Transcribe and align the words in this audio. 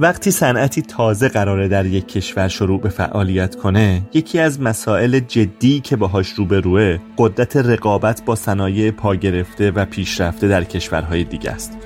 وقتی 0.00 0.30
صنعتی 0.30 0.82
تازه 0.82 1.28
قراره 1.28 1.68
در 1.68 1.86
یک 1.86 2.08
کشور 2.08 2.48
شروع 2.48 2.80
به 2.80 2.88
فعالیت 2.88 3.56
کنه 3.56 4.02
یکی 4.14 4.38
از 4.38 4.60
مسائل 4.60 5.18
جدی 5.18 5.80
که 5.80 5.96
باهاش 5.96 6.28
روبروه 6.28 6.98
قدرت 7.18 7.56
رقابت 7.56 8.24
با 8.24 8.34
صنایع 8.34 8.90
پا 8.90 9.14
گرفته 9.14 9.70
و 9.70 9.84
پیشرفته 9.84 10.48
در 10.48 10.64
کشورهای 10.64 11.24
دیگه 11.24 11.50
است. 11.50 11.78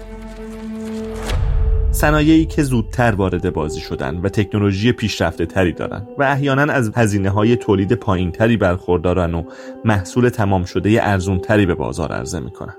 صنایعی 1.90 2.46
که 2.46 2.62
زودتر 2.62 3.14
وارد 3.14 3.52
بازی 3.52 3.80
شدن 3.80 4.16
و 4.16 4.28
تکنولوژی 4.28 4.92
پیشرفته 4.92 5.46
تری 5.46 5.72
دارن 5.72 6.06
و 6.18 6.22
احیانا 6.22 6.72
از 6.72 6.90
هزینه 6.96 7.30
های 7.30 7.56
تولید 7.56 7.92
پایین 7.92 8.32
تری 8.32 8.56
برخوردارن 8.56 9.34
و 9.34 9.44
محصول 9.84 10.28
تمام 10.28 10.64
شده 10.64 10.98
ارزون 11.02 11.38
تری 11.38 11.66
به 11.66 11.74
بازار 11.74 12.12
عرضه 12.12 12.40
می‌کنن. 12.40 12.74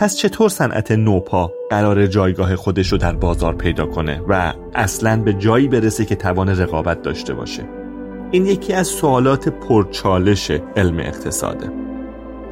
پس 0.00 0.16
چطور 0.16 0.48
صنعت 0.48 0.90
نوپا 0.90 1.52
قرار 1.70 2.06
جایگاه 2.06 2.56
خودش 2.56 2.92
رو 2.92 2.98
در 2.98 3.12
بازار 3.12 3.54
پیدا 3.54 3.86
کنه 3.86 4.22
و 4.28 4.54
اصلا 4.74 5.22
به 5.22 5.32
جایی 5.32 5.68
برسه 5.68 6.04
که 6.04 6.14
توان 6.14 6.48
رقابت 6.48 7.02
داشته 7.02 7.34
باشه؟ 7.34 7.68
این 8.30 8.46
یکی 8.46 8.72
از 8.72 8.86
سوالات 8.86 9.48
پرچالش 9.48 10.50
علم 10.76 10.98
اقتصاده. 10.98 11.70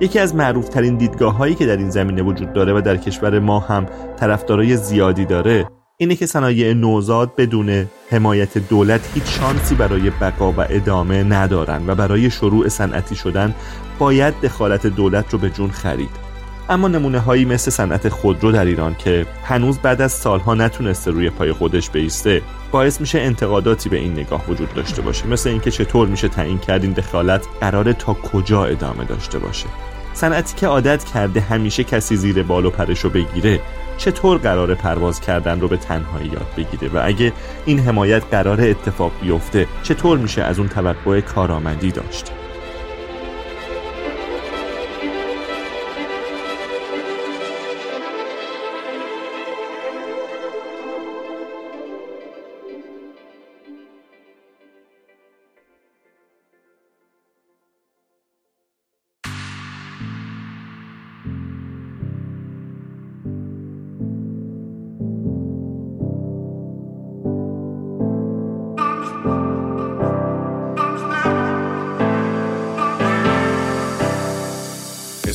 یکی 0.01 0.19
از 0.19 0.35
معروفترین 0.35 0.97
دیدگاه 0.97 1.37
هایی 1.37 1.55
که 1.55 1.67
در 1.67 1.77
این 1.77 1.91
زمینه 1.91 2.23
وجود 2.23 2.53
داره 2.53 2.73
و 2.73 2.81
در 2.81 2.97
کشور 2.97 3.39
ما 3.39 3.61
هم 3.61 3.87
طرفدارای 4.17 4.77
زیادی 4.77 5.25
داره 5.25 5.67
اینه 5.97 6.15
که 6.15 6.27
صنایع 6.27 6.73
نوزاد 6.73 7.37
بدون 7.37 7.87
حمایت 8.11 8.59
دولت 8.59 9.11
هیچ 9.15 9.25
شانسی 9.25 9.75
برای 9.75 10.11
بقا 10.11 10.53
و 10.53 10.61
ادامه 10.71 11.23
ندارن 11.23 11.83
و 11.87 11.95
برای 11.95 12.31
شروع 12.31 12.69
صنعتی 12.69 13.17
شدن 13.17 13.55
باید 13.99 14.41
دخالت 14.43 14.87
دولت 14.87 15.33
رو 15.33 15.39
به 15.39 15.51
جون 15.51 15.71
خرید. 15.71 16.28
اما 16.71 16.89
نمونه 16.89 17.19
هایی 17.19 17.45
مثل 17.45 17.71
صنعت 17.71 18.09
خودرو 18.09 18.53
در 18.53 18.65
ایران 18.65 18.95
که 18.95 19.27
هنوز 19.45 19.79
بعد 19.79 20.03
از 20.03 20.13
سالها 20.13 20.55
نتونسته 20.55 21.11
روی 21.11 21.31
پای 21.31 21.53
خودش 21.53 21.91
بیسته 21.91 22.43
باعث 22.71 23.01
میشه 23.01 23.21
انتقاداتی 23.21 23.89
به 23.89 23.97
این 23.97 24.13
نگاه 24.13 24.51
وجود 24.51 24.75
داشته 24.75 25.03
باشه. 25.03 25.27
مثل 25.27 25.51
اینکه 25.51 25.71
چطور 25.71 26.09
میشه 26.09 26.29
تعیین 26.29 26.59
کرد 26.59 26.83
این 26.83 26.93
دخالت 26.93 27.47
قرار 27.61 27.93
تا 27.93 28.15
کجا 28.15 28.65
ادامه 28.65 29.05
داشته 29.05 29.39
باشه؟ 29.39 29.67
صنعتی 30.15 30.57
که 30.57 30.67
عادت 30.67 31.05
کرده 31.05 31.41
همیشه 31.41 31.85
کسی 31.85 32.17
زیر 32.17 32.43
بال 32.43 32.65
و 32.67 32.71
پرش 32.71 33.01
رو 33.01 33.11
بگیره 33.11 33.61
چطور 33.97 34.39
قرار 34.39 34.75
پرواز 34.75 35.21
کردن 35.21 35.61
رو 35.61 35.69
به 35.69 35.77
تنهایی 35.77 36.29
یاد 36.29 36.47
بگیره؟ 36.57 36.93
و 36.95 37.01
اگه 37.05 37.33
این 37.67 37.79
حمایت 37.79 38.23
قرار 38.31 38.61
اتفاق 38.61 39.13
بیفته 39.23 39.67
چطور 39.83 40.19
میشه 40.19 40.43
از 40.43 40.59
اون 40.59 40.69
توقع 40.69 41.21
کارآمدی 41.21 41.91
داشت؟ 41.91 42.33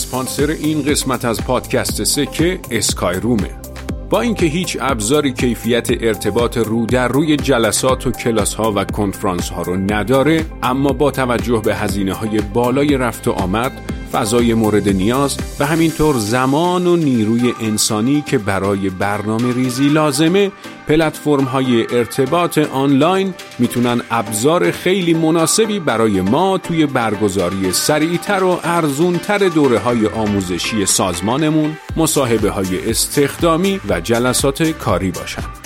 اسپانسر 0.04 0.48
این 0.50 0.82
قسمت 0.82 1.26
از 1.26 1.44
پادکست 1.44 2.04
سکه 2.04 2.59
اسکای 2.72 3.20
رومه. 3.20 3.50
با 4.09 4.22
اینکه 4.22 4.46
هیچ 4.46 4.78
ابزاری 4.82 5.34
کیفیت 5.34 5.88
ارتباط 6.02 6.58
رو 6.58 6.86
در 6.86 7.08
روی 7.08 7.38
جلسات 7.38 8.08
و 8.08 8.12
کلاس 8.12 8.53
ها 8.53 8.74
و 8.75 8.86
کنفرانس 8.86 9.50
ها 9.50 9.62
رو 9.62 9.75
نداره 9.75 10.46
اما 10.63 10.94
با 10.94 11.12
توجه 11.12 11.62
به 11.66 11.75
هزینه 11.75 12.13
های 12.13 12.42
بالای 12.42 12.97
رفت 12.97 13.28
و 13.28 13.31
آمد 13.31 13.72
فضای 14.12 14.53
مورد 14.53 14.90
نیاز 14.90 15.38
و 15.59 15.66
همینطور 15.66 16.16
زمان 16.18 16.88
و 16.88 16.96
نیروی 16.96 17.53
انسانی 17.62 18.22
که 18.22 18.38
برای 18.38 18.90
برنامه 18.90 19.53
ریزی 19.53 19.90
لازمه 19.90 20.52
پلتفرم 20.88 21.44
های 21.44 21.88
ارتباط 21.97 22.57
آنلاین 22.57 23.33
می‌تونن 23.59 24.01
ابزار 24.11 24.71
خیلی 24.71 25.13
مناسبی 25.13 25.79
برای 25.79 26.21
ما 26.21 26.57
توی 26.57 26.85
برگزاری 26.85 27.71
سریعتر 27.71 28.44
و 28.44 28.59
ارزونتر 28.63 29.38
دوره 29.38 29.79
های 29.79 30.07
آموزشی 30.07 30.85
سازمانمون 30.85 31.77
مصاحبه 31.97 32.49
های 32.49 32.89
استخدامی 32.89 33.79
و 33.89 33.99
جلسات 33.99 34.63
کاری 34.63 35.11
باشن. 35.11 35.62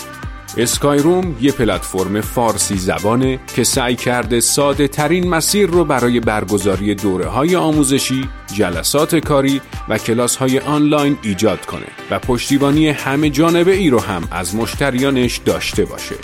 اسکای 0.57 0.99
روم 0.99 1.35
یه 1.41 1.51
پلتفرم 1.51 2.21
فارسی 2.21 2.77
زبانه 2.77 3.39
که 3.55 3.63
سعی 3.63 3.95
کرده 3.95 4.39
ساده 4.39 4.87
ترین 4.87 5.29
مسیر 5.29 5.69
رو 5.69 5.85
برای 5.85 6.19
برگزاری 6.19 6.95
دوره 6.95 7.25
های 7.27 7.55
آموزشی، 7.55 8.29
جلسات 8.53 9.15
کاری 9.15 9.61
و 9.89 9.97
کلاس 9.97 10.35
های 10.35 10.59
آنلاین 10.59 11.17
ایجاد 11.21 11.65
کنه 11.65 11.85
و 12.11 12.19
پشتیبانی 12.19 12.89
همه 12.89 13.29
جانبه 13.29 13.73
ای 13.73 13.89
رو 13.89 13.99
هم 13.99 14.27
از 14.31 14.55
مشتریانش 14.55 15.37
داشته 15.37 15.85
باشه. 15.85 16.15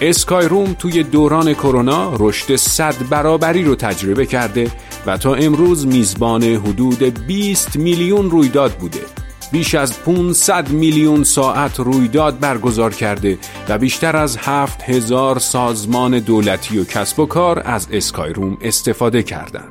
اسکای 0.00 0.48
روم 0.48 0.72
توی 0.78 1.02
دوران 1.02 1.54
کرونا 1.54 2.16
رشد 2.18 2.56
صد 2.56 2.94
برابری 3.10 3.64
رو 3.64 3.74
تجربه 3.74 4.26
کرده 4.26 4.70
و 5.06 5.16
تا 5.16 5.34
امروز 5.34 5.86
میزبان 5.86 6.42
حدود 6.42 7.26
20 7.26 7.76
میلیون 7.76 8.30
رویداد 8.30 8.72
بوده 8.72 9.00
بیش 9.52 9.74
از 9.74 10.02
500 10.02 10.68
میلیون 10.68 11.24
ساعت 11.24 11.80
رویداد 11.80 12.38
برگزار 12.38 12.94
کرده 12.94 13.38
و 13.68 13.78
بیشتر 13.78 14.16
از 14.16 14.36
7000 14.36 15.38
سازمان 15.38 16.18
دولتی 16.18 16.78
و 16.78 16.84
کسب 16.84 17.20
و 17.20 17.26
کار 17.26 17.62
از 17.64 17.88
اسکای 17.92 18.32
روم 18.32 18.58
استفاده 18.62 19.22
کردند. 19.22 19.68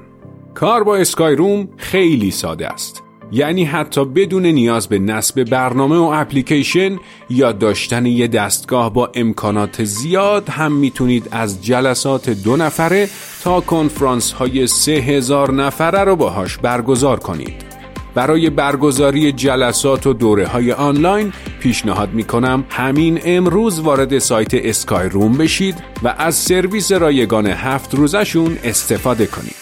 کار 0.54 0.84
با 0.84 0.98
اسکای 0.98 1.36
روم 1.36 1.70
خیلی 1.78 2.32
ساده 2.32 2.68
است. 2.68 3.04
یعنی 3.32 3.66
حتی 3.66 4.06
بدون 4.06 4.46
نیاز 4.46 4.88
به 4.88 5.00
نصب 5.00 5.44
برنامه 5.44 5.98
و 5.98 6.12
اپلیکیشن 6.14 6.98
یا 7.30 7.52
داشتن 7.52 8.06
یه 8.06 8.28
دستگاه 8.28 8.94
با 8.94 9.12
امکانات 9.14 9.84
زیاد 9.84 10.50
هم 10.50 10.72
می‌تونید 10.72 11.28
از 11.32 11.66
جلسات 11.66 12.30
دو 12.30 12.58
نفره 12.58 13.10
تا 13.44 13.62
کنفرانس 13.62 14.32
های 14.32 14.68
سه 14.68 14.92
هزار 14.92 15.54
نفره 15.54 16.04
رو 16.04 16.16
باهاش 16.16 16.58
برگزار 16.58 17.20
کنید. 17.20 17.69
برای 18.20 18.50
برگزاری 18.50 19.32
جلسات 19.32 20.08
و 20.08 20.14
دوره 20.14 20.48
های 20.48 20.72
آنلاین 20.72 21.34
پیشنهاد 21.60 22.14
می 22.14 22.24
کنم 22.24 22.66
همین 22.70 23.20
امروز 23.26 23.80
وارد 23.80 24.20
سایت 24.20 24.54
اسکای 24.54 25.10
روم 25.10 25.38
بشید 25.38 25.76
و 26.04 26.16
از 26.18 26.36
سرویس 26.36 26.92
رایگان 26.92 27.48
هفت 27.48 27.96
روزشون 27.96 28.58
استفاده 28.64 29.26
کنید. 29.26 29.56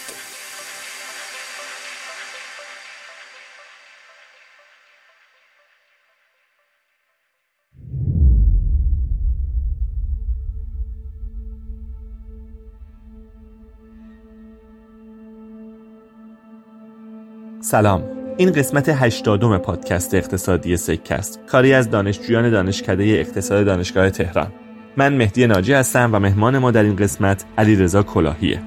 سلام 17.60 18.17
این 18.38 18.52
قسمت 18.52 18.88
هشتادم 18.88 19.58
پادکست 19.58 20.14
اقتصادی 20.14 20.76
سکست 20.76 21.40
کاری 21.46 21.72
از 21.72 21.90
دانشجویان 21.90 22.50
دانشکده 22.50 23.04
اقتصاد 23.04 23.66
دانشگاه 23.66 24.10
تهران 24.10 24.52
من 24.96 25.16
مهدی 25.16 25.46
ناجی 25.46 25.72
هستم 25.72 26.10
و 26.12 26.18
مهمان 26.18 26.58
ما 26.58 26.70
در 26.70 26.82
این 26.82 26.96
قسمت 26.96 27.44
علیرضا 27.58 28.02
کلاهیه 28.02 28.60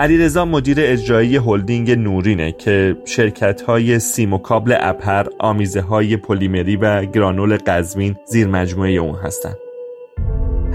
علیرضا 0.00 0.44
مدیر 0.44 0.76
اجرایی 0.80 1.36
هلدینگ 1.36 1.90
نورینه 1.90 2.52
که 2.52 2.96
شرکت 3.04 3.62
های 3.62 3.98
سیم 3.98 4.32
و 4.32 4.38
کابل 4.38 4.76
اپر، 4.80 5.26
آمیزه 5.38 5.80
های 5.80 6.16
پلیمری 6.16 6.76
و 6.76 7.04
گرانول 7.04 7.56
قزوین 7.56 8.16
زیر 8.26 8.46
مجموعه 8.46 8.90
اون 8.90 9.14
هستند. 9.14 9.65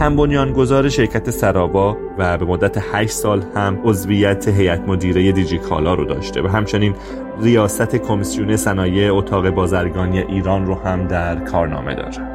هم 0.02 0.16
بنیانگذار 0.16 0.90
شرکت 0.90 1.30
سرابا 1.30 1.98
و 2.18 2.38
به 2.38 2.46
مدت 2.46 2.78
8 2.92 3.12
سال 3.12 3.44
هم 3.56 3.80
عضویت 3.84 4.48
هیئت 4.48 4.80
مدیره 4.88 5.32
دیجیکالا 5.32 5.94
رو 5.94 6.06
داشته 6.06 6.42
و 6.42 6.48
همچنین 6.48 6.96
ریاست 7.42 7.96
کمیسیون 7.96 8.56
صنایع 8.56 9.16
اتاق 9.16 9.50
بازرگانی 9.50 10.20
ایران 10.20 10.66
رو 10.66 10.76
هم 10.76 11.08
در 11.08 11.36
کارنامه 11.36 11.96
داره. 11.96 12.31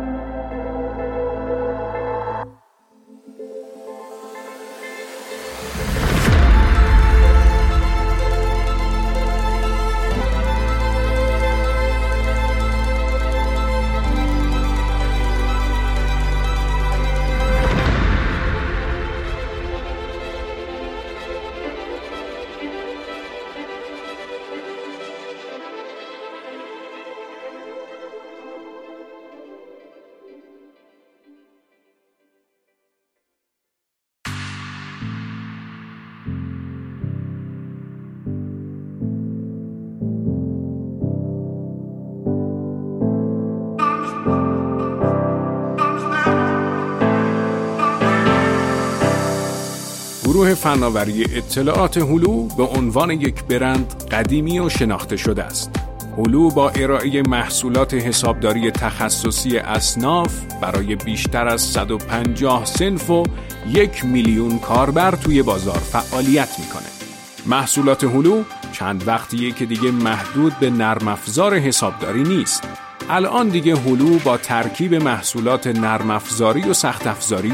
فناوری 50.67 51.25
اطلاعات 51.25 51.97
هلو 51.97 52.49
به 52.57 52.63
عنوان 52.63 53.11
یک 53.11 53.45
برند 53.45 54.05
قدیمی 54.11 54.59
و 54.59 54.69
شناخته 54.69 55.17
شده 55.17 55.45
است. 55.45 55.71
هلو 56.19 56.51
با 56.51 56.71
ارائه 56.71 57.23
محصولات 57.23 57.95
حسابداری 57.95 58.71
تخصصی 58.71 59.59
اصناف 59.59 60.35
برای 60.63 60.97
بیشتر 60.97 61.49
از 61.49 61.61
150 61.61 62.65
سنف 62.65 63.11
و 63.11 63.25
یک 63.69 64.05
میلیون 64.05 64.59
کاربر 64.59 65.11
توی 65.11 65.43
بازار 65.43 65.79
فعالیت 65.79 66.49
می‌کنه. 66.59 66.89
محصولات 67.47 68.05
هلو 68.05 68.43
چند 68.73 69.09
وقتیه 69.09 69.53
که 69.53 69.67
دیگه 69.67 69.91
محدود 69.91 70.59
به 70.61 70.71
نرم 70.71 71.09
افزار 71.09 71.55
حسابداری 71.55 72.23
نیست. 72.23 72.69
الان 73.11 73.49
دیگه 73.49 73.77
هلو 73.77 74.19
با 74.19 74.37
ترکیب 74.37 74.95
محصولات 74.95 75.67
نرم 75.67 76.11
افزاری 76.11 76.63
و 76.63 76.73
سخت 76.73 77.07
افزاری 77.07 77.53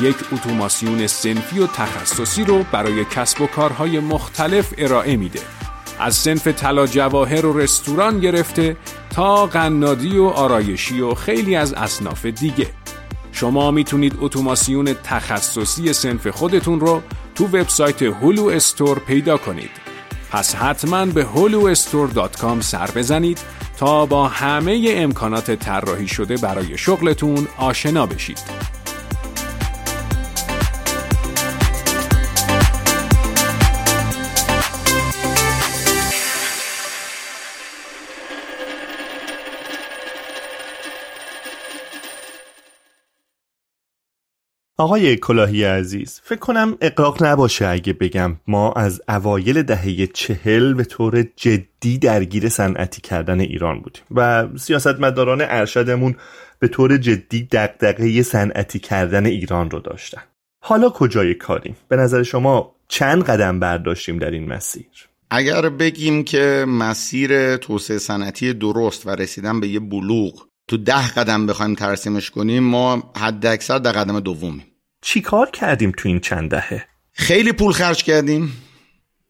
یک 0.00 0.16
اتوماسیون 0.32 1.06
سنفی 1.06 1.58
و 1.58 1.66
تخصصی 1.66 2.44
رو 2.44 2.64
برای 2.72 3.04
کسب 3.04 3.40
و 3.40 3.46
کارهای 3.46 4.00
مختلف 4.00 4.74
ارائه 4.78 5.16
میده. 5.16 5.40
از 5.98 6.14
سنف 6.14 6.48
طلا 6.48 6.86
جواهر 6.86 7.46
و 7.46 7.58
رستوران 7.58 8.20
گرفته 8.20 8.76
تا 9.10 9.46
قنادی 9.46 10.18
و 10.18 10.24
آرایشی 10.24 11.00
و 11.00 11.14
خیلی 11.14 11.56
از 11.56 11.72
اصناف 11.72 12.26
دیگه. 12.26 12.66
شما 13.32 13.70
می‌تونید 13.70 14.16
اتوماسیون 14.20 14.94
تخصصی 15.04 15.92
سنف 15.92 16.26
خودتون 16.26 16.80
رو 16.80 17.02
تو 17.34 17.46
وبسایت 17.46 18.02
هلو 18.02 18.46
استور 18.46 18.98
پیدا 18.98 19.36
کنید. 19.36 19.70
پس 20.30 20.54
حتما 20.54 21.06
به 21.06 21.26
huluestore.com 21.34 22.60
سر 22.60 22.90
بزنید 22.96 23.38
تا 23.78 24.06
با 24.06 24.28
همه 24.28 24.84
امکانات 24.88 25.50
طراحی 25.50 26.08
شده 26.08 26.36
برای 26.36 26.78
شغلتون 26.78 27.48
آشنا 27.58 28.06
بشید. 28.06 28.81
آقای 44.82 45.16
کلاهی 45.16 45.64
عزیز 45.64 46.20
فکر 46.24 46.38
کنم 46.38 46.76
اقراق 46.80 47.24
نباشه 47.24 47.68
اگه 47.68 47.92
بگم 47.92 48.36
ما 48.46 48.72
از 48.72 49.02
اوایل 49.08 49.62
دهه 49.62 50.06
چهل 50.06 50.74
به 50.74 50.84
طور 50.84 51.24
جدی 51.36 51.98
درگیر 51.98 52.48
صنعتی 52.48 53.00
کردن 53.00 53.40
ایران 53.40 53.80
بودیم 53.80 54.02
و 54.10 54.48
سیاستمداران 54.58 55.40
ارشدمون 55.40 56.16
به 56.58 56.68
طور 56.68 56.96
جدی 56.96 57.42
دقدقه 57.42 58.22
صنعتی 58.22 58.78
کردن 58.78 59.26
ایران 59.26 59.70
رو 59.70 59.80
داشتن. 59.80 60.22
حالا 60.64 60.90
کجای 60.90 61.34
کاریم؟ 61.34 61.76
به 61.88 61.96
نظر 61.96 62.22
شما 62.22 62.74
چند 62.88 63.24
قدم 63.24 63.60
برداشتیم 63.60 64.18
در 64.18 64.30
این 64.30 64.48
مسیر؟ 64.48 65.08
اگر 65.30 65.68
بگیم 65.68 66.24
که 66.24 66.64
مسیر 66.68 67.56
توسعه 67.56 67.98
صنعتی 67.98 68.52
درست 68.52 69.06
و 69.06 69.10
رسیدن 69.10 69.60
به 69.60 69.68
یه 69.68 69.80
بلوغ 69.80 70.46
تو 70.68 70.76
ده 70.76 71.08
قدم 71.08 71.46
بخوایم 71.46 71.74
ترسیمش 71.74 72.30
کنیم 72.30 72.62
ما 72.62 73.12
حد 73.16 73.46
اکثر 73.46 73.78
در 73.78 73.92
قدم 73.92 74.20
دومیم. 74.20 74.71
چی 75.02 75.20
کار 75.20 75.50
کردیم 75.50 75.92
تو 75.96 76.08
این 76.08 76.20
چند 76.20 76.50
دهه؟ 76.50 76.84
خیلی 77.12 77.52
پول 77.52 77.72
خرج 77.72 78.04
کردیم 78.04 78.52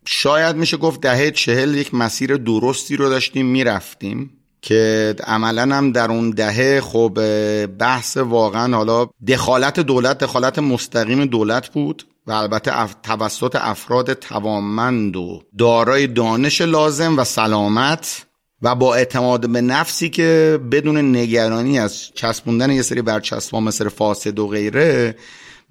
شاید 0.06 0.56
میشه 0.56 0.76
گفت 0.76 1.00
دهه 1.00 1.30
چهل 1.30 1.74
یک 1.74 1.94
مسیر 1.94 2.36
درستی 2.36 2.96
رو 2.96 3.08
داشتیم 3.08 3.46
می‌رفتیم 3.46 4.30
که 4.62 5.14
عملا 5.24 5.76
هم 5.76 5.92
در 5.92 6.10
اون 6.10 6.30
دهه 6.30 6.80
خب 6.80 7.18
بحث 7.66 8.16
واقعا 8.16 8.76
حالا 8.76 9.06
دخالت 9.28 9.80
دولت 9.80 10.18
دخالت 10.18 10.58
مستقیم 10.58 11.24
دولت 11.24 11.68
بود 11.68 12.06
و 12.26 12.32
البته 12.32 12.72
توسط 13.02 13.56
افراد 13.60 14.12
توانمند 14.12 15.16
و 15.16 15.42
دارای 15.58 16.06
دانش 16.06 16.60
لازم 16.60 17.18
و 17.18 17.24
سلامت 17.24 18.26
و 18.62 18.74
با 18.74 18.94
اعتماد 18.94 19.50
به 19.50 19.60
نفسی 19.60 20.10
که 20.10 20.60
بدون 20.72 21.16
نگرانی 21.16 21.78
از 21.78 22.10
چسبوندن 22.14 22.70
یه 22.70 22.82
سری 22.82 23.02
برچسبا 23.02 23.60
مثل 23.60 23.88
فاسد 23.88 24.38
و 24.38 24.48
غیره 24.48 25.16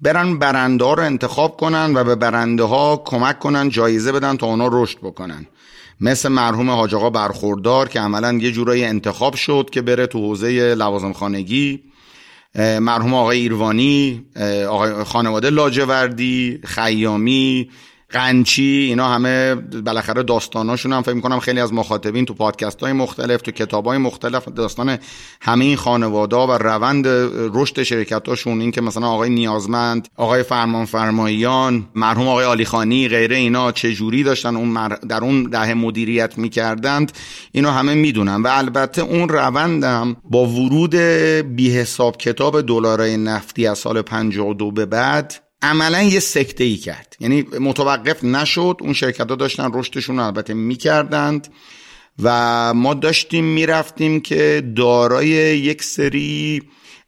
برن 0.02 0.38
برنده 0.38 0.84
ها 0.84 0.94
رو 0.94 1.02
انتخاب 1.02 1.56
کنن 1.56 1.92
و 1.94 2.04
به 2.04 2.14
برنده 2.14 2.62
ها 2.62 3.02
کمک 3.04 3.38
کنن 3.38 3.68
جایزه 3.68 4.12
بدن 4.12 4.36
تا 4.36 4.46
اونا 4.46 4.68
رشد 4.72 4.98
بکنن. 4.98 5.46
مثل 6.00 6.28
مرحوم 6.28 6.70
حاج 6.70 6.94
آقا 6.94 7.10
برخوردار 7.10 7.88
که 7.88 8.00
عملا 8.00 8.32
یه 8.32 8.52
جورایی 8.52 8.84
انتخاب 8.84 9.34
شد 9.34 9.68
که 9.72 9.82
بره 9.82 10.06
تو 10.06 10.18
حوزه 10.18 10.74
لوازم 10.74 11.12
خانگی 11.12 11.82
مرحوم 12.80 13.14
آقای 13.14 13.38
ایروانی 13.38 14.24
آقای 14.68 15.04
خانواده 15.04 15.50
لاجوردی 15.50 16.60
خیامی 16.64 17.70
قنچی 18.12 18.86
اینا 18.88 19.08
همه 19.08 19.54
بالاخره 19.54 20.22
داستاناشون 20.22 20.92
هم 20.92 21.02
فکر 21.02 21.14
می‌کنم 21.14 21.40
خیلی 21.40 21.60
از 21.60 21.72
مخاطبین 21.72 22.24
تو 22.24 22.34
پادکست 22.34 22.80
های 22.80 22.92
مختلف 22.92 23.42
تو 23.42 23.50
کتاب 23.50 23.86
های 23.86 23.98
مختلف 23.98 24.48
داستان 24.48 24.98
همه 25.40 25.64
این 25.64 25.76
خانواده 25.76 26.36
و 26.36 26.52
روند 26.52 27.06
رشد 27.54 27.82
شرکت 27.82 28.28
هاشون 28.28 28.60
این 28.60 28.70
که 28.70 28.80
مثلا 28.80 29.06
آقای 29.06 29.30
نیازمند 29.30 30.08
آقای 30.16 30.42
فرمان 30.42 30.84
فرماییان 30.84 31.88
مرحوم 31.94 32.28
آقای 32.28 32.44
آلیخانی 32.44 33.08
غیره 33.08 33.36
اینا 33.36 33.72
چه 33.72 33.92
جوری 33.92 34.22
داشتن 34.22 34.56
اون 34.56 34.88
در 34.88 35.24
اون 35.24 35.42
دهه 35.42 35.74
مدیریت 35.74 36.38
می‌کردند 36.38 37.12
اینو 37.52 37.70
همه 37.70 37.94
می‌دونن 37.94 38.42
و 38.42 38.48
البته 38.50 39.02
اون 39.02 39.28
روندم 39.28 40.16
با 40.24 40.46
ورود 40.46 40.94
بی 41.56 41.70
حساب 41.70 42.16
کتاب 42.16 42.60
دلارای 42.60 43.16
نفتی 43.16 43.66
از 43.66 43.78
سال 43.78 44.02
52 44.02 44.70
به 44.70 44.86
بعد 44.86 45.51
عملا 45.62 46.02
یه 46.02 46.20
سکته 46.20 46.64
ای 46.64 46.76
کرد. 46.76 47.16
یعنی 47.20 47.42
متوقف 47.60 48.24
نشد 48.24 48.76
اون 48.80 48.92
شرکت 48.92 49.30
ها 49.30 49.36
داشتن 49.36 49.70
رشدشون 49.72 50.18
البته 50.18 50.54
می‌کردند 50.54 51.48
و 52.22 52.74
ما 52.74 52.94
داشتیم 52.94 53.44
می‌رفتیم 53.44 54.20
که 54.20 54.72
دارای 54.76 55.28
یک 55.58 55.82
سری 55.82 56.62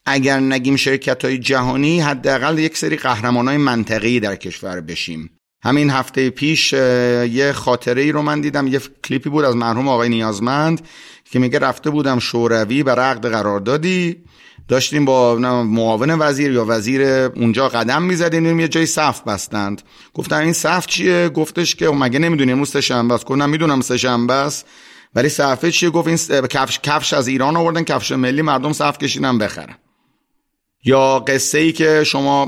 اگر 0.07 0.41
نگیم 0.41 0.77
شرکت 0.77 1.25
های 1.25 1.39
جهانی 1.39 2.01
حداقل 2.01 2.59
یک 2.59 2.77
سری 2.77 2.97
قهرمان 2.97 3.49
های 3.49 3.57
منطقی 3.57 4.21
در 4.21 4.37
کشور 4.37 4.81
بشیم. 4.81 5.31
همین 5.63 5.91
هفته 5.91 6.31
پیش 6.31 6.73
یه 6.73 7.53
خاطره 7.55 8.03
ای 8.03 8.13
رو 8.13 8.23
من 8.23 8.41
دیدم 8.41 8.67
یه 8.67 8.81
کلیپی 9.05 9.31
بود 9.31 9.45
از 9.45 9.57
مرحوم 9.57 9.89
آقای 9.89 10.09
نیازمند 10.09 10.89
که 11.31 11.39
میگه 11.39 11.59
رفته 11.59 11.91
بودم 11.91 12.19
شوروی 12.19 12.83
بر 12.83 12.99
عقد 12.99 13.27
قراردادی 13.27 14.17
داشتیم 14.69 15.05
با 15.05 15.37
معاون 15.65 16.11
وزیر 16.11 16.53
یا 16.53 16.65
وزیر 16.69 17.03
اونجا 17.07 17.69
قدم 17.69 18.03
می‌زدیم 18.03 18.61
یه 18.61 18.69
جای 18.69 18.87
صف 18.87 19.23
بستند. 19.23 19.83
گفتن 20.15 20.37
این 20.37 20.53
صف 20.53 20.87
چیه؟ 20.87 21.29
گفتش 21.29 21.75
که 21.75 21.89
مگه 21.89 22.19
نمی‌دونی 22.19 22.53
امروز 22.53 22.71
سه 22.71 22.95
است. 22.95 23.25
گفتم 23.25 23.51
می‌دونم 23.51 23.81
سه 23.81 24.09
است. 24.31 24.67
ولی 25.15 25.29
صفه 25.29 25.71
چیه؟ 25.71 25.91
گفت 25.91 26.09
این 26.09 26.47
کفش 26.47 26.81
کفش 26.83 27.13
از 27.13 27.29
ایران 27.29 27.57
آوردن 27.57 27.83
کفش 27.83 28.13
ملی 28.13 28.43
مردم 28.43 28.73
صف 28.73 28.99
کشیدن 28.99 29.39
بخرن. 29.39 29.75
یا 30.85 31.19
قصه 31.19 31.59
ای 31.59 31.73
که 31.73 32.05
شما 32.05 32.45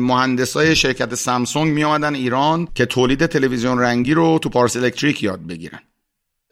مهندسای 0.00 0.76
شرکت 0.76 1.14
سامسونگ 1.14 1.72
می 1.72 1.84
آمدن 1.84 2.14
ایران 2.14 2.68
که 2.74 2.86
تولید 2.86 3.26
تلویزیون 3.26 3.78
رنگی 3.78 4.14
رو 4.14 4.38
تو 4.38 4.48
پارس 4.48 4.76
الکتریک 4.76 5.22
یاد 5.22 5.46
بگیرن. 5.46 5.78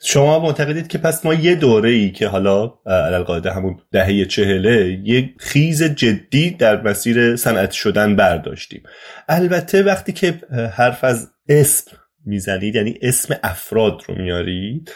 شما 0.04 0.38
معتقدید 0.38 0.88
که 0.88 0.98
پس 0.98 1.24
ما 1.24 1.34
یه 1.34 1.54
دوره 1.54 1.90
ای 1.90 2.10
که 2.10 2.28
حالا 2.28 2.74
علالقاعده 2.86 3.52
همون 3.52 3.76
دهه 3.92 4.24
چهله 4.24 5.00
یه 5.04 5.30
خیز 5.38 5.82
جدی 5.82 6.50
در 6.50 6.82
مسیر 6.82 7.36
صنعتی 7.36 7.76
شدن 7.76 8.16
برداشتیم. 8.16 8.82
البته 9.28 9.82
وقتی 9.82 10.12
که 10.12 10.34
حرف 10.76 11.04
از 11.04 11.30
اسم 11.48 11.90
می‌زنید 12.26 12.74
یعنی 12.74 12.98
اسم 13.02 13.34
افراد 13.42 14.02
رو 14.08 14.14
میارید 14.14 14.92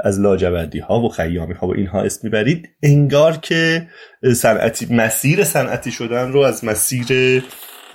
از 0.00 0.20
لاجوردی 0.20 0.78
ها 0.78 1.00
و 1.00 1.08
خیامی 1.08 1.54
ها 1.54 1.66
و 1.66 1.74
اینها 1.74 2.02
اسم 2.02 2.20
می‌برید 2.22 2.68
انگار 2.82 3.36
که 3.36 3.88
صنعتی 4.34 4.86
مسیر 4.90 5.44
صنعتی 5.44 5.90
شدن 5.90 6.32
رو 6.32 6.40
از 6.40 6.64
مسیر 6.64 7.42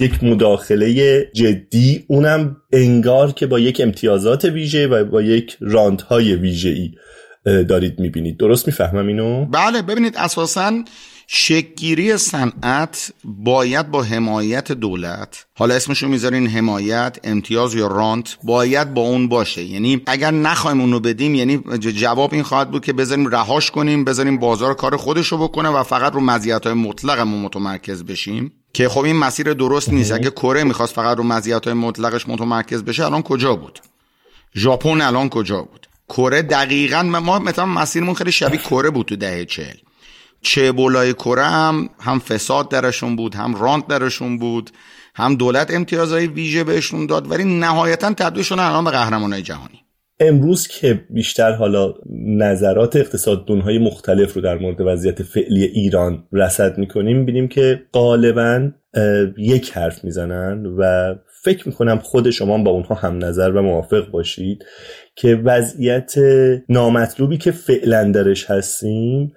یک 0.01 0.23
مداخله 0.23 1.21
جدی 1.33 2.05
اونم 2.07 2.57
انگار 2.73 3.31
که 3.31 3.47
با 3.47 3.59
یک 3.59 3.81
امتیازات 3.81 4.45
ویژه 4.45 4.87
و 4.87 5.05
با 5.05 5.21
یک 5.21 5.57
راندهای 5.59 6.35
ویژه 6.35 6.69
ای 6.69 6.91
دارید 7.63 7.99
می‌بینید 7.99 8.37
درست 8.37 8.67
می‌فهمم 8.67 9.07
اینو؟ 9.07 9.45
بله 9.45 9.81
ببینید 9.81 10.13
اساسا 10.17 10.83
شکگیری 11.33 12.17
صنعت 12.17 13.13
باید 13.23 13.91
با 13.91 14.03
حمایت 14.03 14.71
دولت 14.71 15.45
حالا 15.57 15.75
اسمشو 15.75 16.07
می‌ذارین 16.07 16.47
حمایت 16.47 17.17
امتیاز 17.23 17.75
یا 17.75 17.87
رانت 17.87 18.37
باید 18.43 18.93
با 18.93 19.01
اون 19.01 19.27
باشه. 19.27 19.63
یعنی 19.63 20.01
اگر 20.05 20.31
نخوایم 20.31 20.81
اونو 20.81 20.99
بدیم 20.99 21.35
یعنی 21.35 21.57
جواب 21.79 22.33
این 22.33 22.43
خواهد 22.43 22.71
بود 22.71 22.85
که 22.85 22.93
بذاریم 22.93 23.27
رهاش 23.27 23.71
کنیم 23.71 24.03
بذاریم 24.03 24.37
بازار 24.37 24.73
کار 24.73 24.97
خودشو 24.97 25.37
بکنه 25.37 25.69
و 25.69 25.83
فقط 25.83 26.13
رو 26.13 26.19
مزیت 26.19 26.65
های 26.65 26.75
مطلقمون 26.75 27.41
متمرکز 27.41 28.03
بشیم. 28.03 28.51
که 28.73 28.89
خب 28.89 29.03
این 29.03 29.15
مسیر 29.15 29.53
درست 29.53 29.89
نیست. 29.89 30.11
اگه 30.11 30.29
کره 30.29 30.63
می‌خواست 30.63 30.93
فقط 30.93 31.17
رو 31.17 31.23
مزیت 31.23 31.65
های 31.65 31.73
مطلقش 31.73 32.27
متمرکز 32.27 32.83
بشه 32.83 33.05
الان 33.05 33.21
کجا 33.21 33.55
بود؟ 33.55 33.79
ژاپن 34.55 35.01
الان 35.01 35.29
کجا 35.29 35.61
بود؟ 35.61 35.87
کره 36.09 36.41
دقیقا 36.41 37.03
ما 37.03 37.39
مثلا 37.39 37.65
مسیرمون 37.65 38.13
خیلی 38.13 38.31
شبیه 38.31 38.59
کره 38.59 38.89
بود 38.89 39.05
تو 39.05 39.15
دهه 39.15 39.45
چهل. 39.45 39.75
چه 40.41 40.71
بولای 40.71 41.13
کره 41.13 41.43
هم 41.43 41.89
هم 41.99 42.19
فساد 42.19 42.69
درشون 42.69 43.15
بود 43.15 43.35
هم 43.35 43.55
رانت 43.55 43.87
درشون 43.87 44.37
بود 44.37 44.71
هم 45.15 45.35
دولت 45.35 45.73
امتیازهای 45.73 46.27
ویژه 46.27 46.63
بهشون 46.63 47.05
داد 47.05 47.31
ولی 47.31 47.59
نهایتا 47.59 48.13
تبدیل 48.13 48.43
شدن 48.43 48.59
الان 48.59 48.83
به 48.83 48.91
قهرمانای 48.91 49.41
جهانی. 49.41 49.81
امروز 50.19 50.67
که 50.67 51.05
بیشتر 51.09 51.51
حالا 51.51 51.93
نظرات 52.25 52.95
اقتصاددونهای 52.95 53.77
مختلف 53.77 54.33
رو 54.33 54.41
در 54.41 54.57
مورد 54.57 54.81
وضعیت 54.81 55.23
فعلی 55.23 55.63
ایران 55.63 56.23
رسد 56.31 56.77
می‌کنیم 56.77 57.25
بینیم 57.25 57.47
که 57.47 57.81
غالبا 57.93 58.71
یک 59.37 59.71
حرف 59.71 60.03
می‌زنن 60.03 60.65
و 60.65 61.13
فکر 61.43 61.67
می‌کنم 61.67 61.99
خود 61.99 62.29
شما 62.29 62.57
با 62.57 62.71
اونها 62.71 62.95
هم 62.95 63.25
نظر 63.25 63.51
و 63.51 63.61
موافق 63.61 64.11
باشید 64.11 64.65
که 65.15 65.35
وضعیت 65.35 66.13
نامطلوبی 66.69 67.37
که 67.37 67.51
فعلا 67.51 68.11
درش 68.11 68.45
هستیم 68.45 69.33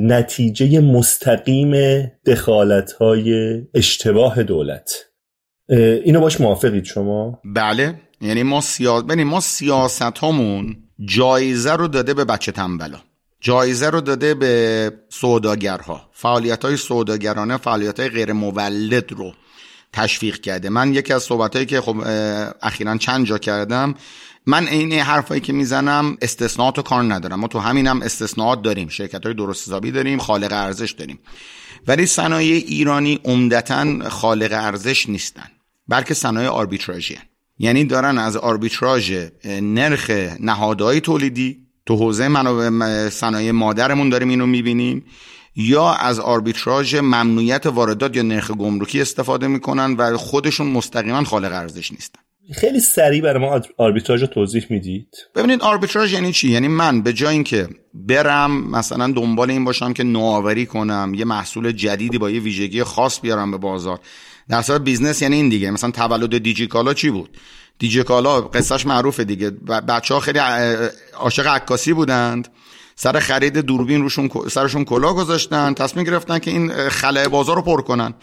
نتیجه 0.00 0.80
مستقیم 0.80 2.02
دخالت 2.26 2.92
های 2.92 3.60
اشتباه 3.74 4.42
دولت. 4.42 4.90
اینو 6.04 6.20
باش 6.20 6.40
موافقید 6.40 6.84
شما؟ 6.84 7.40
بله. 7.44 7.94
یعنی 8.20 8.42
ما 8.42 8.60
سیاست 8.60 9.10
ما 9.10 9.40
سیاست 9.40 10.24
همون 10.24 10.76
جایزه 11.04 11.72
رو 11.72 11.88
داده 11.88 12.14
به 12.14 12.24
بچه 12.24 12.52
تنبلا. 12.52 12.98
جایزه 13.40 13.90
رو 13.90 14.00
داده 14.00 14.34
به 14.34 14.92
سوداگرها. 15.08 16.08
فعالیت 16.12 16.64
های 16.64 16.76
سوداگرانه 16.76 17.56
فعالیت 17.56 18.00
های 18.00 18.08
غیر 18.08 18.32
مولد 18.32 19.12
رو 19.12 19.32
تشویق 19.92 20.40
کرده. 20.40 20.68
من 20.68 20.94
یکی 20.94 21.12
از 21.12 21.22
صحبت 21.22 21.54
هایی 21.54 21.66
که 21.66 21.80
خب 21.80 21.96
اخیرا 22.62 22.96
چند 22.96 23.26
جا 23.26 23.38
کردم 23.38 23.94
من 24.48 24.68
این 24.68 24.92
حرفایی 24.92 25.40
که 25.40 25.52
می‌زنم 25.52 26.16
استثناءات 26.22 26.76
رو 26.76 26.82
کار 26.82 27.02
ندارم. 27.14 27.40
ما 27.40 27.48
تو 27.48 27.58
همینم 27.58 28.02
استثناءات 28.02 28.62
داریم. 28.62 28.88
شرکت 28.88 29.24
های 29.24 29.34
درست 29.34 29.68
حسابی 29.68 29.90
داریم 29.90 30.18
خالق 30.18 30.52
ارزش 30.52 30.90
داریم. 30.90 31.18
ولی 31.86 32.06
صنایع 32.06 32.64
ایرانی 32.66 33.20
عمدتا 33.24 34.08
خالق 34.08 34.52
ارزش 34.52 35.08
نیستن 35.08 35.48
بلکه 35.88 36.14
صنایع 36.14 36.48
آربیتراژی 36.48 37.18
یعنی 37.58 37.84
دارن 37.84 38.18
از 38.18 38.36
آربیتراژ 38.36 39.12
نرخ 39.44 40.10
نهادهای 40.40 41.00
تولیدی 41.00 41.58
تو 41.86 41.96
حوزه 41.96 42.28
منابع 42.28 43.08
صنایع 43.08 43.50
مادرمون 43.50 44.08
داریم 44.08 44.28
اینو 44.28 44.46
می‌بینیم 44.46 45.04
یا 45.56 45.92
از 45.92 46.20
آربیتراژ 46.20 46.94
ممنوعیت 46.94 47.66
واردات 47.66 48.16
یا 48.16 48.22
نرخ 48.22 48.50
گمرکی 48.50 49.00
استفاده 49.00 49.46
می‌کنن 49.46 49.94
و 49.94 50.16
خودشون 50.16 50.66
مستقیما 50.66 51.24
خالق 51.24 51.52
ارزش 51.52 51.92
نیستن. 51.92 52.20
خیلی 52.54 52.80
سریع 52.80 53.22
برای 53.22 53.42
ما 53.42 53.60
آربیتراژ 53.76 54.20
رو 54.20 54.26
توضیح 54.26 54.66
می‌دید؟ 54.70 55.16
ببینید 55.34 55.62
آربیتراژ 55.62 56.12
یعنی 56.12 56.32
چی؟ 56.32 56.50
یعنی 56.50 56.68
من 56.68 57.02
به 57.02 57.12
جای 57.12 57.32
اینکه 57.32 57.68
برم 57.94 58.70
مثلا 58.70 59.12
دنبال 59.12 59.50
این 59.50 59.64
باشم 59.64 59.92
که 59.92 60.04
نوآوری 60.04 60.66
کنم 60.66 61.12
یه 61.16 61.24
محصول 61.24 61.72
جدیدی 61.72 62.18
با 62.18 62.30
یه 62.30 62.40
ویژگی 62.40 62.82
خاص 62.82 63.20
بیارم 63.20 63.50
به 63.50 63.56
بازار. 63.56 64.00
در 64.48 64.62
صورت 64.62 64.80
business 64.80 65.22
یعنی 65.22 65.36
این 65.36 65.48
دیگه. 65.48 65.70
مثلا 65.70 65.90
تولد 65.90 66.38
دیجیکالا 66.38 66.94
چی 66.94 67.10
بود؟ 67.10 67.36
دیجیکالا 67.78 68.40
قصهش 68.40 68.86
معروفه 68.86 69.24
دیگه. 69.24 69.50
بچه 69.88 70.14
ها 70.14 70.20
خیلی 70.20 70.38
عاشق 71.18 71.46
عکاسی 71.46 71.92
بودند. 71.92 72.48
سر 72.94 73.18
خرید 73.18 73.58
دوربین 73.58 74.02
روشون 74.02 74.30
سرشون 74.50 74.84
کلا 74.84 75.14
گذاشتن. 75.14 75.74
تصمیم 75.74 76.04
گرفتن 76.04 76.38
که 76.38 76.50
این 76.50 76.68
خلای 76.88 77.28
بازار 77.28 77.56
رو 77.56 77.62
پر 77.62 77.82
کنن. 77.82 78.14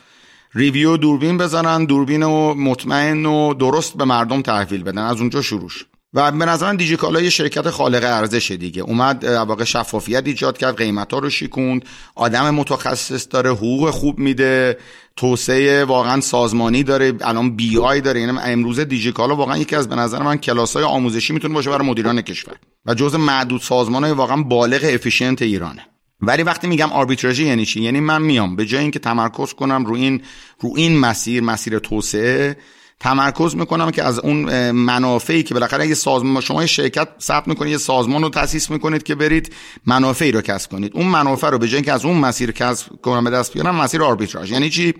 ریویو 0.56 0.98
دوربین 0.98 1.38
بزنن 1.38 1.86
دوربین 1.86 2.24
و 2.24 2.54
مطمئن 2.54 3.26
و 3.26 3.54
درست 3.54 3.98
به 3.98 4.06
مردم 4.06 4.42
تحویل 4.42 4.84
بدن. 4.84 4.98
از 4.98 5.20
اونجا 5.20 5.42
شروعش 5.42 5.86
و 6.14 6.32
به 6.32 6.46
نظر 6.46 6.66
من 6.66 6.76
دیجیکالا 6.76 7.22
یه 7.22 7.30
شرکت 7.30 7.70
خالق 7.70 8.04
ارزش 8.04 8.52
دیگه. 8.52 8.82
اومد 8.82 9.26
واقع 9.26 9.64
شفافیت 9.64 10.28
ایجاد 10.28 10.58
کرد 10.58 10.78
قیمت 10.78 11.14
ها 11.14 11.20
رو 11.20 11.30
شیکوند 11.30 11.86
آدم 12.16 12.50
متخصص 12.50 13.28
داره 13.32 13.50
حقوق 13.50 13.90
خوب 13.90 14.20
میده 14.20 14.78
توسعه 15.16 15.86
واقعا 15.86 16.22
سازمانی 16.22 16.84
داره 16.84 17.14
الان 17.22 17.56
بی 17.56 17.78
آی 17.78 18.02
داره. 18.02 18.22
یعنی 18.22 18.40
امروزه 18.44 18.86
دیجیکالا 18.86 19.36
واقعا 19.36 19.58
یکی 19.58 19.76
از 19.76 19.90
به 19.90 19.96
نظر 19.96 20.24
من 20.24 20.38
کلاس 20.38 20.76
های 20.76 20.86
آموزشی 20.86 21.34
می‌تونه 21.34 21.54
باشه 21.54 21.70
برای 21.70 21.88
مدیران 21.88 22.22
کشور. 22.22 22.56
و 22.86 22.94
جز 22.94 23.16
معدود 23.16 23.62
سازمان 23.62 24.04
های 24.04 24.14
واقعا 24.14 24.44
بالغ 24.44 24.82
efficient 24.94 25.42
ایرانه. 25.42 25.86
ولی 26.26 26.44
وقتی 26.44 26.68
میگم 26.68 26.92
آربیتراژی 26.92 27.46
یعنی 27.46 27.66
چی؟ 27.66 27.82
یعنی 27.82 28.00
من 28.00 28.22
میام. 28.22 28.56
به 28.56 28.66
جای 28.66 28.82
اینکه 28.82 29.00
تمرکز 29.00 29.54
کنم 29.54 29.86
رو 29.86 29.96
این 29.96 30.22
رو 30.60 30.74
این 30.76 31.00
مسیر 31.00 31.44
مسیر 31.44 31.80
توسعه 31.80 32.58
تمرکز 33.00 33.56
می‌کنم 33.56 33.92
که 33.92 34.04
از 34.04 34.20
اون 34.20 34.72
منافعی 34.72 35.44
که 35.44 35.54
بالاخره 35.54 35.88
یه 35.88 35.94
سازمان 35.94 36.42
شما 36.42 36.66
شرکت 36.66 37.08
ثبت 37.22 37.48
می‌کنید 37.48 37.72
یه 37.72 37.78
سازمان 37.78 38.22
رو 38.22 38.30
تاسیس 38.30 38.70
می‌کنید 38.70 39.04
که 39.04 39.16
برید 39.16 39.54
منافعی 39.86 40.32
رو 40.32 40.42
کسب 40.42 40.72
کنید. 40.72 40.92
اون 40.96 41.08
منافع 41.08 41.50
رو 41.50 41.58
به 41.58 41.68
جای 41.68 41.76
اینکه 41.76 41.92
از 41.92 42.06
اون 42.06 42.18
مسیر 42.18 42.52
کسب 42.52 42.88
کنم 43.02 43.24
به 43.24 43.30
دست 43.30 43.54
بیارم 43.54 43.76
مسیر 43.76 44.04
آربیتراژ. 44.04 44.52
یعنی 44.52 44.70
چی؟ 44.70 44.94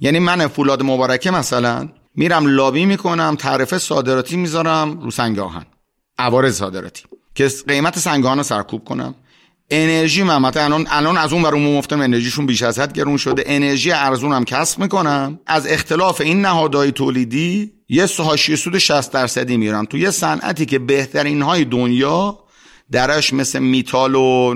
یعنی 0.00 0.18
من 0.18 0.46
فولاد 0.46 0.82
مبارکه 0.82 1.30
مثلا 1.30 1.88
میرم 2.14 2.46
لابی 2.46 2.84
می‌کنم 2.84 3.36
تعرفه 3.38 3.78
صادراتی 3.78 4.36
می‌ذارم 4.36 5.00
رو 5.00 5.10
سنگ 5.10 5.38
آهن. 5.38 5.66
عوارض 6.18 6.56
صادراتی. 6.56 7.02
که 7.34 7.50
قیمت 7.68 7.98
سنگ 7.98 8.24
رو 8.24 8.42
سرکوب 8.42 8.84
کنم. 8.84 9.14
انرژی 9.70 10.22
من 10.22 10.42
مثلا 10.42 10.64
الان 10.64 10.86
الان 10.90 11.18
از 11.18 11.32
اون 11.32 11.42
برون 11.42 11.62
مفتم 11.62 12.00
انرژیشون 12.00 12.46
بیش 12.46 12.62
از 12.62 12.78
حد 12.78 12.92
گرون 12.92 13.16
شده. 13.16 13.42
انرژی 13.46 13.92
ارزون 13.92 14.32
هم 14.32 14.44
کسب 14.44 14.78
می‌کنم. 14.78 15.40
از 15.46 15.66
اختلاف 15.66 16.20
این 16.20 16.40
نهادهای 16.40 16.92
تولیدی 16.92 17.72
یه 17.88 18.06
حاشیه 18.18 18.56
سود 18.56 18.78
60 18.78 19.12
درصدی 19.12 19.56
میرم. 19.56 19.84
تو 19.84 19.98
یه 19.98 20.10
صنعتی 20.10 20.66
که 20.66 20.78
بهترین 20.78 21.42
های 21.42 21.64
دنیا 21.64 22.38
درش 22.90 23.32
مثل 23.32 23.58
میتال 23.58 24.14
و 24.14 24.54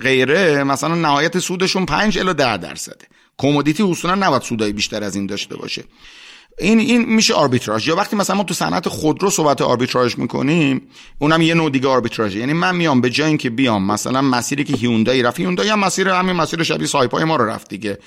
غیره 0.00 0.64
مثلا 0.64 0.94
نهایت 0.94 1.38
سودشون 1.38 1.86
5 1.86 2.18
الی 2.18 2.34
10 2.34 2.56
درصده. 2.56 3.06
کمودیتی 3.38 3.82
اصولا 3.82 4.14
نباید 4.14 4.42
سودای 4.42 4.72
بیشتر 4.72 5.04
از 5.04 5.16
این 5.16 5.26
داشته 5.26 5.56
باشه. 5.56 5.84
این 6.60 6.78
این 6.78 7.14
میشه 7.14 7.34
آربیتراژ. 7.34 7.88
یا 7.88 7.96
وقتی 7.96 8.16
مثلا 8.16 8.36
ما 8.36 8.42
تو 8.42 8.54
صنعت 8.54 8.88
خودرو 8.88 9.30
صحبت 9.30 9.62
آربیتراژ 9.62 10.18
می‌کنیم 10.18 10.82
اونم 11.18 11.42
یه 11.42 11.54
نوع 11.54 11.70
دیگه 11.70 11.88
آربیتراژ 11.88 12.36
یعنی 12.36 12.52
من 12.52 12.76
میام 12.76 13.00
به 13.00 13.10
جای 13.10 13.28
اینکه 13.28 13.50
بیام 13.50 13.86
مثلا 13.86 14.22
مسیری 14.22 14.64
که 14.64 14.76
هیوندای 14.76 15.22
رفت 15.22 15.40
هیوندای 15.40 15.68
هم 15.68 15.78
مسیر 15.78 16.08
همین 16.08 16.36
مسیر 16.36 16.62
شبیه 16.62 16.86
سایپای 16.86 17.24
ما 17.24 17.36
رو 17.36 17.44
رفت 17.44 17.68
دیگه. 17.68 17.98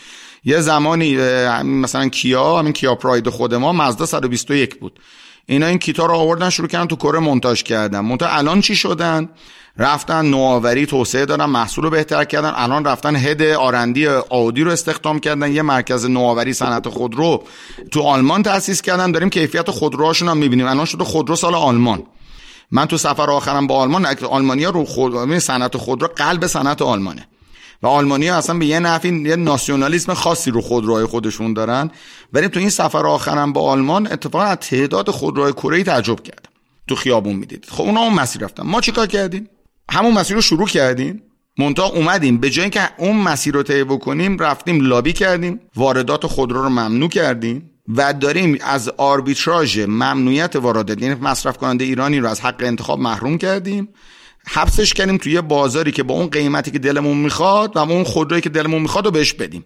یه 0.44 0.62
زمانی 0.62 1.18
مثلا 1.64 2.10
کیا 2.10 2.60
همین 2.60 2.74
کیا 2.74 2.96
پراید 2.96 3.30
خود 3.30 3.54
ما 3.54 3.74
مزدا 3.74 4.06
121 4.06 4.76
بود. 4.76 5.00
اینا 5.46 5.66
این 5.66 5.78
کیتا 5.78 6.06
رو 6.06 6.14
آوردن 6.14 6.50
شروع 6.50 6.68
کردن 6.68 6.88
تو 6.88 6.96
کره 6.96 7.20
مونتاژ 7.20 7.64
کردن. 7.64 8.00
منتها 8.00 8.30
الان 8.30 8.62
چی 8.62 8.76
شدن؟ 8.76 9.30
رفتن 9.78 10.26
نوآوری 10.26 10.86
توسعه 10.86 11.26
دادن 11.26 11.46
محصول 11.46 11.84
رو 11.84 11.90
بهتر 11.90 12.24
کردن. 12.24 12.54
الان 12.56 12.86
رفتن 12.86 13.16
head 13.16 13.42
R&D 13.42 14.08
آودی 14.08 14.64
رو 14.64 14.72
استخدام 14.72 15.20
کردن. 15.20 15.52
یه 15.52 15.62
مرکز 15.62 16.06
نوآوری 16.06 16.54
صنعت 16.54 16.90
خودرو 16.90 17.44
تو 17.92 18.02
آلمان 18.02 18.44
تأسیس 18.44 18.82
کردن. 18.82 19.12
داریم 19.12 19.30
کیفیت 19.30 19.72
خودروهاشون 19.72 20.30
هم 20.30 20.38
می‌بینیم. 20.38 20.68
الان 20.68 20.86
شده 20.86 21.04
خودرو 21.04 21.36
سال 21.36 21.56
آلمان. 21.56 22.04
من 22.72 22.86
تو 22.86 22.98
سفر 22.98 23.30
آخرم 23.30 23.68
با 23.68 23.76
آلمان 23.76 24.06
آلمانیا 24.30 24.70
رو 24.70 24.86
خود 24.86 25.38
صنعت 25.38 25.78
خودرو 25.78 26.08
قلب 26.16 26.48
صنعت 26.48 26.82
آلمانه. 26.82 27.28
و 27.84 27.88
آلمانیا 27.88 28.38
اصلا 28.38 28.58
به 28.58 28.66
یه 28.66 28.80
نفی 28.80 29.10
یه 29.10 29.36
ناسیونالیسم 29.36 30.14
خاصی 30.14 30.52
رو 30.52 30.62
خودروهای 30.62 31.06
خودشون 31.06 31.54
دارن. 31.54 31.92
ولی 32.34 32.48
تو 32.48 32.60
این 32.60 32.70
سفر 32.70 33.08
آخرم 33.08 33.54
با 33.54 33.62
آلمان 33.72 34.08
اتفاقا 34.08 34.44
از 34.44 34.58
تعداد 34.58 35.10
خودروهای 35.10 35.54
کره 35.54 35.84
تعجب 35.84 36.24
کردم 36.24 36.50
تو 36.88 36.96
خیابون 36.96 37.36
می‌دید 37.36 37.66
خب 37.70 37.84
اونا 37.84 38.02
اون 38.02 38.14
مسیر 38.14 38.42
رفتن. 38.42 38.64
ما 38.64 38.82
چیکار 38.82 39.08
کردیم؟ 39.08 39.50
همون 39.92 40.14
مسیر 40.14 40.36
رو 40.36 40.42
شروع 40.42 40.68
کردیم. 40.68 41.24
مونتا 41.58 41.86
اومدیم. 41.86 42.38
به 42.38 42.50
جای 42.50 42.64
اینکه 42.64 42.90
اون 42.98 43.16
مسیر 43.16 43.54
رو 43.54 43.64
طی 43.64 43.84
بکنیم 43.84 44.40
رفتیم 44.40 44.82
لابی 44.82 45.14
کردیم. 45.14 45.60
واردات 45.76 46.28
خودرو 46.28 46.64
رو 46.64 46.70
ممنوع 46.70 47.10
کردیم. 47.10 47.72
و 47.96 48.14
داریم 48.14 48.58
از 48.62 48.90
آربیتراژ 48.90 49.80
ممنوعیت 49.80 50.56
واردات 50.56 51.02
یعنی 51.02 51.16
مصرف 51.16 51.58
کننده 51.58 51.86
ایرانی 51.86 52.20
رو 52.20 52.28
از 52.28 52.42
حق 52.42 52.64
انتخاب 52.64 53.00
محروم 53.00 53.38
کردیم. 53.38 53.90
حبسش 54.48 54.94
کردیم 54.94 55.18
توی 55.18 55.42
بازاری 55.42 55.92
که 55.92 56.04
با 56.04 56.14
اون 56.14 56.28
قیمتی 56.28 56.72
که 56.72 56.80
دلمون 56.80 57.18
می‌خواد 57.18 57.76
و 57.76 57.80
اون 57.80 58.04
خودرویی 58.04 58.42
که 58.42 58.50
دلمون 58.50 58.82
می‌خواد 58.82 59.06
رو 59.06 59.12
بهش 59.12 59.34
بدیم. 59.34 59.66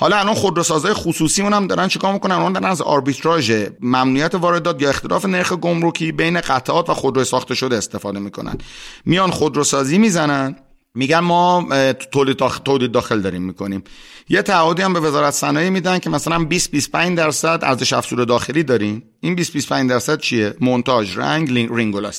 حالا 0.00 0.16
الان 0.18 0.34
خودروسازهای 0.34 0.94
خصوصی 0.94 1.42
هم 1.42 1.66
دارن 1.66 1.88
چیکار 1.88 2.12
می‌کنن؟ 2.12 2.34
اون 2.34 2.52
دارن 2.52 2.66
از 2.66 2.82
آربیتراژ 2.82 3.66
ممنوعیت 3.80 4.34
واردات 4.34 4.82
یا 4.82 4.88
اختلاف 4.88 5.24
نرخ 5.24 5.52
گمرکی 5.52 6.12
بین 6.12 6.40
قطعات 6.40 6.90
و 6.90 6.94
خودرو 6.94 7.24
ساخته 7.24 7.54
شده 7.54 7.76
استفاده 7.76 8.18
می‌کنن. 8.18 8.58
میان 9.04 9.30
خودروسازی 9.30 9.98
می‌زنن 9.98 10.56
میگن 10.94 11.18
ما 11.18 11.68
تولید 12.12 12.36
داخل, 12.36 12.64
تولید 12.64 12.92
داخل 12.92 13.20
داریم 13.20 13.42
می‌کنیم. 13.42 13.84
یه 14.28 14.42
تعهدی 14.42 14.82
هم 14.82 14.92
به 14.92 15.00
وزارت 15.00 15.34
صنایع 15.34 15.70
میدن 15.70 15.98
که 15.98 16.10
مثلا 16.10 16.44
20 16.44 16.70
25 16.70 17.18
درصد 17.18 17.60
ارزش 17.62 17.92
افزوده 17.92 18.24
داخلی 18.24 18.62
داریم. 18.62 19.02
این 19.20 19.34
20 19.34 19.52
25 19.52 19.90
درصد 19.90 20.20
چیه؟ 20.20 20.54
مونتاژ 20.60 21.18
رنگ 21.18 21.94
و 21.94 22.10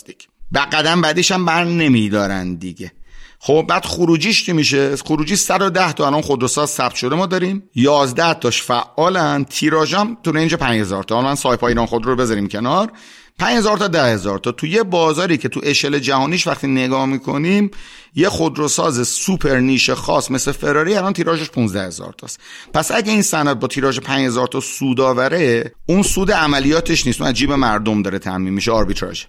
قدم 0.56 1.02
بعدیش 1.02 1.32
هم 1.32 1.46
بر 1.46 1.64
نمیدارن 1.64 2.56
دیگه. 2.56 2.92
خب 3.40 3.66
بعد 3.70 3.86
خروجیش 3.86 4.46
چی 4.46 4.54
میشه؟ 4.54 4.96
خروجی 4.96 5.36
110 5.36 5.94
تا 5.94 6.08
الان 6.08 6.22
خودروساز 6.22 6.70
ثبت 6.70 6.96
شده 6.96 7.16
ما 7.16 7.26
داریم. 7.26 7.64
11 7.76 8.34
تاش 8.34 8.62
فعالن. 8.62 9.44
تیراژ 9.44 9.94
هم 9.94 10.18
تو 10.24 10.32
رنج 10.32 10.56
5000 10.56 11.04
تا. 11.04 11.18
الان 11.20 11.36
سایپا 11.36 11.68
ایران 11.68 11.86
خودرو 11.86 12.10
رو 12.10 12.16
بذاریم 12.16 12.48
کنار. 12.48 12.92
5000 13.40 13.78
تا 13.78 13.88
10000 13.88 14.40
تا. 14.40 14.52
تو 14.52 14.68
یه 14.68 14.84
بازاری 14.84 15.38
که 15.38 15.50
تو 15.50 15.62
اشل 15.64 16.00
جهانیش 16.00 16.48
وقتی 16.48 16.68
نگاه 16.68 17.06
می‌کنیم 17.06 17.72
یه 18.16 18.30
خودروساز 18.30 19.08
سوپر 19.08 19.60
نیش 19.60 19.90
خاص 19.90 20.32
مثل 20.32 20.52
فراری 20.52 20.96
الان 20.96 21.14
تیراژش 21.14 21.50
15000 21.50 22.14
تاست. 22.18 22.40
پس 22.74 22.92
اگه 22.92 23.12
این 23.12 23.22
صنعت 23.22 23.58
با 23.58 23.68
تیراژ 23.68 24.00
5000 24.00 24.48
تا 24.48 24.60
سود 24.60 25.02
آوره 25.02 25.72
اون 25.86 26.04
سود 26.04 26.32
عملیاتش 26.32 27.08
نیست. 27.08 27.22
اون 27.22 27.34
جیب 27.34 27.52
مردم 27.52 28.02
داره 28.02 28.20
تامین 28.20 28.54
میشه. 28.54 28.72
آربیتراژ. 28.72 29.24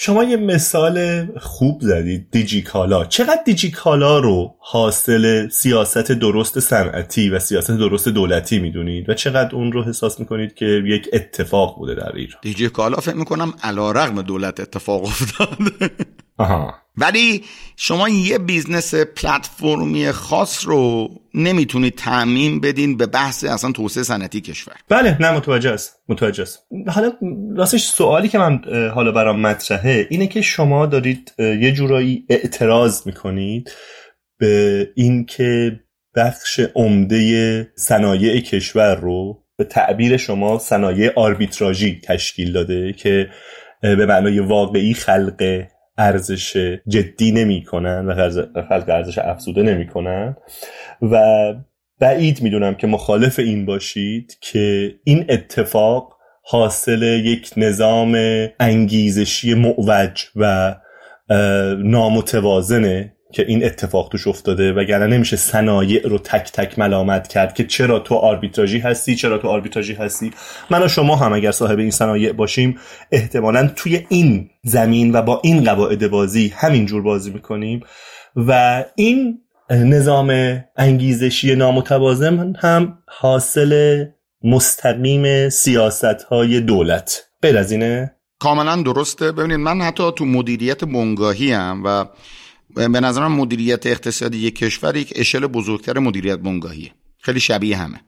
شما 0.00 0.24
یه 0.24 0.36
مثال 0.36 1.26
خوب 1.38 1.80
زدید 1.80 2.30
دیجیکالا. 2.30 3.04
چقدر 3.04 3.42
دیجیکالا 3.44 4.18
رو 4.18 4.54
حاصل 4.58 5.48
سیاست 5.48 6.12
درست 6.12 6.60
صنعتی 6.60 7.30
و 7.30 7.38
سیاست 7.38 7.70
درست 7.70 8.08
دولتی 8.08 8.58
می‌دونید 8.58 9.10
و 9.10 9.14
چقدر 9.14 9.54
اون 9.54 9.72
رو 9.72 9.84
احساس 9.84 10.20
می‌کنید 10.20 10.54
که 10.54 10.64
یک 10.64 11.08
اتفاق 11.12 11.76
بوده 11.76 11.94
در 11.94 12.16
ایران؟ 12.16 12.38
دیجیکالا 12.42 12.96
فکر 12.96 13.16
می‌کنم 13.16 13.52
علی‌رغم 13.62 14.22
دولت 14.22 14.60
اتفاق 14.60 15.02
افتاده. 15.02 15.90
آها. 16.38 16.74
ولی 17.00 17.44
شما 17.76 18.08
یه 18.08 18.38
business 18.38 18.94
پلتفرمی 18.94 20.12
خاص 20.12 20.66
رو 20.66 21.08
نمی‌تونید 21.34 21.94
تعمیم 21.94 22.60
بدین 22.60 22.96
به 22.96 23.06
بحث 23.06 23.44
اصلا 23.44 23.72
توسعه 23.72 24.02
صنعتی 24.02 24.40
کشور. 24.40 24.74
بله 24.88 25.16
نه 25.20 25.30
متوجه 25.30 25.70
است 25.70 25.96
متوجه 26.08 26.42
است 26.42 26.58
حالا 26.88 27.12
راستش 27.56 27.84
سوالی 27.84 28.28
که 28.28 28.38
من 28.38 28.60
حالا 28.94 29.12
برام 29.12 29.40
مطرحه 29.40 30.06
اینه 30.10 30.26
که 30.26 30.42
شما 30.42 30.86
دارید 30.86 31.34
یه 31.38 31.72
جورایی 31.72 32.24
اعتراض 32.28 33.06
می‌کنید 33.06 33.72
به 34.38 34.88
اینکه 34.96 35.80
بخش 36.16 36.60
عمده 36.74 37.72
صنایع 37.76 38.40
کشور 38.40 38.94
رو 38.94 39.44
به 39.56 39.64
تعبیر 39.64 40.16
شما 40.16 40.58
صنایع 40.58 41.12
آربیتراژی 41.16 42.00
تشکیل 42.04 42.52
داده 42.52 42.92
که 42.92 43.30
به 43.80 44.06
معنای 44.06 44.38
واقعی 44.38 44.94
خلق 44.94 45.66
ارزش 45.98 46.76
جدی 46.88 47.32
نمی‌کنن 47.32 48.06
و 48.06 48.14
خلق 48.68 48.84
ارزش 48.88 49.18
افزوده 49.18 49.62
نمی‌کنن. 49.62 50.36
و 51.02 51.22
بعید 52.00 52.42
می‌دونم 52.42 52.74
که 52.74 52.86
مخالف 52.86 53.38
این 53.38 53.66
باشید 53.66 54.38
که 54.40 54.94
این 55.04 55.24
اتفاق 55.28 56.16
حاصل 56.42 57.02
یک 57.02 57.50
نظام 57.56 58.18
انگیزشی 58.60 59.54
معوج 59.54 60.24
و 60.36 60.74
نامتوازنه. 61.78 63.14
که 63.32 63.44
این 63.48 63.64
اتفاق 63.64 64.08
توش 64.08 64.26
افتاده 64.26 64.72
وگرنه 64.72 65.06
نمیشه 65.06 65.36
صنایع 65.36 66.06
رو 66.08 66.18
تک 66.18 66.52
تک 66.52 66.78
ملامت 66.78 67.28
کرد 67.28 67.54
که 67.54 67.64
چرا 67.64 67.98
تو 67.98 68.14
آربیتراژی 68.14 68.78
هستی 68.78 69.16
چرا 69.16 69.38
تو 69.38 69.48
آربیتراژی 69.48 69.94
هستی. 69.94 70.32
من 70.70 70.82
و 70.82 70.88
شما 70.88 71.16
هم 71.16 71.32
اگر 71.32 71.50
صاحب 71.50 71.78
این 71.78 71.90
صنایع 71.90 72.32
باشیم 72.32 72.78
احتمالا 73.12 73.70
توی 73.76 74.06
این 74.08 74.50
زمین 74.64 75.12
و 75.12 75.22
با 75.22 75.40
این 75.44 75.64
قواعد 75.64 76.10
بازی 76.10 76.54
همینجور 76.56 77.02
بازی 77.02 77.30
می‌کنیم. 77.30 77.80
و 78.36 78.84
این 78.96 79.38
نظام 79.70 80.60
انگیزشی 80.76 81.56
نامتوازن 81.56 82.54
هم 82.58 82.98
حاصل 83.08 84.04
مستقیم 84.44 85.48
سیاست 85.48 86.04
های 86.04 86.60
دولت. 86.60 87.24
غیر 87.42 87.58
از 87.58 87.72
اینه؟ 87.72 88.14
کاملا 88.38 88.82
درسته. 88.82 89.32
ببینید 89.32 89.58
من 89.58 89.80
حتی 89.80 90.12
تو 90.16 90.24
مدیریت 90.24 90.84
بنگاهی 90.84 91.52
هم 91.52 91.82
و 91.84 92.04
به 92.74 92.88
نظرم 92.88 93.32
مدیریت 93.32 93.86
اقتصادی 93.86 94.38
یک 94.38 94.56
کشور 94.56 94.96
یک 94.96 95.12
اشل 95.16 95.46
بزرگتر 95.46 95.98
مدیریت 95.98 96.38
بنگاهیه 96.38 96.94
خیلی 97.18 97.40
شبیه 97.40 97.76
همه. 97.76 98.00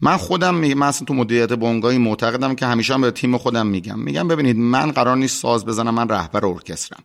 من 0.00 0.16
خودم 0.16 0.54
من 0.54 0.86
اصلا 0.86 1.06
تو 1.06 1.14
مدیریت 1.14 1.52
بنگاهی 1.52 1.98
معتقدم 1.98 2.54
که 2.54 2.66
همیشه 2.66 2.94
هم 2.94 3.00
به 3.00 3.10
تیم 3.10 3.38
خودم 3.38 3.66
میگم. 3.66 3.98
میگم 3.98 4.28
ببینید 4.28 4.56
من 4.56 4.90
قرار 4.90 5.16
نیست 5.16 5.42
ساز 5.42 5.66
بزنم 5.66 5.94
من 5.94 6.08
رهبر 6.08 6.46
ارکسترم. 6.46 7.04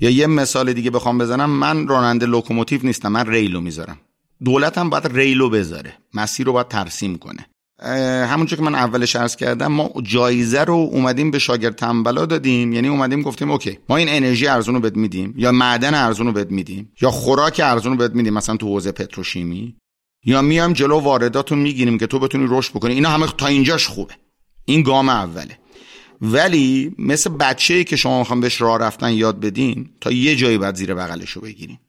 یا 0.00 0.10
یه 0.10 0.26
مثال 0.26 0.72
دیگه 0.72 0.90
بخوام 0.90 1.18
بزنم 1.18 1.50
من 1.50 1.88
راننده 1.88 2.26
لوکوموتیو 2.26 2.80
نیستم 2.82 3.12
من 3.12 3.26
ریلو 3.26 3.60
می‌ذارم. 3.60 4.00
دولتم 4.44 4.90
باید 4.90 5.06
ریلو 5.06 5.50
بذاره 5.50 5.98
مسیر 6.14 6.46
رو 6.46 6.52
باید 6.52 6.68
ترسیم 6.68 7.18
کنه. 7.18 7.46
همونجور 7.78 8.58
که 8.58 8.64
من 8.64 8.74
اولش 8.74 9.16
عرض 9.16 9.36
کردم 9.36 9.66
ما 9.66 9.90
جایزه 10.02 10.64
رو 10.64 10.74
اومدیم 10.74 11.30
به 11.30 11.38
شاگرد 11.38 11.74
تنبلا 11.74 12.26
دادیم. 12.26 12.72
یعنی 12.72 12.88
اومدیم 12.88 13.22
گفتیم 13.22 13.50
OK 13.50 13.78
ما 13.88 13.96
این 13.96 14.08
انرژی 14.08 14.46
ارزون 14.46 14.74
رو 14.74 14.80
بهت 14.80 14.96
میدیم 14.96 15.34
یا 15.36 15.52
معدن 15.52 15.94
ارزون 15.94 16.26
رو 16.26 16.32
بهت 16.32 16.50
میدیم 16.50 16.92
یا 17.00 17.10
خوراک 17.10 17.60
ارزون 17.64 17.92
رو 17.92 17.98
بهت 17.98 18.14
میدیم 18.14 18.34
مثلا 18.34 18.56
تو 18.56 18.66
حوزه 18.66 18.92
پتروشیمی 18.92 19.76
یا 20.24 20.42
میام 20.42 20.72
جلو 20.72 21.00
وارداتو 21.00 21.58
می‌گیریم 21.58 21.98
که 21.98 22.06
تو 22.06 22.18
بتونی 22.18 22.46
رشد 22.48 22.72
بکنی. 22.72 22.94
اینا 22.94 23.08
همه 23.08 23.26
تا 23.38 23.46
اینجاش 23.46 23.86
خوبه. 23.86 24.14
این 24.64 24.82
گام 24.82 25.08
اوله. 25.08 25.58
ولی 26.20 26.94
مثل 26.98 27.30
بچه 27.30 27.74
ای 27.74 27.84
که 27.84 27.96
شما 27.96 28.18
می‌خوام 28.18 28.40
بهش 28.40 28.60
راه 28.60 28.78
رفتن 28.78 29.12
یاد 29.12 29.40
بدین 29.40 29.90
تا 30.00 30.10
یه 30.10 30.36
جایی 30.36 30.58
بعد 30.58 30.74
زیر 30.74 30.94
بغلش 30.94 31.30
رو 31.30 31.42
بگیریم. 31.42 31.80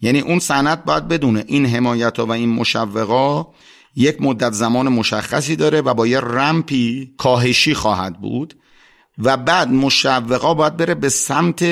یعنی 0.00 0.20
اون 0.20 0.38
صنعت 0.38 0.84
باید 0.84 1.08
بدونه 1.08 1.44
این 1.46 1.66
حمایت 1.66 2.18
و 2.18 2.30
این 2.30 2.48
مشوقا 2.48 3.46
یک 3.96 4.22
مدت 4.22 4.52
زمان 4.52 4.88
مشخصی 4.88 5.56
داره 5.56 5.80
و 5.80 5.94
با 5.94 6.06
یه 6.06 6.20
رمپی 6.20 7.14
کاهشی 7.16 7.74
خواهد 7.74 8.20
بود 8.20 8.54
و 9.18 9.36
بعد 9.36 9.68
مشوقا 9.68 10.54
باید 10.54 10.76
بره 10.76 10.94
به 10.94 11.08
سمت 11.08 11.64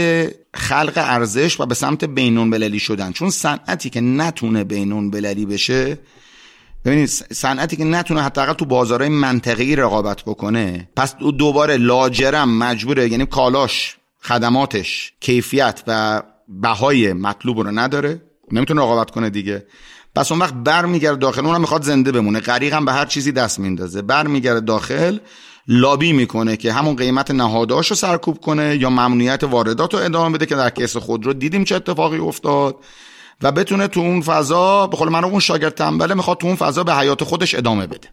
خلق 0.55 0.93
ارزش 0.97 1.61
و 1.61 1.67
به 1.67 1.75
سمت 1.75 2.05
بینون 2.05 2.51
بللی 2.51 2.79
شدن. 2.79 3.13
چون 3.13 3.31
صنعتی 3.31 3.91
که 3.91 4.01
نتونه 4.01 4.65
بینون 4.65 5.11
بللی 5.11 5.47
بشه 5.47 5.99
ببینید 6.85 7.09
صنعتی 7.09 7.77
که 7.77 7.85
نتونه 7.85 8.23
حداقل 8.23 8.53
تو 8.53 8.65
بازارهای 8.65 9.11
منطقه‌ای 9.11 9.77
رقابت 9.77 10.23
بکنه 10.23 10.89
پس 10.97 11.17
دوباره 11.17 11.77
لاجرم 11.77 12.59
مجبوره 12.59 13.09
یعنی 13.09 13.27
کالاش 13.27 13.97
خدماتش 14.21 15.13
کیفیت 15.21 15.83
و 15.87 16.23
بهای 16.49 17.13
مطلوب 17.13 17.59
رو 17.59 17.71
نداره. 17.79 18.23
نمی‌تونه 18.53 18.81
رقابت 18.81 19.11
کنه 19.11 19.31
دیگه. 19.31 19.67
پس 20.15 20.33
اون 20.33 20.41
وقت 20.41 20.55
برمیگرده 20.55 21.19
داخل 21.19 21.47
اونم 21.47 21.61
می‌خواد 21.61 21.83
زنده 21.83 22.13
بمونه. 22.13 22.41
غریق 22.41 22.73
هم 22.73 22.85
به 22.85 22.93
هر 22.93 23.07
چیزی 23.07 23.33
دست 23.33 23.59
میندازه. 23.59 24.03
برمیگرده 24.03 24.61
داخل 24.61 25.19
لابی 25.69 26.13
می‌کنه 26.13 26.57
که 26.57 26.73
همون 26.73 26.97
قیمت 26.97 27.31
نهاداش 27.31 27.91
رو 27.91 27.97
سرکوب 27.97 28.41
کنه 28.41 28.77
یا 28.77 28.91
ممنوعیت 28.91 29.45
واردات 29.45 29.95
رو 29.95 30.01
ادامه 30.01 30.37
بده 30.37 30.47
که 30.47 30.55
در 30.55 30.71
کیس 30.71 30.97
خود 30.97 31.27
رو 31.27 31.33
دیدیم 31.33 31.65
چه 31.65 31.77
اتفاقی 31.77 32.19
افتاد. 32.19 32.77
و 33.43 33.53
بتونه 33.53 33.89
تو 33.89 34.01
اون 34.01 34.21
فضا 34.21 34.87
به 34.87 34.97
قول 34.97 35.09
من 35.09 35.25
اون 35.25 35.41
شاگرد 35.41 35.75
تنبله 35.75 36.15
می‌خواد 36.15 36.39
تو 36.39 36.47
اون 36.47 36.57
فضا 36.57 36.85
به 36.85 36.95
حیات 36.95 37.25
خودش 37.25 37.55
ادامه 37.55 37.87
بده. 37.87 38.09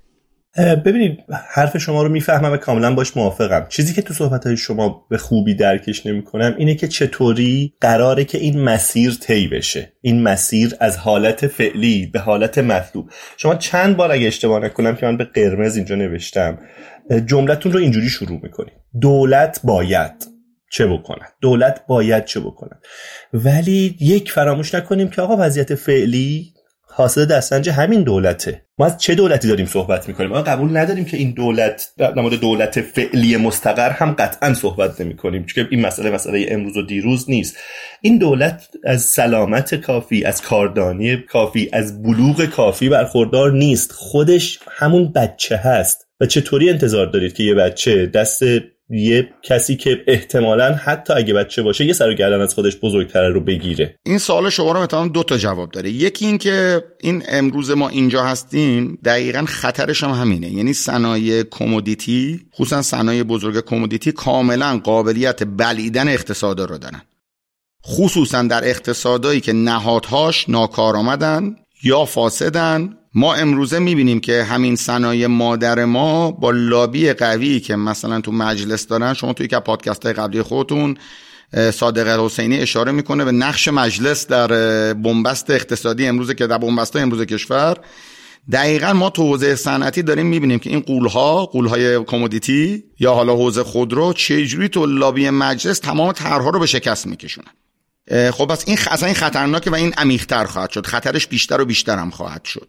ببینید 0.57 1.19
حرف 1.53 1.77
شما 1.77 2.03
رو 2.03 2.09
می‌فهمم 2.09 2.51
و 2.51 2.57
کاملا 2.57 2.95
باش 2.95 3.17
موافقم. 3.17 3.65
چیزی 3.69 3.93
که 3.93 4.01
تو 4.01 4.13
صحبت 4.13 4.47
های 4.47 4.57
شما 4.57 5.05
به 5.09 5.17
خوبی 5.17 5.55
درکش 5.55 6.05
نمی‌کنم 6.05 6.55
اینه 6.57 6.75
که 6.75 6.87
چطوری 6.87 7.73
قراره 7.81 8.25
که 8.25 8.37
این 8.37 8.61
مسیر 8.61 9.17
طی 9.21 9.47
بشه. 9.47 9.93
این 10.01 10.23
مسیر 10.23 10.75
از 10.79 10.97
حالت 10.97 11.47
فعلی 11.47 12.05
به 12.05 12.19
حالت 12.19 12.57
مطلوب. 12.57 13.09
شما 13.37 13.55
چند 13.55 13.97
بار 13.97 14.11
اگه 14.11 14.27
اشتباه 14.27 14.59
نکنم 14.59 14.95
که 14.95 15.05
من 15.05 15.17
به 15.17 15.23
قرمز 15.23 15.75
اینجا 15.75 15.95
نوشتم 15.95 16.59
جملتون 17.25 17.71
رو 17.71 17.79
اینجوری 17.79 18.09
شروع 18.09 18.39
می‌کنید. 18.43 18.73
دولت 19.01 19.59
باید 19.63 20.27
چه 20.71 20.87
بکنن 20.87 21.27
دولت 21.41 21.81
باید 21.87 22.25
چه 22.25 22.39
بکنن 22.39 22.79
ولی 23.33 23.95
یک 23.99 24.31
فراموش 24.31 24.75
نکنیم 24.75 25.09
که 25.09 25.21
آقا 25.21 25.35
وضعیت 25.39 25.75
فعلی 25.75 26.53
حاصل 26.93 27.25
دستنج 27.25 27.69
همین 27.69 28.03
دولته. 28.03 28.61
ما 28.77 28.85
از 28.85 28.97
چه 28.97 29.15
دولتی 29.15 29.47
داریم 29.47 29.65
صحبت 29.65 30.07
می‌کنیم؟ 30.07 30.29
ما 30.29 30.41
قبول 30.41 30.77
نداریم 30.77 31.05
که 31.05 31.17
این 31.17 31.31
دولت 31.31 31.93
در 31.97 32.13
مورد 32.13 32.39
دولت 32.39 32.81
فعلی 32.81 33.37
مستقر 33.37 33.89
هم 33.89 34.11
قطعا 34.11 34.53
صحبت 34.53 35.01
نمی 35.01 35.15
کنیم 35.15 35.45
چون 35.45 35.67
این 35.71 35.85
مسئله 35.85 36.09
مسئله 36.09 36.45
امروز 36.49 36.77
و 36.77 36.81
دیروز 36.81 37.29
نیست. 37.29 37.57
این 38.01 38.17
دولت 38.17 38.67
از 38.83 39.01
سلامت 39.01 39.75
کافی 39.75 40.23
از 40.23 40.41
کاردانی 40.41 41.17
کافی 41.17 41.69
از 41.73 42.03
بلوغ 42.03 42.45
کافی 42.45 42.89
برخوردار 42.89 43.51
نیست. 43.51 43.91
خودش 43.91 44.59
همون 44.69 45.11
بچه 45.11 45.57
هست. 45.57 46.07
و 46.19 46.25
چطوری 46.25 46.69
انتظار 46.69 47.05
دارید 47.05 47.33
که 47.33 47.43
یه 47.43 47.53
بچه 47.53 48.05
دست 48.05 48.43
یه 48.91 49.29
کسی 49.43 49.75
که 49.75 50.03
احتمالا 50.07 50.73
حتی 50.73 51.13
اگه 51.13 51.33
بچه 51.33 51.61
باشه 51.61 51.85
یه 51.85 51.93
سر 51.93 52.13
گردن 52.13 52.41
از 52.41 52.53
خودش 52.53 52.77
بزرگتره 52.77 53.29
رو 53.29 53.41
بگیره. 53.41 53.95
این 54.05 54.17
سوال 54.17 54.49
شما 54.49 54.71
رو 54.71 54.81
مثلا 54.81 55.07
دو 55.07 55.23
تا 55.23 55.37
جواب 55.37 55.71
داره. 55.71 55.89
یکی 55.89 56.25
این 56.25 56.37
که 56.37 56.83
این 57.01 57.23
امروز 57.29 57.71
ما 57.71 57.89
اینجا 57.89 58.23
هستیم 58.23 58.99
دقیقا 59.05 59.45
خطرش 59.47 60.03
هم 60.03 60.11
همینه. 60.11 60.49
یعنی 60.49 60.73
صنایع 60.73 61.43
کمودیتی 61.43 62.41
خصوصا 62.55 62.81
صنایع 62.81 63.23
بزرگ 63.23 63.65
کمودیتی 63.65 64.11
کاملا 64.11 64.81
قابلیت 64.83 65.43
بلیدن 65.43 66.07
اقتصادا 66.07 66.65
رو 66.65 66.77
دارن. 66.77 67.01
خصوصا 67.85 68.43
در 68.43 68.69
اقتصادایی 68.69 69.41
که 69.41 69.53
نهادهاش 69.53 70.49
ناکار 70.49 70.95
آمدن 70.95 71.55
یا 71.83 72.05
فاسدن 72.05 72.97
ما 73.13 73.33
امروزه 73.33 73.79
می‌بینیم 73.79 74.19
که 74.19 74.43
همین 74.43 74.75
صنایع 74.75 75.27
مادر 75.27 75.85
ما 75.85 76.31
با 76.31 76.51
لابی 76.51 77.13
قوی 77.13 77.59
که 77.59 77.75
مثلا 77.75 78.21
تو 78.21 78.31
مجلس 78.31 78.87
دارن 78.87 79.13
شما 79.13 79.33
توی 79.33 79.47
که 79.47 79.59
پادکست 79.59 80.03
های 80.05 80.13
قبلی 80.13 80.41
خودتون 80.41 80.97
صادق 81.73 82.19
حسینی 82.19 82.59
اشاره 82.59 82.91
می‌کنه 82.91 83.25
به 83.25 83.31
نقش 83.31 83.67
مجلس 83.67 84.27
در 84.27 84.47
بنبست 84.93 85.49
اقتصادی 85.49 86.07
امروزه 86.07 86.33
که 86.33 86.47
در 86.47 86.57
بنبست 86.57 86.95
امروز 86.95 87.21
کشور. 87.21 87.77
دقیقا 88.51 88.93
ما 88.93 89.09
تو 89.09 89.23
حوزه 89.23 89.55
صنعتی 89.55 90.03
داریم 90.03 90.25
می‌بینیم 90.25 90.59
که 90.59 90.69
این 90.69 90.79
قولها 90.79 91.45
قولهای 91.45 92.03
کمودیتی 92.03 92.83
یا 92.99 93.13
حالا 93.13 93.35
حوزه 93.35 93.63
خودرو 93.63 94.13
چجوری 94.13 94.69
تو 94.69 94.85
لابی 94.85 95.29
مجلس 95.29 95.79
تمام 95.79 96.11
طرحها 96.11 96.49
رو 96.49 96.59
به 96.59 96.65
شکست 96.65 97.07
میکشونن. 97.07 97.51
خب 98.31 98.45
پس 98.45 98.63
این 98.67 98.77
این 99.03 99.13
خطرناکه 99.13 99.69
و 99.71 99.75
این 99.75 99.93
عمیق‌تر 99.93 100.45
خواهد 100.45 100.69
شد. 100.69 100.85
خطرش 100.85 101.27
بیشتر 101.27 101.61
و 101.61 101.65
بیشتر 101.65 101.97
هم 101.97 102.09
خواهد 102.09 102.45
شد. 102.45 102.67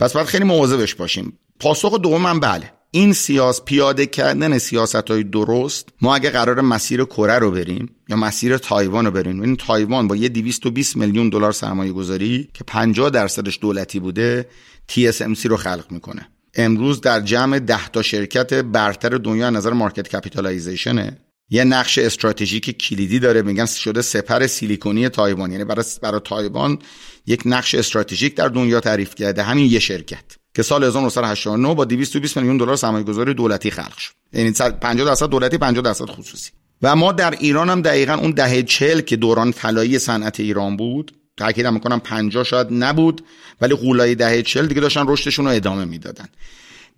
پس 0.00 0.12
باید 0.12 0.26
خیلی 0.26 0.44
مواظبش 0.44 0.94
باشیم. 0.94 1.38
پاسخ 1.60 2.00
دومم 2.00 2.40
بله. 2.40 2.72
این 2.90 3.12
سیاس 3.12 3.64
پیاده 3.64 4.06
کردن 4.06 4.58
سیاست 4.58 5.10
های 5.10 5.22
درست 5.22 5.88
ما 6.00 6.14
اگه 6.14 6.30
قرار 6.30 6.60
مسیر 6.60 7.04
کره 7.04 7.38
رو 7.38 7.50
بریم 7.50 7.90
یا 8.08 8.16
مسیر 8.16 8.58
تایوان 8.58 9.04
رو 9.04 9.10
بریم 9.10 9.40
این 9.40 9.56
تایوان 9.56 10.08
با 10.08 10.16
یه 10.16 10.28
220 10.28 10.96
میلیون 10.96 11.28
دلار 11.28 11.52
سرمایه 11.52 11.92
گذاری 11.92 12.48
که 12.54 12.64
50 12.64 13.10
درصدش 13.10 13.58
دولتی 13.62 14.00
بوده 14.00 14.48
TSMC 14.92 15.44
رو 15.44 15.56
خلق 15.56 15.84
می‌کنه. 15.90 16.28
امروز 16.54 17.00
در 17.00 17.20
جمع 17.20 17.58
10 17.58 17.88
تا 17.88 18.02
شرکت 18.02 18.54
برتر 18.54 19.08
دنیا 19.08 19.50
نظر 19.50 19.72
market 19.72 20.08
capitalization 20.08 21.09
ه 21.09 21.16
یه 21.50 21.64
نقش 21.64 21.98
استراتژیک 21.98 22.78
کلیدی 22.78 23.18
داره. 23.18 23.42
میگن 23.42 23.66
شده 23.66 24.02
سپر 24.02 24.46
سیلیکونی 24.46 25.08
تایوان. 25.08 25.52
یعنی 25.52 25.64
برای 25.64 25.84
برای 26.02 26.20
تایوان 26.24 26.78
یک 27.26 27.42
نقش 27.44 27.74
استراتژیک 27.74 28.34
در 28.34 28.48
دنیا 28.48 28.80
تعریف 28.80 29.14
کرده. 29.14 29.42
همین 29.42 29.70
یه 29.70 29.78
شرکت 29.78 30.24
که 30.54 30.62
سال 30.62 30.84
1989 30.84 31.74
با 31.74 31.84
220 31.84 32.36
میلیون 32.36 32.56
دلار 32.56 32.76
سرمایه 32.76 33.04
گذاری 33.04 33.34
دولتی 33.34 33.70
خلق 33.70 33.96
شد. 33.98 34.12
یعنی 34.32 34.52
50 34.52 35.06
درصد 35.06 35.26
دولتی 35.26 35.58
50 35.58 35.84
درصد 35.84 36.04
خصوصی. 36.04 36.50
و 36.82 36.96
ما 36.96 37.12
در 37.12 37.30
ایران 37.30 37.70
هم 37.70 37.82
دقیقا 37.82 38.14
اون 38.14 38.30
دهه 38.30 38.62
40 38.62 39.00
که 39.00 39.16
دوران 39.16 39.52
طلایی 39.52 39.98
صنعت 39.98 40.40
ایران 40.40 40.76
بود 40.76 41.12
تاکید 41.36 41.66
می‌کنم 41.66 42.00
50 42.00 42.44
شاید 42.44 42.66
نبود 42.70 43.24
ولی 43.60 43.74
قولای 43.74 44.14
دهه 44.14 44.42
40 44.42 44.66
دیگه 44.66 44.80
داشتن 44.80 45.04
رشدشون 45.08 45.44
رو 45.44 45.50
ادامه 45.50 45.84
می‌دادن. 45.84 46.28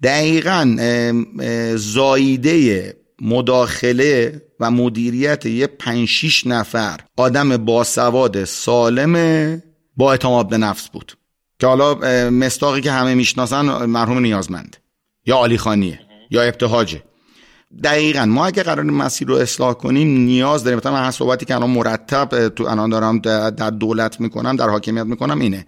دقیقا 0.03 0.77
زاییده 1.77 2.97
مداخله 3.23 4.43
و 4.61 4.71
مدیریت 4.71 5.47
یه 5.47 5.67
5 5.67 6.09
6 6.09 6.47
نفر 6.47 7.01
آدم 7.17 7.57
باسواد 7.57 8.45
سالم 8.45 9.63
با 9.97 10.11
اعتماد 10.11 10.49
به 10.49 10.59
نفس 10.59 10.89
بود. 10.89 11.13
که 11.59 11.67
حالا 11.67 11.95
مستاقی 12.31 12.81
که 12.81 12.93
همه 12.93 13.15
می‌شناسن 13.15 13.85
مرحوم 13.85 14.19
نیازمند 14.19 14.77
یا 15.27 15.45
علی 15.45 15.59
خانیه 15.59 16.01
یا 16.31 16.43
ابتهاجه. 16.43 17.03
دقیقا 17.85 18.25
ما 18.25 18.47
اگه 18.47 18.63
قرار 18.63 18.83
مسیر 18.83 19.29
رو 19.29 19.35
اصلاح 19.35 19.75
کنیم 19.75 20.09
نیاز 20.09 20.65
داریم. 20.65 20.79
مثلا 20.79 20.93
من 20.93 21.11
صحبتی 21.11 21.47
که 21.47 21.55
الان 21.55 21.71
مرتب 21.71 22.49
تو 22.49 22.65
الان 22.65 22.91
دارم 22.91 23.19
در 23.51 23.71
دولت 23.71 24.21
می‌کنم 24.21 24.57
در 24.57 24.69
حاکمیت 24.69 25.05
می‌کنم 25.05 25.41
اینه. 25.41 25.67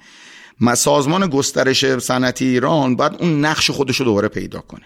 سازمان 0.77 1.27
گسترش 1.27 1.99
صنعتی 1.99 2.47
ایران 2.47 2.97
باید 2.97 3.13
اون 3.19 3.45
نقش 3.45 3.71
خودش 3.71 3.97
رو 3.97 4.05
دوباره 4.05 4.29
پیدا 4.29 4.61
کنه. 4.61 4.85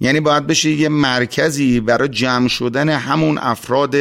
یعنی 0.00 0.20
باید 0.20 0.46
بشه 0.46 0.70
یه 0.70 0.88
مرکزی 0.88 1.80
برای 1.80 2.08
جمع 2.08 2.48
شدن 2.48 2.88
همون 2.88 3.38
افراد 3.38 3.96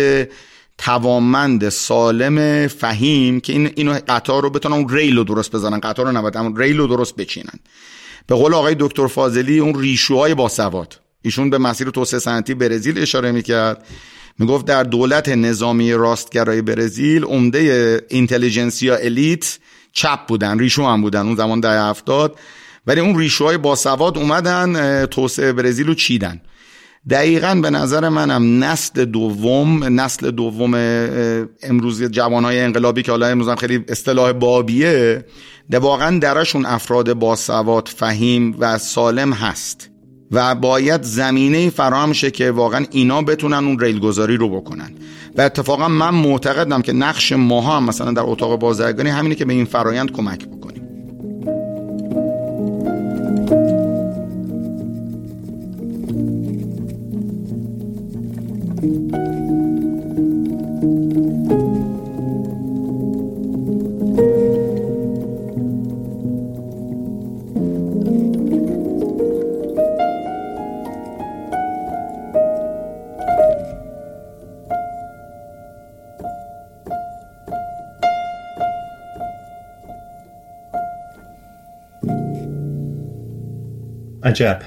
توانمند 0.77 1.69
سالم 1.69 2.67
فهیم 2.67 3.39
که 3.39 3.53
این 3.53 3.71
اینو 3.75 3.99
قطار 4.07 4.43
رو 4.43 4.49
بتونن 4.49 4.75
اون 4.75 4.89
ریل 4.89 5.17
رو 5.17 5.23
درست 5.23 5.51
بزنن. 5.51 5.79
قطار 5.79 6.05
رو 6.05 6.11
نباید 6.11 6.37
اون 6.37 6.57
ریل 6.57 6.77
رو 6.77 6.87
درست 6.87 7.15
بچینن. 7.15 7.59
به 8.27 8.35
قول 8.35 8.53
آقای 8.53 8.75
دکتر 8.79 9.07
فاضلی 9.07 9.59
اون 9.59 9.79
ریشوهای 9.79 10.33
باسواد. 10.33 10.99
ایشون 11.21 11.49
به 11.49 11.57
مسیر 11.57 11.89
توسعه 11.89 12.19
صنعتی 12.19 12.53
برزیل 12.53 12.99
اشاره 12.99 13.31
می‌کرد. 13.31 13.85
می‌گفت 14.39 14.65
در 14.65 14.83
دولت 14.83 15.29
نظامی 15.29 15.93
راستگرای 15.93 16.61
برزیل 16.61 17.23
عمده 17.23 18.01
اینتلیجنسیا 18.09 18.95
الیت 18.95 19.57
چپ 19.93 20.27
بودن 20.27 20.59
ریشو 20.59 20.85
هم 20.85 21.01
بودن. 21.01 21.25
اون 21.25 21.35
زمان 21.35 21.59
ده 21.59 21.81
هفتاد. 21.81 22.35
ولی 22.87 23.01
اون 23.01 23.19
ریشوهای 23.19 23.57
باسواد 23.57 24.17
اومدن 24.17 25.05
توسعه 25.05 25.53
برزیل 25.53 25.87
رو 25.87 25.93
چیدن. 25.93 26.41
دقیقا 27.09 27.55
به 27.55 27.69
نظر 27.69 28.09
منم 28.09 28.63
نسل 28.63 29.05
دوم 29.05 29.83
نسل 30.01 30.31
دوم 30.31 30.73
امروز 31.63 32.03
جوانهای 32.03 32.59
انقلابی 32.59 33.03
که 33.03 33.11
حالا 33.11 33.27
امروز 33.27 33.49
هم 33.49 33.55
خیلی 33.55 33.85
اصطلاح 33.87 34.31
بابیه 34.31 35.25
ده 35.71 35.79
واقعا 35.79 36.19
درشون 36.19 36.65
افراد 36.65 37.13
باسواد 37.13 37.87
فهیم 37.87 38.55
و 38.59 38.77
سالم 38.77 39.33
هست. 39.33 39.89
و 40.31 40.55
باید 40.55 41.03
زمینه 41.03 41.69
فراهم 41.69 42.13
شه 42.13 42.31
که 42.31 42.51
واقعا 42.51 42.85
اینا 42.91 43.21
بتونن 43.21 43.65
اون 43.65 43.79
ریل 43.79 43.99
گذاری 43.99 44.37
رو 44.37 44.49
بکنن. 44.49 44.91
و 45.37 45.41
اتفاقا 45.41 45.87
من 45.87 46.09
معتقدم 46.09 46.81
که 46.81 46.93
نقش 46.93 47.31
ما 47.31 47.61
هم 47.61 47.83
مثلا 47.83 48.11
در 48.11 48.21
اتاق 48.25 48.59
بازرگانی 48.59 49.09
همینه 49.09 49.35
که 49.35 49.45
به 49.45 49.53
این 49.53 49.65
فرایند 49.65 50.11
کمک 50.11 50.47
بکنیم. 50.47 50.82
عجب. 84.23 84.61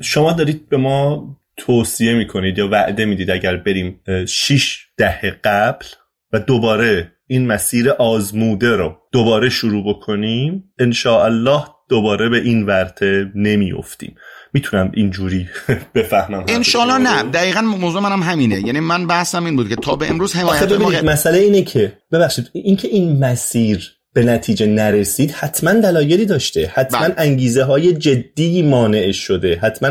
شما 0.00 0.32
دارید 0.32 0.68
به 0.68 0.76
ما 0.76 1.37
توصیه 1.58 2.14
می‌کنید 2.14 2.58
یا 2.58 2.68
وعده 2.68 3.04
می‌دید 3.04 3.30
اگر 3.30 3.56
بریم 3.56 4.00
شیش 4.28 4.86
دهه 4.96 5.30
قبل 5.44 5.86
و 6.32 6.38
دوباره 6.38 7.12
این 7.26 7.46
مسیر 7.46 7.90
آزموده 7.90 8.76
رو 8.76 8.96
دوباره 9.12 9.48
شروع 9.48 9.88
بکنیم 9.88 10.64
الله 11.06 11.64
دوباره 11.88 12.28
به 12.28 12.38
این 12.38 12.66
ورته 12.66 13.32
نمیافتیم. 13.34 14.14
می‌تونم 14.52 14.90
اینجوری 14.94 15.48
بفهمم 15.94 16.44
انشالله 16.48 16.98
نه. 16.98 17.22
دقیقا 17.22 17.60
موضوع 17.60 18.02
منم 18.02 18.22
همینه. 18.22 18.60
یعنی 18.66 18.80
من 18.80 19.06
بحثم 19.06 19.44
این 19.44 19.56
بود 19.56 19.68
که 19.68 19.76
تا 19.76 19.96
به 19.96 20.10
امروز 20.10 20.36
حمایت 20.36 20.72
ما 20.72 20.90
مسئله 21.04 21.38
اینه 21.38 21.62
که 21.62 21.98
ببخشید 22.12 22.50
اینکه 22.52 22.88
این 22.88 23.24
مسیر 23.24 23.97
به 24.18 24.24
نتیجه 24.24 24.66
نرسید 24.66 25.30
حتما 25.30 25.72
دلایلی 25.72 26.26
داشته. 26.26 26.72
حتما 26.74 27.00
بله. 27.00 27.14
انگیزه 27.18 27.62
های 27.64 27.92
جدی 27.92 28.62
مانع 28.62 29.12
شده. 29.12 29.58
حتما 29.62 29.90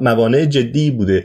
موانع 0.00 0.44
جدی 0.44 0.90
بوده. 0.90 1.24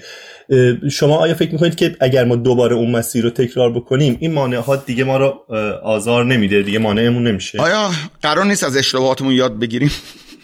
شما 0.92 1.18
آیا 1.18 1.34
فکر 1.34 1.52
می‌کنید 1.52 1.76
که 1.76 1.96
اگر 2.00 2.26
ما 2.26 2.36
دوباره 2.36 2.76
اون 2.76 2.92
مسیر 2.92 3.24
رو 3.24 3.30
تکرار 3.30 3.74
بکنیم 3.74 4.18
این 4.20 4.34
مانع 4.34 4.58
ها 4.58 4.76
دیگه 4.76 5.04
ما 5.04 5.18
رو 5.18 5.56
آزار 5.84 6.26
نمیده؟ 6.26 6.62
دیگه 6.62 6.80
مانعمون 6.80 7.28
نمیشه. 7.28 7.62
آیا 7.62 7.92
قرار 8.22 8.46
نیست 8.46 8.64
از 8.64 8.78
اشتباهاتمون 8.78 9.34
یاد 9.34 9.60
بگیریم؟ 9.60 9.92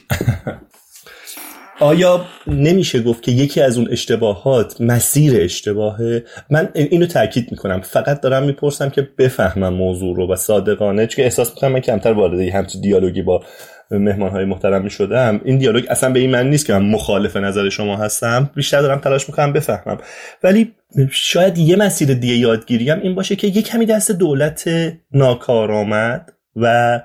آیا 1.79 2.25
نمیشه 2.47 3.01
گفت 3.01 3.23
که 3.23 3.31
یکی 3.31 3.61
از 3.61 3.77
اون 3.77 3.87
اشتباهات 3.91 4.81
مسیر 4.81 5.43
اشتباهه؟ 5.43 6.23
من 6.49 6.69
اینو 6.73 7.05
تاکید 7.05 7.51
می‌کنم. 7.51 7.81
فقط 7.81 8.21
دارم 8.21 8.43
می‌پرسم 8.43 8.89
که 8.89 9.09
بفهمم 9.17 9.73
موضوع 9.73 10.15
رو 10.15 10.31
و 10.31 10.35
صادقانه 10.35 11.07
چون 11.07 11.25
احساس 11.25 11.49
می‌کنم 11.49 11.71
من 11.71 11.79
کمتر 11.79 12.13
وارد 12.13 12.39
همچین 12.39 12.81
دیالوگی 12.81 13.21
با 13.21 13.43
مهمان 13.91 14.31
های 14.31 14.45
محترم 14.45 14.87
شدم 14.87 15.41
این 15.45 15.57
دیالوگ 15.57 15.85
اصلا 15.89 16.09
به 16.09 16.19
این 16.19 16.29
من 16.31 16.49
نیست 16.49 16.65
که 16.65 16.73
من 16.73 16.85
مخالف 16.85 17.35
نظر 17.35 17.69
شما 17.69 17.97
هستم. 17.97 18.49
بیشتر 18.55 18.81
دارم 18.81 18.99
تلاش 18.99 19.29
می‌کنم 19.29 19.53
بفهمم. 19.53 19.97
ولی 20.43 20.71
شاید 21.11 21.57
یه 21.57 21.75
مسیر 21.75 22.13
دیگه 22.13 22.33
یادگیریم 22.33 22.99
این 22.99 23.15
باشه 23.15 23.35
که 23.35 23.47
یه 23.47 23.61
کمی 23.61 23.85
دست 23.85 24.11
دولت 24.11 24.69
ناکارآمد 25.11 26.33
و 26.55 26.99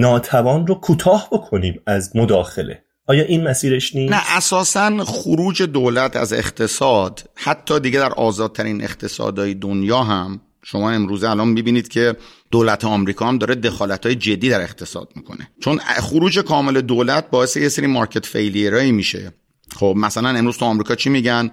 ناتوان 0.00 0.66
رو 0.66 0.74
کوتاه 0.74 1.28
بکنیم 1.32 1.80
از 1.86 2.16
مداخله. 2.16 2.85
آیا 3.06 3.24
این 3.24 3.48
مسیرش 3.48 3.94
نیست؟ 3.94 4.12
نه 4.12 4.36
اساسا 4.36 5.04
خروج 5.04 5.62
دولت 5.62 6.16
از 6.16 6.32
اقتصاد 6.32 7.30
حتی 7.34 7.80
دیگه 7.80 7.98
در 7.98 8.12
آزادترین 8.12 8.84
اقتصادهای 8.84 9.54
دنیا 9.54 10.02
هم 10.02 10.40
شما 10.62 10.90
امروزه 10.90 11.30
الان 11.30 11.48
می‌بینید 11.48 11.88
که 11.88 12.16
دولت 12.50 12.84
آمریکا 12.84 13.26
هم 13.26 13.38
داره 13.38 13.54
دخالت 13.54 14.06
های 14.06 14.14
جدی 14.14 14.48
در 14.48 14.60
اقتصاد 14.60 15.08
می‌کنه. 15.16 15.50
چون 15.60 15.78
خروج 15.78 16.38
کامل 16.38 16.80
دولت 16.80 17.30
باعث 17.30 17.56
یه 17.56 17.68
سری 17.68 17.86
مارکت 17.86 18.26
فیلیرایی 18.26 18.92
میشه. 18.92 19.32
خب 19.76 19.94
مثلا 19.96 20.28
امروز 20.28 20.58
تو 20.58 20.64
آمریکا 20.64 20.94
چی 20.94 21.10
میگن؟ 21.10 21.50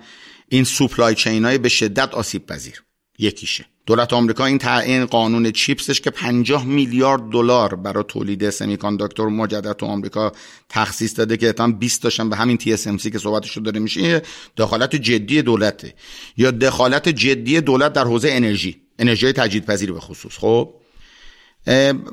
این 0.50 0.63
سوپلای 0.63 1.16
چین 1.16 1.46
های 1.46 1.58
به 1.58 1.70
شدت 1.70 2.13
آسیب 2.13 2.46
پذیر 2.46 2.84
یکیشه. 3.20 3.66
دولت 3.86 4.13
آمریکا 4.13 4.46
این 4.46 4.67
این 4.67 5.06
قانون 5.06 5.52
چیپسش 5.52 6.02
که 6.02 6.10
50 6.10 6.65
میلیارد 6.65 7.22
دلار 7.30 7.76
برای 7.76 8.04
تولید 8.08 8.50
سمیکانداکتور 8.50 9.30
مجدد 9.30 9.74
تو 9.74 9.86
آمریکا 9.86 10.32
تخصیص 10.69 11.17
داده 11.17 11.38
که 11.38 11.54
تا 11.54 11.67
20 11.67 12.02
تاشن 12.02 12.30
به 12.30 12.36
همین 12.36 12.58
TSMC 12.58 13.12
که 13.12 13.19
صحبتش 13.19 13.58
داره 13.58 13.80
میشه 13.80 14.22
دخالت 14.58 14.96
جدی 14.96 15.41
دولته. 15.41 15.93
یا 16.38 16.52
دخالت 16.52 17.10
جدی 17.10 17.62
دولت 17.62 17.93
در 17.93 18.04
حوزه 18.04 18.30
انرژی 18.32 18.82
انرژی 19.00 19.32
تجدیدپذیر 19.32 19.91
به 19.91 20.00
خصوص 20.00 20.38
خب؟ 20.38 20.74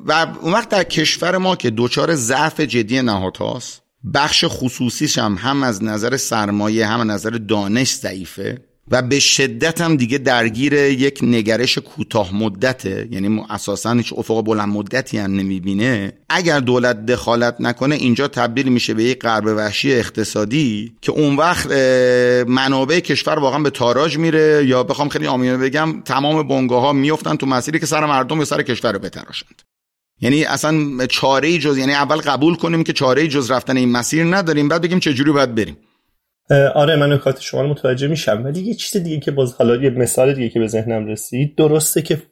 و 0.06 0.26
اون 0.40 0.52
وقت 0.52 0.68
در 0.68 0.84
کشور 0.84 1.38
ما 1.38 1.56
که 1.56 1.70
دوچار 1.70 2.14
ضعف 2.14 2.60
جدی 2.60 3.02
نهادهاست 3.02 3.82
بخش 4.14 4.44
خصوصیش 4.48 5.18
هم 5.18 5.34
هم 5.34 5.62
از 5.62 5.84
نظر 5.84 6.16
سرمایه 6.16 6.86
هم 6.86 7.00
از 7.00 7.06
نظر 7.06 7.30
دانش 7.30 7.94
ضعیفه. 7.94 8.69
و 8.90 9.02
به 9.02 9.20
شدت 9.20 9.80
هم 9.80 9.96
دیگه 9.96 10.18
درگیر 10.18 10.72
یک 10.72 11.18
نگرش 11.22 11.78
کوتاه 11.78 12.34
مدته. 12.34 13.08
یعنی 13.10 13.44
اساسا 13.50 13.92
هیچ 13.92 14.12
افق 14.16 14.42
بلند 14.44 14.68
مدتی 14.68 15.18
هم 15.18 15.34
نمی‌بینه. 15.34 16.12
اگر 16.28 16.60
دولت 16.60 17.06
دخالت 17.06 17.56
نکنه 17.60 17.94
اینجا 17.94 18.28
تبدیل 18.28 18.68
میشه 18.68 18.94
به 18.94 19.04
یک 19.04 19.18
غرب 19.18 19.46
وحشی 19.46 19.94
اقتصادی 19.94 20.92
که 21.02 21.12
اون 21.12 21.36
وقت 21.36 21.72
منابع 22.46 23.00
کشور 23.00 23.38
واقعا 23.38 23.58
به 23.58 23.70
تاراج 23.70 24.18
میره. 24.18 24.62
یا 24.66 24.82
بخوام 24.82 25.08
خیلی 25.08 25.26
آمینه 25.26 25.56
بگم 25.56 26.00
تمام 26.04 26.48
بنگاه 26.48 26.82
ها 26.82 26.92
میفتن 26.92 27.36
تو 27.36 27.46
مسیری 27.46 27.78
که 27.78 27.86
سر 27.86 28.06
مردم 28.06 28.38
یا 28.38 28.44
سر 28.44 28.62
کشور 28.62 28.92
رو 28.92 28.98
بتراشند. 28.98 29.62
یعنی 30.20 30.44
اصلا 30.44 31.06
چاره 31.06 31.58
جز 31.58 31.78
یعنی 31.78 31.92
اول 31.92 32.16
قبول 32.16 32.54
کنیم 32.54 32.84
که 32.84 32.92
چاره 32.92 33.28
جز 33.28 33.50
رفتن 33.50 33.76
این 33.76 33.92
مسیر 33.92 34.24
نداریم. 34.24 34.68
بعد 34.68 34.82
بگیم 34.82 35.00
چه 35.00 35.14
جوری 35.14 35.32
باید 35.32 35.54
بریم. 35.54 35.76
آره 36.50 36.96
من 36.96 37.12
نکات 37.12 37.40
شما 37.40 37.62
رو 37.62 37.68
متوجه 37.68 38.08
میشم. 38.08 38.44
ولی 38.44 38.60
یه 38.60 38.74
چیز 38.74 39.02
دیگه 39.02 39.20
که 39.20 39.30
باز 39.30 39.54
حالا 39.54 39.76
یه 39.76 39.90
مثال 39.90 40.32
دیگه 40.32 40.48
که 40.48 40.60
به 40.60 40.66
ذهنم 40.66 41.06
رسید 41.06 41.56
درسته 41.56 42.02
که 42.02 42.22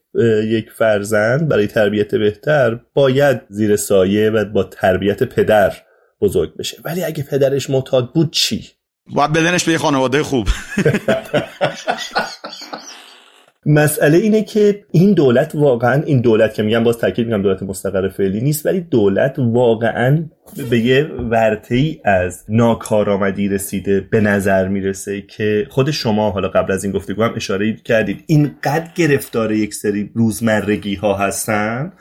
یک 0.45 0.71
فرزند 0.71 1.49
برای 1.49 1.67
تربیت 1.67 2.15
بهتر 2.15 2.81
باید 2.95 3.41
زیر 3.49 3.77
سایه 3.77 4.31
و 4.31 4.45
با 4.45 4.65
تربیت 4.65 5.23
پدر 5.23 5.73
بزرگ 6.21 6.57
بشه. 6.57 6.77
ولی 6.85 7.05
اگه 7.05 7.23
پدرش 7.23 7.71
معتاد 7.71 8.13
بود 8.13 8.33
چی؟ 8.33 8.69
باید 9.15 9.33
بدنش 9.33 9.65
به 9.65 9.73
یه 9.73 9.79
خانواده 9.79 10.23
خوب. 10.23 10.49
مسئله 13.69 14.19
اینه 14.19 14.43
که 14.43 14.85
این 14.91 15.13
دولت 15.13 15.55
واقعا 15.55 16.03
این 16.03 16.21
دولت 16.21 16.55
که 16.55 16.63
میگم 16.63 16.85
باز 16.85 16.99
تاکید 16.99 17.27
میگم 17.27 17.43
دولت 17.43 17.63
مستقر 17.63 18.09
فعلی 18.09 18.41
نیست 18.41 18.67
ولی 18.67 18.81
دولت 18.81 19.35
واقعا 19.39 20.25
به 20.71 20.79
یه 20.79 21.05
ورته 21.31 21.75
ای 21.75 22.01
از 22.05 22.45
ناکارآمدی 22.49 23.49
رسیده 23.49 24.01
به 24.01 24.21
نظر 24.21 24.69
می‌رسه 24.69 25.23
که 25.23 25.67
خود 25.71 25.91
شما 25.91 26.31
حالا 26.31 26.49
قبل 26.49 26.73
از 26.73 26.85
این 26.85 26.93
گفتگو 26.93 27.23
هم 27.23 27.33
اشاره 27.37 27.73
کردید 27.73 28.25
اینقدر 28.27 28.89
گرفتار 28.95 29.53
یک 29.53 29.75
سری 29.75 30.11
روزمرگی 30.15 30.95
ها 30.95 31.15
هستن 31.15 31.93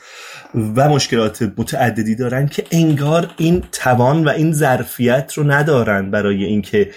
و 0.75 0.89
مشکلات 0.89 1.51
متعددی 1.57 2.15
دارن 2.15 2.47
که 2.47 2.63
انگار 2.71 3.29
این 3.37 3.63
توان 3.71 4.23
و 4.23 4.29
این 4.29 4.53
ظرفیت 4.53 5.33
رو 5.33 5.51
ندارن 5.51 6.11
برای 6.11 6.43
اینکه 6.43 6.89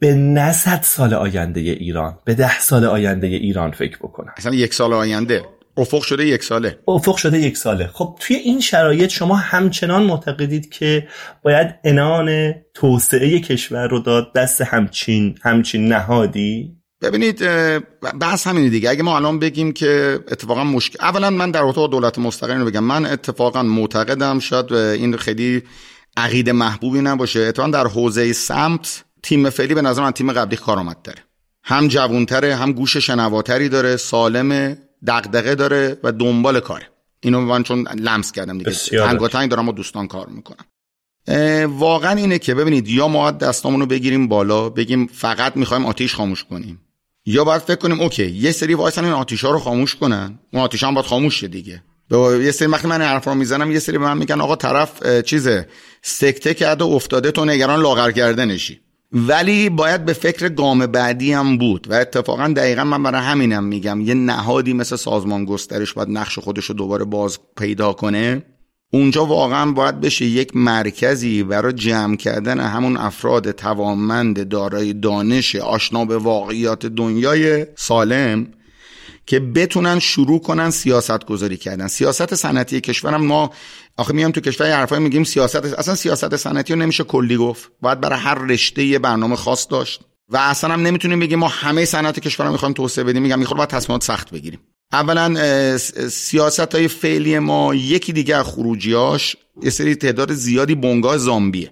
به 0.00 0.14
نه 0.14 0.52
سال 0.82 1.14
آینده 1.14 1.60
ایران 1.60 2.18
به 2.24 2.34
ده 2.34 2.60
سال 2.60 2.84
آینده 2.84 3.26
ایران 3.26 3.70
فکر 3.70 3.96
بکنن 3.96 4.32
اصلا 4.36 4.54
یک 4.54 4.74
سال 4.74 4.92
آینده. 4.92 5.44
افق 5.76 6.02
شده 6.02 6.26
یک 6.26 6.44
ساله. 6.44 6.78
افق 6.88 7.16
شده 7.16 7.38
یک 7.38 7.56
ساله. 7.56 7.90
خب 7.92 8.18
توی 8.20 8.36
این 8.36 8.60
شرایط 8.60 9.10
شما 9.10 9.36
همچنان 9.36 10.02
معتقدید 10.02 10.70
که 10.70 11.08
باید 11.42 11.74
انان 11.84 12.54
توسعه 12.74 13.40
کشور 13.40 13.88
رو 13.88 13.98
داد 13.98 14.32
دست 14.34 14.60
همچین 14.60 15.38
همچین 15.42 15.88
نهادی؟ 15.88 16.76
ببینید 17.02 17.44
بحث 18.20 18.46
همینه 18.46 18.68
دیگه. 18.68 18.90
اگه 18.90 19.02
ما 19.02 19.16
الان 19.16 19.38
بگیم 19.38 19.72
که 19.72 20.18
اتفاقا 20.28 20.64
مشکل 20.64 20.98
اولا 21.00 21.30
من 21.30 21.50
در 21.50 21.62
اتاق 21.62 21.90
دولت 21.90 22.18
مستقل 22.18 22.58
رو 22.58 22.64
بگم. 22.64 22.84
من 22.84 23.06
اتفاقا 23.06 23.62
معتقدم 23.62 24.38
شاید 24.38 24.72
این 24.72 25.16
خیلی 25.16 25.62
عقیده 26.16 26.52
محبوبی 26.52 27.00
نباشه. 27.00 27.40
اتفاقا 27.40 27.70
در 27.70 27.86
حوزه 27.86 28.32
سمت 28.32 29.04
تیم 29.22 29.50
فعلی 29.50 29.74
به 29.74 29.82
نظر 29.82 30.02
من 30.02 30.10
تیم 30.10 30.32
قبلی 30.32 30.56
کارآمدتره 30.56 31.24
هم 31.62 31.88
جوونتره 31.88 32.56
هم 32.56 32.72
گوش 32.72 32.96
شنواتری 32.96 33.68
داره 33.68 33.96
سالمه 33.96 34.78
دغدغه 35.06 35.54
داره 35.54 35.98
و 36.04 36.12
دنبال 36.12 36.60
کاره. 36.60 36.88
اینو 37.20 37.40
من 37.40 37.62
چون 37.62 37.88
لمس 37.88 38.32
کردم 38.32 38.58
دیگه. 38.58 38.70
تنگ 39.28 39.50
دارم 39.50 39.68
و 39.68 39.72
دوستان 39.72 40.06
کار 40.06 40.26
می‌کنم 40.26 40.64
واقعا 41.78 42.16
اینه 42.16 42.38
که 42.38 42.54
ببینید 42.54 42.88
یا 42.88 43.08
ما 43.08 43.30
دستامونو 43.30 43.86
بگیریم 43.86 44.28
بالا 44.28 44.68
بگیم 44.68 45.06
فقط 45.06 45.56
می‌خوایم 45.56 45.86
آتیش 45.86 46.14
خاموش 46.14 46.44
کنیم. 46.44 46.80
یا 47.26 47.44
باید 47.44 47.62
فکر 47.62 47.76
کنیم 47.76 48.00
اوکی 48.00 48.30
یه 48.30 48.52
سری 48.52 48.74
وایسن 48.74 49.04
این 49.04 49.12
آتیش 49.12 49.44
ها 49.44 49.50
رو 49.50 49.58
خاموش 49.58 49.96
کنن. 49.96 50.38
اون 50.52 50.62
آتیش 50.62 50.82
هم 50.82 50.94
باید 50.94 51.06
خاموش 51.06 51.40
شه 51.40 51.48
دیگه. 51.48 51.82
یه 52.10 52.50
سری 52.50 52.68
وقتی 52.68 52.88
من 52.88 53.02
حرف 53.02 53.24
رو 53.24 53.34
می‌زنم 53.34 53.70
یه 53.70 53.78
سری 53.78 53.98
به 53.98 54.04
من 54.04 54.18
میگن 54.18 54.40
آقا 54.40 54.56
طرف 54.56 55.22
چیزه 55.22 55.68
سکته 56.02 56.54
کرده 56.54 56.84
افتاده 56.84 57.30
تو 57.30 57.44
نگران 57.44 57.80
لاغر 57.80 58.10
کردنشی. 58.10 58.80
ولی 59.12 59.68
باید 59.68 60.04
به 60.04 60.12
فکر 60.12 60.48
گام 60.48 60.86
بعدی 60.86 61.32
هم 61.32 61.58
بود 61.58 61.86
و 61.90 61.94
اتفاقا 61.94 62.48
دقیقا 62.56 62.84
من 62.84 63.02
برای 63.02 63.20
همینم 63.20 63.64
میگم 63.64 64.00
یه 64.00 64.14
نهادی 64.14 64.72
مثل 64.72 64.96
سازمان 64.96 65.44
گسترش 65.44 65.92
باید 65.92 66.08
نقش 66.10 66.38
خودش 66.38 66.64
رو 66.64 66.74
دوباره 66.74 67.04
باز 67.04 67.38
پیدا 67.56 67.92
کنه. 67.92 68.42
اونجا 68.92 69.26
واقعا 69.26 69.72
باید 69.72 70.00
بشه 70.00 70.24
یک 70.24 70.56
مرکزی 70.56 71.42
برای 71.42 71.72
جمع 71.72 72.16
کردن 72.16 72.60
همون 72.60 72.96
افراد 72.96 73.50
توانمند 73.50 74.48
دارای 74.48 74.92
دانش 74.92 75.56
آشنا 75.56 76.04
به 76.04 76.18
واقعیات 76.18 76.86
دنیای 76.86 77.66
سالم. 77.76 78.46
که 79.26 79.40
بتونن 79.40 79.98
شروع 79.98 80.40
کنن 80.40 80.70
سیاست 80.70 81.24
گذاری 81.24 81.56
کردن. 81.56 81.88
سیاست 81.88 82.34
صنعتی 82.34 82.80
کشورم 82.80 83.24
ما 83.26 83.50
آخه 83.96 84.12
میام 84.12 84.30
تو 84.30 84.40
کشور 84.40 84.70
حرفای 84.72 84.98
میگیم 84.98 85.24
سیاست 85.24 85.64
اصلا 85.64 85.94
سیاست 85.94 86.36
صنعتی 86.36 86.72
رو 86.72 86.78
نمیشه 86.78 87.04
کلی 87.04 87.36
گفت. 87.36 87.70
باید 87.80 88.00
برای 88.00 88.18
هر 88.18 88.34
رشته 88.34 88.84
یه 88.84 88.98
برنامه 88.98 89.36
خاص 89.36 89.66
داشت. 89.70 90.00
و 90.28 90.36
اصلا 90.36 90.72
هم 90.72 90.82
نمی‌تونیم 90.82 91.20
بگیم 91.20 91.38
ما 91.38 91.48
همه 91.48 91.84
صنعت 91.84 92.20
کشور 92.20 92.46
رو 92.46 92.52
می‌خوایم 92.52 92.74
توسعه 92.74 93.04
بدیم. 93.04 93.22
میگم 93.22 93.38
می‌خواد 93.38 93.56
باید 93.56 93.68
تصمیمات 93.68 94.04
سخت 94.04 94.30
بگیریم. 94.30 94.60
اولا 94.92 95.78
سیاست 96.08 96.74
های 96.74 96.88
فعلی 96.88 97.38
ما 97.38 97.74
یکی 97.74 98.12
دیگه 98.12 98.36
از 98.36 98.46
خروجیاش 98.46 99.36
یه 99.62 99.70
سری 99.70 99.94
تعداد 99.94 100.32
زیادی 100.32 100.74
بنگاه 100.74 101.18
زامبیه. 101.18 101.70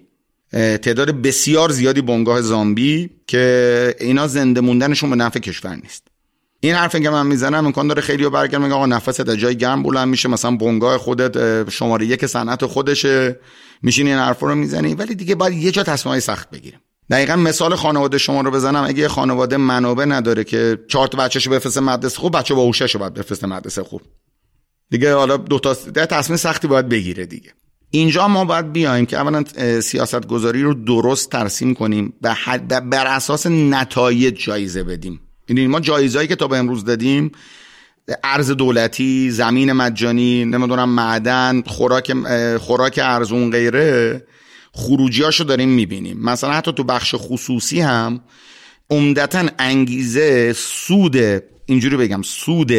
تعداد 0.51 1.21
بسیار 1.21 1.71
زیادی 1.71 2.01
بنگاه 2.01 2.41
زامبی 2.41 3.09
که 3.27 3.95
اینا 3.99 4.27
زنده 4.27 4.61
موندنشون 4.61 5.09
به 5.09 5.15
نفع 5.15 5.39
کشور 5.39 5.75
نیست. 5.75 6.07
این 6.61 6.75
حرف 6.75 6.95
که 6.95 7.09
من 7.09 7.27
می‌زنم 7.27 7.65
امکان 7.65 7.87
داره 7.87 8.01
خیلی 8.01 8.23
رو 8.23 8.29
برگرد 8.29 8.61
میگه 8.61 8.73
آقا 8.73 8.85
نفست 8.85 9.21
در 9.21 9.35
جای 9.35 9.57
گرم 9.57 9.83
بلند 9.83 10.07
میشه 10.07 10.29
مثلا 10.29 10.51
بنگاه 10.51 10.97
خودت 10.97 11.69
شماره 11.69 12.05
یک 12.05 12.25
صنعت 12.25 12.65
خودشه 12.65 13.39
میشینی 13.81 14.09
این 14.09 14.19
حرف 14.19 14.39
رو 14.39 14.55
می‌زنی. 14.55 14.93
ولی 14.93 15.15
دیگه 15.15 15.35
باید 15.35 15.53
یه 15.53 15.71
جا 15.71 15.83
تصمیمای 15.83 16.19
سخت 16.19 16.49
بگیریم. 16.49 16.79
دقیقا 17.09 17.35
مثال 17.35 17.75
خانواده 17.75 18.17
شما 18.17 18.41
رو 18.41 18.51
بزنم. 18.51 18.83
اگه 18.83 19.07
خانواده 19.07 19.57
منابع 19.57 20.05
نداره 20.05 20.43
که 20.43 20.79
چهار 20.87 21.07
تا 21.07 21.17
بچه‌شو 21.17 21.51
بفرسته 21.51 21.81
مدرسه 21.81 22.17
خوب 22.19 22.37
بچه 22.37 22.53
باهوشش 22.53 22.95
باید 22.95 23.13
بفرسته 23.13 23.47
مدرسه 23.47 23.83
خوب. 23.83 24.01
دیگه 24.89 25.13
حالا 25.13 25.37
دو 25.37 25.59
تا 25.59 25.73
تصمیم 26.05 26.37
سختی 26.37 26.67
باید 26.67 26.89
بگیره 26.89 27.25
دیگه. 27.25 27.53
اینجا 27.91 28.27
ما 28.27 28.45
باید 28.45 28.71
بیایم 28.71 29.05
که 29.05 29.17
اولا 29.17 29.43
سیاست 29.81 30.27
گذاری 30.27 30.61
رو 30.61 30.73
درست 30.73 31.29
ترسیم 31.29 31.73
کنیم 31.73 32.13
و 32.21 32.35
بر 32.91 33.07
اساس 33.07 33.47
نتایج 33.47 34.45
جایزه 34.45 34.83
بدیم. 34.83 35.21
یعنی 35.49 35.67
ما 35.67 35.79
جایزهایی 35.79 36.27
که 36.27 36.35
تا 36.35 36.47
به 36.47 36.57
امروز 36.57 36.85
دادیم 36.85 37.31
ارز 38.23 38.51
دولتی 38.51 39.31
زمین 39.31 39.71
مجانی 39.71 40.45
نمی‌دونم 40.45 40.89
معدن 40.89 41.61
خوراک 41.61 42.13
خوراک 42.57 42.99
ارزون 43.03 43.51
غیره 43.51 44.23
خروجیاشو 44.73 45.43
داریم 45.43 45.69
می‌بینیم. 45.69 46.19
مثلا 46.19 46.51
حتی 46.51 46.71
تو 46.73 46.83
بخش 46.83 47.15
خصوصی 47.17 47.81
هم 47.81 48.21
عمدتا 48.89 49.45
انگیزه 49.59 50.53
سود 50.53 51.17
اینجوری 51.65 51.97
بگم 51.97 52.21
سود 52.21 52.71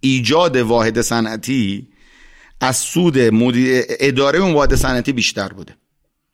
ایجاد 0.00 0.56
واحد 0.56 1.00
صنعتی 1.00 1.88
از 2.60 2.76
سود 2.76 3.14
اداره 4.00 4.38
اون 4.38 4.52
واحد 4.52 4.74
صنعتی 4.74 5.12
بیشتر 5.12 5.48
بوده. 5.48 5.76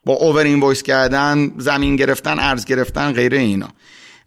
با 0.07 0.13
اوور 0.13 0.45
اینوایس 0.45 0.83
کردن 0.83 1.53
زمین 1.59 1.97
گرفتن 1.97 2.39
ارز 2.39 2.65
گرفتن 2.65 3.13
غیره 3.13 3.39
اینا. 3.39 3.69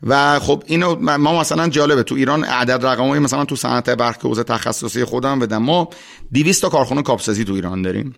و 0.08 0.40
خب 0.40 0.64
اینو 0.66 0.96
ما 1.18 1.40
مثلا 1.40 1.70
جالبه 1.70 2.04
تو 2.04 2.16
ایران 2.16 2.44
عدد 2.44 2.86
رقمایی 2.86 3.22
مثلا 3.22 3.46
تو 3.46 3.56
صنعت 3.56 3.90
برق 3.90 4.18
که 4.18 4.28
حوزه 4.28 4.44
تخصصی 4.44 5.04
خودم 5.04 5.40
بدم. 5.40 5.58
ما 5.58 5.90
200 6.34 6.62
تا 6.62 6.70
کارخونه 6.70 7.02
کاپسازی 7.02 7.46
تو 7.46 7.54
ایران 7.54 7.82
داریم. 7.82 8.16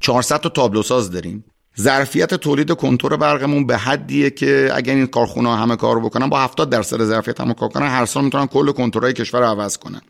400 0.00 0.40
تا 0.40 0.48
تابلو 0.48 0.82
ساز 0.82 1.10
داریم. 1.10 1.44
ظرفیت 1.80 2.34
تولید 2.34 2.72
کنتور 2.72 3.16
برقمون 3.16 3.66
به 3.66 3.76
حدیه 3.76 4.30
که 4.30 4.70
اگر 4.74 4.94
این 4.94 5.06
کارخونه 5.06 5.56
همه 5.56 5.76
کار 5.76 6.00
بکنن 6.00 6.28
با 6.28 6.40
70 6.40 6.70
درصد 6.70 7.04
ظرفیت 7.04 7.40
هم 7.40 7.52
کار 7.52 7.68
کنن 7.68 7.86
هر 7.86 8.06
سال 8.06 8.24
می‌تونن 8.24 8.46
کل 8.46 8.72
کنتورهای 8.72 9.12
کشور 9.12 9.40
رو 9.40 9.46
عوض 9.46 9.78
کنن. 9.78 10.00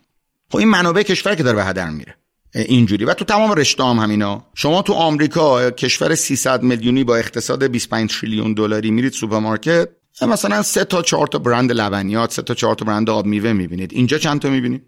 خب 0.50 0.58
این 0.58 0.68
منابع 0.68 1.02
کشور 1.02 1.34
که 1.34 1.42
داره 1.42 1.56
به 1.56 1.64
هدر 1.64 1.90
میره. 1.90 2.16
اینجوری. 2.54 3.04
و 3.04 3.14
تو 3.14 3.24
تمام 3.24 3.52
رشته 3.52 3.84
هم 3.84 3.96
همینا. 3.96 4.46
شما 4.54 4.82
تو 4.82 4.92
آمریکا 4.92 5.70
کشور 5.70 6.14
300 6.14 6.62
میلیونی 6.62 7.04
با 7.04 7.16
اقتصاد 7.16 7.64
25 7.64 8.20
تریلیون 8.20 8.54
دلاری 8.54 8.90
میرید 8.90 9.12
سوپرمارکت. 9.12 9.88
مثلا 10.22 10.62
سه 10.62 10.84
تا 10.84 11.02
چهار 11.02 11.26
تا 11.26 11.38
برند 11.38 11.72
لبنیات 11.72 12.32
سه 12.32 12.42
تا 12.42 12.54
چهار 12.54 12.74
تا 12.74 12.84
برند 12.84 13.10
آب 13.10 13.26
میوه 13.26 13.52
می‌بینید. 13.52 13.92
اینجا 13.92 14.18
چند 14.18 14.40
تا 14.40 14.50
می‌بینید 14.50 14.82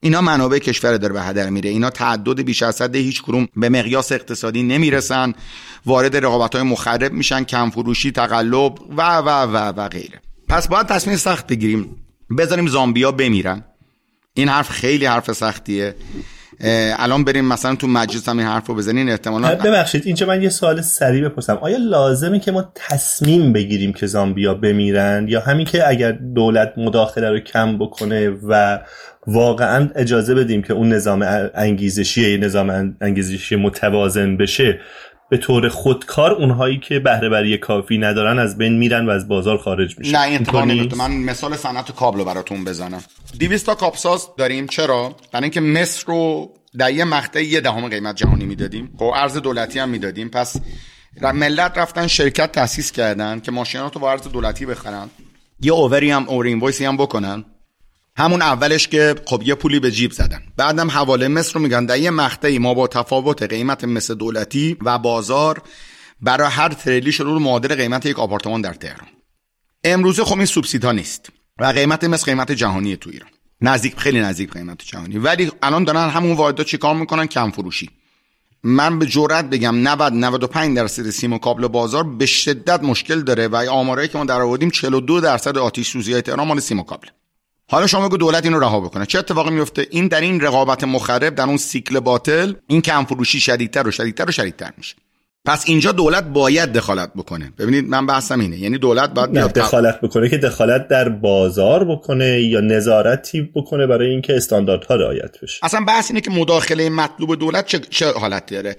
اینا 0.00 0.20
منابع 0.20 0.58
کشور 0.58 0.96
داره 0.96 1.12
به 1.12 1.22
هدر 1.22 1.50
میره. 1.50 1.70
اینا 1.70 1.90
تعدد 1.90 2.40
بیش 2.40 2.62
از 2.62 2.82
حد 2.82 2.96
هیچ 2.96 3.22
کدوم 3.22 3.48
به 3.56 3.68
مقیاس 3.68 4.12
اقتصادی 4.12 4.62
نمی‌رسن. 4.62 5.34
وارد 5.86 6.16
رقابت 6.16 6.54
های 6.54 6.64
مخرب 6.64 7.12
میشن 7.12 7.44
کم 7.44 7.70
فروشی 7.70 8.12
تقلب 8.12 8.74
و 8.96 9.18
و 9.18 9.28
و 9.28 9.56
و 9.56 9.88
غیره. 9.88 10.20
پس 10.48 10.68
باید 10.68 10.86
تصمیم 10.86 11.16
سخت 11.16 11.46
بگیریم. 11.46 11.96
بذاریم 12.38 12.66
زامبیا 12.66 13.12
بمیرن. 13.12 13.64
این 14.34 14.48
حرف 14.48 14.70
خیلی 14.70 15.06
حرف 15.06 15.32
سختیه. 15.32 15.94
الان 16.98 17.24
بریم 17.24 17.44
مثلا 17.44 17.74
تو 17.74 17.86
مجلس 17.86 18.28
هم 18.28 18.38
این 18.38 18.46
حرف 18.46 18.66
رو 18.66 18.74
بزنین 18.74 19.08
احتمالا 19.08 19.54
ببخشید 19.54 20.06
اینجا 20.06 20.26
من 20.26 20.42
یه 20.42 20.48
سوال 20.48 20.80
سریع 20.80 21.28
بپرسم. 21.28 21.58
آیا 21.60 21.76
لازمه 21.76 22.40
که 22.40 22.52
ما 22.52 22.72
تصمیم 22.74 23.52
بگیریم 23.52 23.92
که 23.92 24.06
زامبیا 24.06 24.54
بمیرن؟ 24.54 25.26
یا 25.28 25.40
همین 25.40 25.66
که 25.66 25.88
اگر 25.88 26.12
دولت 26.12 26.72
مداخله 26.76 27.30
رو 27.30 27.40
کم 27.40 27.78
بکنه 27.78 28.30
و 28.48 28.80
واقعا 29.26 29.88
اجازه 29.94 30.34
بدیم 30.34 30.62
که 30.62 30.72
اون 30.72 30.88
نظام 30.88 31.50
انگیزشی 31.54 32.38
نظام 32.38 32.96
انگیزشی 33.00 33.56
متوازن 33.56 34.36
بشه 34.36 34.80
به 35.30 35.36
طور 35.36 35.68
خودکار 35.68 36.32
اونهایی 36.32 36.78
که 36.78 36.98
بهره 36.98 37.28
بری 37.28 37.58
کافی 37.58 37.98
ندارن 37.98 38.38
از 38.38 38.58
بین 38.58 38.78
میرن 38.78 39.06
و 39.06 39.10
از 39.10 39.28
بازار 39.28 39.58
خارج 39.58 39.98
میشن. 39.98 40.12
نه 40.12 40.22
این 40.22 40.94
من 40.96 41.10
مثال 41.10 41.56
صنعت 41.56 41.92
کابل 41.92 42.24
براتون 42.24 42.64
بزنم. 42.64 43.04
200 43.40 43.66
تا 43.66 43.74
کابساز 43.74 44.28
داریم. 44.38 44.66
چرا؟ 44.66 45.16
برای 45.32 45.44
اینکه 45.44 45.60
مصر 45.60 46.04
رو 46.06 46.50
در 46.78 46.92
یه 46.92 47.04
مقطع 47.04 47.44
یه 47.44 47.60
دهم 47.60 47.88
قیمت 47.88 48.16
جهانی 48.16 48.44
می‌دادیم. 48.44 48.94
خب 48.98 49.12
ارز 49.16 49.36
دولتی 49.36 49.78
هم 49.78 49.88
می‌دادیم. 49.88 50.28
پس 50.28 50.56
ملت 51.34 51.78
رفتن 51.78 52.06
شرکت 52.06 52.52
تاسیس 52.52 52.92
کردن 52.92 53.40
که 53.40 53.52
ماشینات 53.52 53.94
رو 53.94 54.00
با 54.00 54.10
ارز 54.10 54.22
دولتی 54.22 54.66
بخرن. 54.66 55.10
یه 55.60 55.72
اووری 55.72 56.10
هم 56.10 56.28
اینوایسی 56.28 56.84
هم 56.84 56.96
بکنن. 56.96 57.44
همون 58.16 58.42
اولش 58.42 58.88
که 58.88 59.14
خب 59.26 59.42
یه 59.44 59.54
پولی 59.54 59.80
به 59.80 59.90
جیب 59.90 60.12
زدن. 60.12 60.42
بعدم 60.56 60.90
حواله 60.90 61.28
مصر 61.28 61.54
رو 61.54 61.60
میگن. 61.60 61.86
در 61.86 61.98
یه 61.98 62.10
مقطعی 62.10 62.58
ما 62.58 62.74
با 62.74 62.86
تفاوت 62.86 63.42
قیمت 63.42 63.84
مثل 63.84 64.14
دولتی 64.14 64.76
و 64.84 64.98
بازار 64.98 65.62
برای 66.20 66.50
هر 66.50 66.68
تریلی 66.68 67.12
شروع 67.12 67.40
معادل 67.40 67.74
قیمت 67.74 68.06
یک 68.06 68.18
آپارتمان 68.18 68.60
در 68.60 68.74
تهران. 68.74 69.08
امروزه 69.84 70.24
خب 70.24 70.36
این 70.36 70.46
سوبسیدا 70.46 70.92
نیست 70.92 71.30
و 71.58 71.66
قیمت 71.66 72.04
مثل 72.04 72.24
قیمت 72.24 72.52
جهانی 72.52 72.96
تو 72.96 73.10
ایران. 73.10 73.30
نزدیک 73.60 73.98
خیلی 73.98 74.20
نزدیک 74.20 74.52
قیمت 74.52 74.82
جهانی. 74.84 75.18
ولی 75.18 75.52
الان 75.62 75.84
دارن 75.84 76.08
همون 76.08 76.36
واحدا 76.36 76.64
چیکار 76.64 76.94
می‌کنن؟ 76.94 77.26
کم 77.26 77.50
فروشی. 77.50 77.90
من 78.62 78.98
به 78.98 79.06
جرات 79.06 79.44
بگم 79.44 79.88
90 79.88 80.12
95 80.12 80.76
درصد 80.76 81.10
سیم 81.10 81.32
و 81.32 81.38
کابل 81.38 81.68
بازار 81.68 82.04
به 82.04 82.26
شدت 82.26 82.82
مشکل 82.82 83.20
داره 83.20 83.48
و 83.48 83.56
آمارایی 83.70 84.08
که 84.08 84.18
ما 84.18 84.24
در 84.24 84.40
آوردیم 84.40 84.70
42 84.70 85.20
درصد 85.20 85.58
آتش 85.58 85.88
سوزی 85.88 86.12
های 86.12 86.22
تهران 86.22 86.46
مال 86.46 86.60
سیم 86.60 86.80
و 86.80 86.82
کابل. 86.82 87.08
حالا 87.70 87.86
شما 87.86 88.08
بگو 88.08 88.16
دولت 88.16 88.44
اینو 88.44 88.58
رها 88.58 88.80
بکنه. 88.80 89.06
چه 89.06 89.18
اتفاقی 89.18 89.50
میفته؟ 89.50 89.86
این 89.90 90.08
در 90.08 90.20
این 90.20 90.40
رقابت 90.40 90.84
مخرب 90.84 91.34
در 91.34 91.44
اون 91.44 91.56
سیکل 91.56 92.00
باطل 92.00 92.54
این 92.66 92.80
کم 92.80 93.04
فروشی 93.04 93.40
شدیدتر 93.40 93.88
و 93.88 93.90
شدیدتر 93.90 94.28
و 94.28 94.32
شدیدتر 94.32 94.70
میشه. 94.78 94.96
پس 95.44 95.64
اینجا 95.66 95.92
دولت 95.92 96.24
باید 96.24 96.72
دخالت 96.72 97.12
بکنه. 97.16 97.52
ببینید 97.58 97.88
من 97.88 98.06
بحثم 98.06 98.40
اینه. 98.40 98.58
یعنی 98.58 98.78
دولت 98.78 99.14
باید 99.14 99.32
بیاد 99.32 99.52
دخالت 99.52 100.00
بکنه 100.00 100.28
که 100.28 100.38
دخالت 100.38 100.88
در 100.88 101.08
بازار 101.08 101.84
بکنه 101.84 102.42
یا 102.42 102.60
نظارتی 102.60 103.42
بکنه 103.42 103.86
برای 103.86 104.10
اینکه 104.10 104.36
استانداردها 104.36 104.94
رعایت 104.94 105.40
بشه. 105.42 105.60
اصلا 105.62 105.80
بحث 105.84 106.10
اینه 106.10 106.20
که 106.20 106.30
مداخله 106.30 106.90
مطلوب 106.90 107.34
دولت 107.34 107.66
چه, 107.66 107.78
چه 107.78 108.12
حالت 108.12 108.46
داره. 108.46 108.76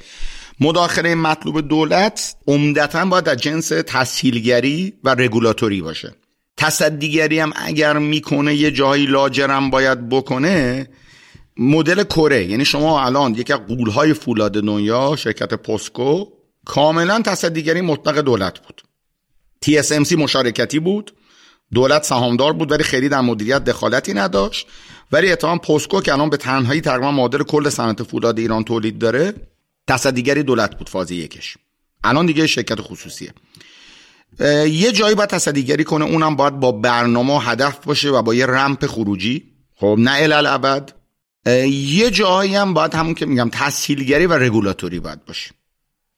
مداخله 0.59 1.15
مطلوب 1.15 1.67
دولت 1.67 2.35
عمدتا 2.47 3.05
باید 3.05 3.23
در 3.23 3.35
جنس 3.35 3.67
تسهیلگری 3.67 4.93
و 5.03 5.15
رگولاتوری 5.15 5.81
باشه. 5.81 6.13
تصدیگری 6.57 7.39
هم 7.39 7.53
اگر 7.55 7.97
می‌کنه 7.97 8.55
یه 8.55 8.71
جایی 8.71 9.05
لاجرم 9.05 9.69
باید 9.69 10.09
بکنه 10.09 10.87
مدل 11.57 12.03
کره. 12.03 12.45
یعنی 12.45 12.65
شما 12.65 13.05
الان 13.05 13.35
یکی 13.35 13.53
از 13.53 13.59
قولهای 13.59 14.13
فولاد 14.13 14.53
دنیا 14.53 15.15
شرکت 15.15 15.53
پوسکو 15.53 16.25
کاملا 16.65 17.21
تصدیگری 17.21 17.81
مطلق 17.81 18.17
دولت 18.17 18.59
بود. 18.59 18.81
TSMC 19.65 20.11
مشارکتی 20.11 20.79
بود. 20.79 21.13
دولت 21.73 22.03
سهامدار 22.03 22.53
بود 22.53 22.71
ولی 22.71 22.83
خیلی 22.83 23.09
در 23.09 23.21
مدیریت 23.21 23.63
دخالتی 23.63 24.13
نداشت. 24.13 24.67
ولی 25.11 25.31
اتهام 25.31 25.59
پوسکو 25.59 26.01
که 26.01 26.13
الان 26.13 26.29
به 26.29 26.37
تنهایی 26.37 26.81
تقریبا 26.81 27.11
مادر 27.11 27.43
کل 27.43 27.69
صنعت 27.69 28.03
فولاد 28.03 28.39
ایران 28.39 28.63
تولید 28.63 28.99
داره 28.99 29.33
تصدیگری 29.87 30.43
دولت 30.43 30.77
بود 30.77 30.89
فاز 30.89 31.11
یکش. 31.11 31.57
الان 32.03 32.25
دیگه 32.25 32.47
شرکت 32.47 32.81
خصوصیه. 32.81 33.33
یه 34.69 34.91
جایی 34.91 35.15
باید 35.15 35.29
تصدیگری 35.29 35.83
کنه 35.83 36.05
اونم 36.05 36.35
باید 36.35 36.59
با 36.59 36.71
برنامه 36.71 37.33
و 37.33 37.37
هدف 37.37 37.85
باشه 37.85 38.09
و 38.09 38.21
با 38.21 38.33
یه 38.33 38.45
رمپ 38.45 38.85
خروجی. 38.85 39.43
خب 39.75 39.95
نه 39.99 40.11
الالعبد 40.15 40.91
یه 41.69 42.09
جایی 42.09 42.55
هم 42.55 42.73
باید 42.73 42.93
همون 42.93 43.13
که 43.13 43.25
میگم 43.25 43.49
تسهیلگری 43.53 44.25
و 44.25 44.33
رگولاتوری 44.33 44.99
باید 44.99 45.25
باشه. 45.25 45.51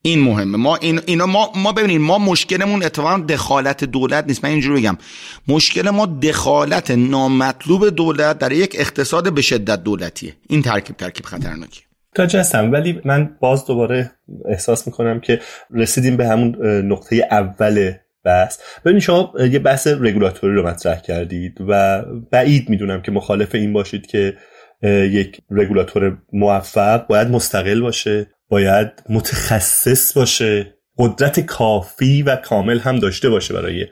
این 0.02 0.20
مهمه. 0.20 0.58
ما 0.58 0.76
این 0.76 1.02
اینا 1.06 1.26
ما 1.26 1.52
ما 1.56 1.72
ببینید 1.72 2.02
ما 2.02 2.18
مشکلمون 2.18 2.84
اتفاقا 2.84 3.18
دخالت 3.18 3.84
دولت 3.84 4.26
نیست. 4.28 4.44
من 4.44 4.50
اینجوری 4.50 4.82
بگم 4.82 4.98
مشکل 5.48 5.90
ما 5.90 6.06
دخالت 6.06 6.92
نامطلوب 6.92 7.90
دولت 7.90 8.40
در 8.40 8.52
یک 8.52 8.76
اقتصاد 8.80 9.34
به 9.34 9.42
شدت 9.42 9.84
دولتیه. 9.84 10.36
این 10.50 10.62
ترکیب 10.62 10.98
ترکیب 10.98 11.26
خطرناکیه. 11.26 11.84
تا 12.16 12.24
هستم 12.24 12.72
ولی 12.72 13.02
من 13.06 13.38
باز 13.40 13.66
دوباره 13.66 14.12
احساس 14.50 14.88
می‌کنم 14.88 15.20
که 15.20 15.42
رسیدیم 15.72 16.18
به 16.18 16.28
همون 16.28 16.56
نقطه 16.92 17.28
اول 17.32 17.94
بحث 18.24 18.60
ببینید 18.86 19.04
شما 19.04 19.34
یه 19.52 19.60
بحث 19.60 19.88
رگولاتوری 19.88 20.56
رو 20.56 20.68
مطرح 20.68 21.02
کردید 21.02 21.58
و 21.68 22.04
بعید 22.32 22.70
می‌دونم 22.70 23.02
که 23.02 23.12
مخالف 23.12 23.56
این 23.56 23.74
باشید 23.74 24.08
که 24.08 24.38
یک 24.84 25.42
رگولاتور 25.52 26.18
موفق 26.34 27.08
باید 27.08 27.28
مستقل 27.28 27.82
باشه 27.82 28.28
باید 28.50 28.92
متخصص 29.10 30.18
باشه 30.18 30.74
قدرت 30.98 31.40
کافی 31.40 32.22
و 32.22 32.36
کامل 32.36 32.80
هم 32.80 33.00
داشته 33.00 33.30
باشه 33.30 33.54
برای 33.54 33.88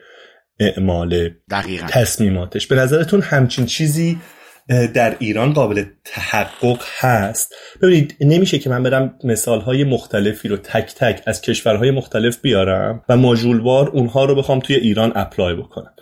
اعمال 0.59 1.29
دقیقا. 1.51 1.87
تصمیماتش 1.89 2.67
به 2.67 2.75
نظرتون 2.75 3.21
همچین 3.21 3.65
چیزی 3.65 4.17
در 4.67 5.15
ایران 5.19 5.53
قابل 5.53 5.83
تحقق 6.03 6.83
هست. 6.99 7.55
ببینید 7.81 8.15
نمیشه 8.21 8.59
که 8.59 8.69
من 8.69 8.83
برم 8.83 9.15
مثالهای 9.23 9.83
مختلفی 9.83 10.47
رو 10.47 10.57
تک 10.57 10.95
تک 10.95 11.21
از 11.25 11.41
کشورهای 11.41 11.91
مختلف 11.91 12.41
بیارم 12.41 13.03
و 13.09 13.17
ماژولوار 13.17 13.89
اونها 13.89 14.25
رو 14.25 14.35
بخوام 14.35 14.59
توی 14.59 14.75
ایران 14.75 15.11
اپلای 15.15 15.55
بکنم. 15.55 15.93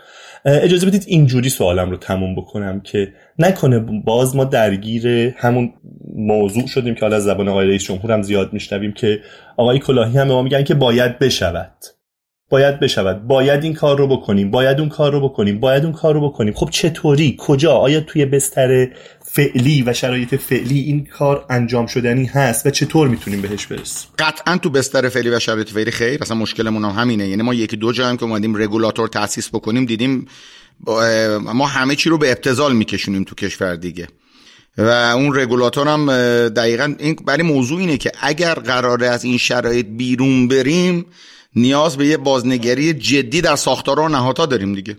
اجازه 0.45 0.88
بدید 0.88 1.04
اینجوری 1.08 1.49
سوالم 1.49 1.91
رو 1.91 1.97
تموم 1.97 2.36
بکنم 2.36 2.82
که 2.82 3.13
نکنه 3.39 3.80
باز 3.80 4.36
ما 4.36 4.43
درگیر 4.43 5.08
همون 5.38 5.73
موضوع 6.15 6.67
شدیم 6.67 6.95
که 6.95 7.01
حالا 7.01 7.19
زبان 7.19 7.47
آقای 7.47 7.67
رئیس 7.67 7.84
جمهور 7.84 8.12
هم 8.12 8.21
زیاد 8.21 8.54
میشنویم 8.54 8.91
که 8.91 9.19
آقای 9.58 9.80
کلاهی 9.80 10.17
هم 10.17 10.28
ما 10.28 10.41
میگن 10.41 10.63
که 10.63 10.75
باید 10.75 11.19
بشود. 11.19 11.94
باید 12.49 12.79
بشود. 12.79 13.27
باید 13.27 13.63
این 13.63 13.73
کار 13.73 13.97
رو 13.97 14.08
بکنیم. 14.08 14.51
باید 14.51 14.79
اون 14.79 14.89
کار 14.89 15.12
رو 15.12 15.29
بکنیم. 15.29 15.60
باید 15.60 15.84
اون 15.84 15.93
کار 15.93 16.13
رو 16.13 16.29
بکنیم. 16.29 16.53
خب 16.53 16.69
چطوری؟ 16.69 17.36
کجا؟ 17.39 17.73
آیا 17.73 17.99
توی 17.99 18.25
بستر 18.25 18.88
فعلی 19.21 19.84
و 19.88 19.93
شرایط 19.93 20.36
فعلی 20.36 20.79
این 20.79 21.05
کار 21.05 21.45
انجام 21.49 21.86
شدنی 21.88 22.25
هست 22.25 22.65
و 22.65 22.69
چطور 22.69 23.08
می‌تونیم 23.08 23.41
بهش 23.41 23.65
برسیم؟ 23.65 24.10
قطعا 24.19 24.58
تو 24.58 24.69
بستر 24.69 25.10
فعلی 25.10 25.29
و 25.29 25.39
شرایط 25.39 25.69
فعلی 25.69 25.91
خیر. 25.91 26.21
اصلا 26.21 26.38
مشکلمون 26.38 26.86
هم 26.86 27.01
همینه. 27.01 27.27
یعنی 27.27 27.43
ما 27.43 27.53
یکی 27.53 27.77
دو 27.77 27.91
جا 27.91 28.08
هم 28.08 28.17
که 28.17 28.23
اومدیم 28.23 28.55
رگولاتور 28.55 29.08
تاسیس 29.08 29.49
بکنیم 29.49 29.86
دیدیم 29.86 30.27
ما 31.53 31.67
همه 31.67 31.95
چی 31.95 32.10
رو 32.10 32.17
به 32.17 32.31
ابتزال 32.31 32.75
میکشونیم 32.75 33.23
تو 33.23 33.36
کشور 33.36 33.75
دیگه. 33.75 34.08
و 34.77 34.89
اون 34.89 35.36
رگولاتور 35.36 35.88
هم 35.88 36.08
دقیقا 36.49 36.95
این 36.99 37.15
برای 37.25 37.43
موضوع 37.43 37.79
اینه 37.79 37.97
که 37.97 38.12
اگر 38.21 38.53
قراره 38.53 39.08
از 39.08 39.23
این 39.23 39.38
شرایط 39.38 39.86
بیرون 39.86 40.47
بریم 40.47 41.05
نیاز 41.56 41.98
به 41.98 42.08
یه 42.08 42.18
بازنگری 42.18 42.94
جدی 42.94 43.41
در 43.41 43.56
ساختار 43.56 44.00
و 44.00 44.08
نهادها 44.08 44.46
داریم 44.46 44.76
دیگه. 44.76 44.98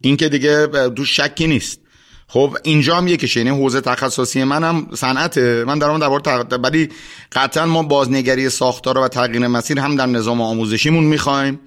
این 0.00 0.16
که 0.16 0.28
دیگه 0.28 0.66
دو 0.96 1.04
شکی 1.04 1.46
نیست. 1.46 1.80
خب 2.30 2.56
اینجا 2.62 2.96
هم 2.96 3.08
یکیشه 3.08 3.40
یعنی 3.40 3.50
حوزه 3.50 3.80
تخصصی 3.80 4.44
من 4.44 4.64
هم 4.64 4.88
صنعت 4.94 5.38
من 5.38 5.78
در 5.78 5.90
مورد 5.90 6.64
ولی 6.64 6.88
قطعا 7.32 7.66
ما 7.66 7.82
بازنگری 7.82 8.50
ساختار 8.50 8.98
و 8.98 9.08
تغییر 9.08 9.46
مسیر 9.46 9.80
هم 9.80 9.96
در 9.96 10.06
نظام 10.06 10.40
آموزشیمون 10.40 11.04
می‌خوایم. 11.04 11.60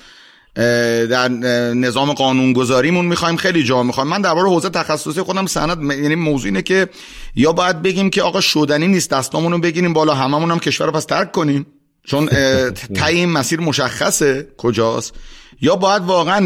در 1.09 1.27
نظام 1.73 2.13
قانونگذاریمون 2.13 3.05
می‌خوایم. 3.05 3.35
خیلی 3.35 3.63
جا 3.63 3.83
می‌خوایم. 3.83 4.09
من 4.09 4.21
درباره 4.21 4.49
حوزه 4.49 4.69
تخصصی 4.69 5.21
خودم 5.21 5.45
صنعت 5.45 5.77
یعنی 5.81 6.15
موضوع 6.15 6.45
اینه 6.45 6.61
که 6.61 6.89
یا 7.35 7.51
باید 7.51 7.81
بگیم 7.81 8.09
که 8.09 8.21
آقا 8.21 8.41
شدنی 8.41 8.87
نیست 8.87 9.09
دستامونو 9.09 9.59
بگیریم 9.59 9.93
بالا 9.93 10.13
هممون 10.13 10.51
هم 10.51 10.59
کشور 10.59 10.85
رو 10.87 10.91
پس 10.91 11.05
ترک 11.05 11.31
کنیم. 11.31 11.65
چون 12.03 12.29
تای 12.99 13.15
این 13.15 13.29
مسیر 13.29 13.59
مشخصه 13.59 14.47
کجاست. 14.57 15.13
یا 15.61 15.75
باید 15.75 16.03
واقعا 16.03 16.39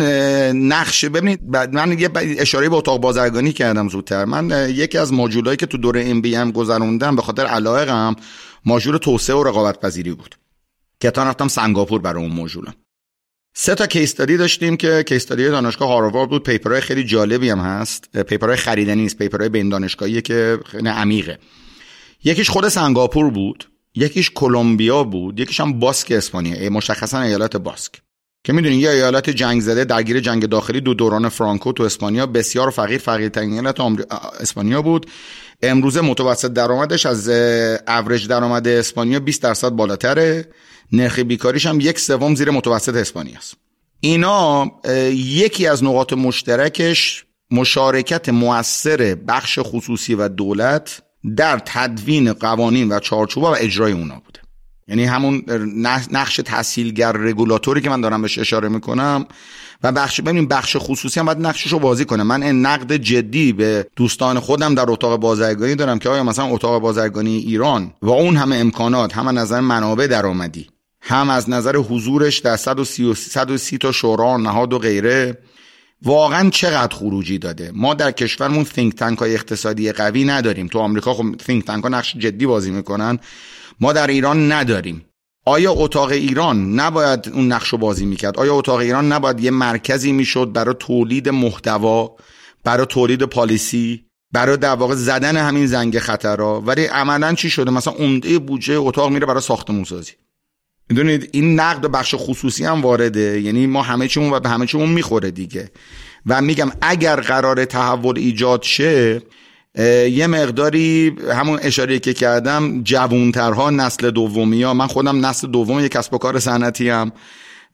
نقشه 0.51 1.09
ببینید 1.09 1.39
من 1.71 1.99
یه 1.99 2.09
اشاره 2.15 2.69
به 2.69 2.75
اتاق 2.75 3.01
بازرگانی 3.01 3.53
کردم 3.53 3.89
زودتر. 3.89 4.25
من 4.25 4.69
یکی 4.69 4.97
از 4.97 5.13
ماژولایی 5.13 5.57
که 5.57 5.65
تو 5.65 5.77
دوره 5.77 6.05
ام 6.05 6.21
بی 6.21 6.35
ام 6.35 6.51
گذروندم 6.51 7.15
به 7.15 7.21
خاطر 7.21 7.45
علایقم 7.45 8.15
ماژول 8.65 8.97
توسعه 8.97 9.35
و 9.35 9.43
رقابت 9.43 9.79
پذیری 9.79 10.13
بود. 10.13 10.35
که 10.99 11.11
تا 11.11 11.23
رفتم 11.23 11.47
سنگاپور 11.47 12.01
برای 12.01 12.23
اون 12.23 12.33
ماژولم 12.33 12.73
سه 13.57 13.75
تا 13.75 13.87
کیستادی 13.87 14.37
داشتیم 14.37 14.77
که 14.77 15.03
کیستادی 15.07 15.49
دانشگاه 15.49 15.89
هاروارد 15.89 16.29
بود. 16.29 16.43
پیپرهای 16.43 16.81
خیلی 16.81 17.03
جالبی 17.03 17.49
هم 17.49 17.59
هست. 17.59 18.17
پیپرهای 18.17 18.57
خریدنی 18.57 19.01
نیست. 19.01 19.17
پیپرهای 19.17 19.49
بین 19.49 19.69
دانشگاهی 19.69 20.21
که 20.21 20.59
خیلی 20.65 20.89
عمیقه. 20.89 21.39
یکیش 22.23 22.49
خود 22.49 22.67
سنگاپور 22.67 23.29
بود. 23.29 23.69
یکیش 23.95 24.31
کلمبیا 24.35 25.03
بود 25.03 25.39
یکیش 25.39 25.59
هم 25.59 25.79
باسک 25.79 26.11
اسپانیا 26.11 26.69
مشخصا 26.69 27.21
ایالت 27.21 27.57
باسک. 27.57 27.91
که 28.43 28.53
می‌دونین 28.53 28.79
یه 28.79 28.89
ایالت 28.89 29.29
جنگ 29.29 29.61
زده 29.61 29.85
درگیر 29.85 30.19
جنگ 30.19 30.45
داخلی 30.45 30.81
دو 30.81 30.93
دوران 30.93 31.29
فرانکو 31.29 31.71
تو 31.71 31.83
اسپانیا 31.83 32.25
بسیار 32.25 32.69
فقیر 32.69 32.97
فقیرترین 32.97 33.53
ایالت 33.53 33.79
اسپانیا 34.39 34.81
بود. 34.81 35.05
امروزه 35.61 36.01
متوسط 36.01 36.53
درآمدش 36.53 37.05
از 37.05 37.29
اوریج 37.87 38.27
درآمد 38.27 38.67
اسپانیا 38.67 39.19
20 39.19 39.41
درصد 39.41 39.69
بالاتره. 39.69 40.47
نرخ 40.91 41.19
بیکاریش 41.19 41.65
هم 41.65 41.79
یک 41.79 41.99
سوم 41.99 42.35
زیر 42.35 42.51
متوسط 42.51 42.95
اسپانیا 42.95 43.37
است 43.37 43.53
اینا 43.99 44.71
یکی 45.13 45.67
از 45.67 45.83
نقاط 45.83 46.13
مشترکش 46.13 47.25
مشارکت 47.51 48.29
موثر 48.29 49.15
بخش 49.27 49.59
خصوصی 49.61 50.15
و 50.15 50.27
دولت 50.27 51.01
در 51.37 51.61
تدوین 51.65 52.33
قوانین 52.33 52.91
و 52.91 52.99
چارچوبا 52.99 53.51
و 53.51 53.55
اجرای 53.59 53.91
اونا 53.91 54.21
بوده. 54.25 54.39
یعنی 54.87 55.05
همون 55.05 55.43
نقش 56.11 56.35
تحصیلگر 56.35 57.11
رگولاتوری 57.11 57.81
که 57.81 57.89
من 57.89 58.01
دارم 58.01 58.21
بهش 58.21 58.39
اشاره 58.39 58.69
می‌کنم 58.69 59.25
و 59.83 59.91
بخش 59.91 60.21
ببین 60.21 60.47
بخش 60.47 60.75
خصوصی 60.79 61.19
هم 61.19 61.25
باید 61.25 61.47
نقشش 61.47 61.71
رو 61.71 61.79
بازی 61.79 62.05
کنه. 62.05 62.23
من 62.23 62.43
این 62.43 62.65
نقد 62.65 62.93
جدی 62.93 63.53
به 63.53 63.87
دوستان 63.95 64.39
خودم 64.39 64.75
در 64.75 64.91
اتاق 64.91 65.19
بازرگانی 65.19 65.75
دارم 65.75 65.99
که 65.99 66.09
آیا 66.09 66.23
مثلا 66.23 66.45
اتاق 66.45 66.81
بازرگانی 66.81 67.37
ایران 67.37 67.93
و 68.01 68.09
اون 68.09 68.37
همه 68.37 68.55
امکانات 68.55 69.17
هم 69.17 69.27
از 69.27 69.35
نظر 69.35 69.59
منابع 69.59 70.07
درآمدی 70.07 70.67
هم 71.01 71.29
از 71.29 71.49
نظر 71.49 71.75
حضورش 71.75 72.39
در 72.39 72.55
130, 72.55 73.13
130 73.13 73.77
تا 73.77 73.91
شورا 73.91 74.37
نهاد 74.37 74.73
و 74.73 74.79
غیره 74.79 75.37
واقعا 76.03 76.49
چقدر 76.49 76.95
خروجی 76.95 77.37
داده؟ 77.37 77.71
ما 77.73 77.93
در 77.93 78.11
کشورمون 78.11 78.65
think 78.65 78.93
تانک 78.93 79.19
های 79.19 79.33
اقتصادی 79.33 79.91
قوی 79.91 80.25
نداریم. 80.25 80.67
تو 80.67 80.79
آمریکا 80.79 81.13
خب 81.13 81.35
think 81.37 81.63
تانک 81.63 81.83
ها 81.83 81.89
نقش 81.89 82.15
جدی 82.17 82.45
بازی 82.45 82.71
می‌کنن. 82.71 83.19
ما 83.79 83.93
در 83.93 84.07
ایران 84.07 84.51
نداریم. 84.51 85.05
آیا 85.45 85.71
اتاق 85.71 86.09
ایران 86.09 86.79
نباید 86.79 87.29
اون 87.33 87.51
نقش 87.51 87.69
رو 87.69 87.77
بازی 87.77 88.05
می‌کرد؟ 88.05 88.39
آیا 88.39 88.55
اتاق 88.55 88.79
ایران 88.79 89.11
نباید 89.11 89.39
یه 89.39 89.51
مرکزی 89.51 90.11
می‌شد 90.11 90.51
برای 90.51 90.75
تولید 90.79 91.29
محتوا 91.29 92.15
برای 92.63 92.85
تولید 92.85 93.23
پالیسی 93.23 94.05
برای 94.31 94.57
در 94.57 94.75
واقع 94.75 94.95
زدن 94.95 95.37
همین 95.37 95.67
زنگ 95.67 95.99
خطرها؟ 95.99 96.61
ولی 96.61 96.85
عملا 96.85 97.33
چی 97.33 97.49
شده؟ 97.49 97.71
مثلا 97.71 97.93
عمده 97.93 98.39
بودجه 98.39 98.73
اتاق 98.77 99.11
میره 99.11 99.25
برای 99.25 99.41
ساختمون 99.41 99.83
سازی 99.83 100.11
می‌دونید 100.89 101.29
این 101.33 101.59
نقد 101.59 101.87
بخش 101.87 102.15
خصوصی 102.17 102.65
هم 102.65 102.81
وارده. 102.81 103.41
یعنی 103.41 103.67
ما 103.67 103.81
همه 103.81 104.07
چیمون 104.07 104.33
و 104.33 104.39
به 104.39 104.49
همه 104.49 104.65
چیمون 104.65 104.89
می‌خوره 104.89 105.31
دیگه. 105.31 105.71
و 106.25 106.41
میگم 106.41 106.71
اگر 106.81 107.15
قرار 107.15 107.65
تحول 107.65 108.17
ایجاد 108.17 108.63
شه 108.63 109.21
یه 110.09 110.27
مقداری 110.27 111.15
همون 111.33 111.59
اشاره 111.61 111.99
که 111.99 112.13
کردم 112.13 112.83
جوونترها 112.83 113.69
نسل 113.69 114.11
دومی 114.11 114.63
ها 114.63 114.73
من 114.73 114.87
خودم 114.87 115.25
نسل 115.25 115.47
دوم 115.47 115.79
یک 115.79 115.91
کسب 115.91 116.13
و 116.13 116.17
کار 116.17 116.39
صنعتی 116.39 116.89
هم 116.89 117.11